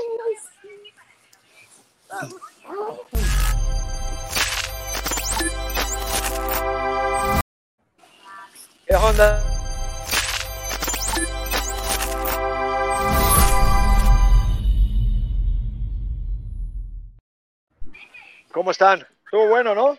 [8.93, 9.43] ¿Qué onda?
[18.53, 19.07] ¿Cómo están?
[19.25, 19.97] Estuvo bueno, ¿no?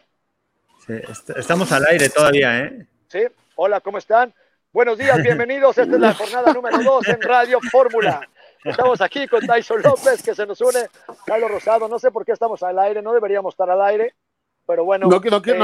[0.86, 0.94] Sí,
[1.36, 2.86] estamos al aire todavía, ¿eh?
[3.08, 3.22] Sí,
[3.56, 4.32] hola, ¿cómo están?
[4.72, 5.76] Buenos días, bienvenidos.
[5.76, 8.22] Esta es la jornada número 2 en Radio Fórmula.
[8.64, 10.88] Estamos aquí con Tyson López, que se nos une,
[11.26, 11.88] Carlos Rosado.
[11.88, 14.14] No sé por qué estamos al aire, no deberíamos estar al aire,
[14.68, 15.08] pero bueno.
[15.08, 15.56] No, no, no,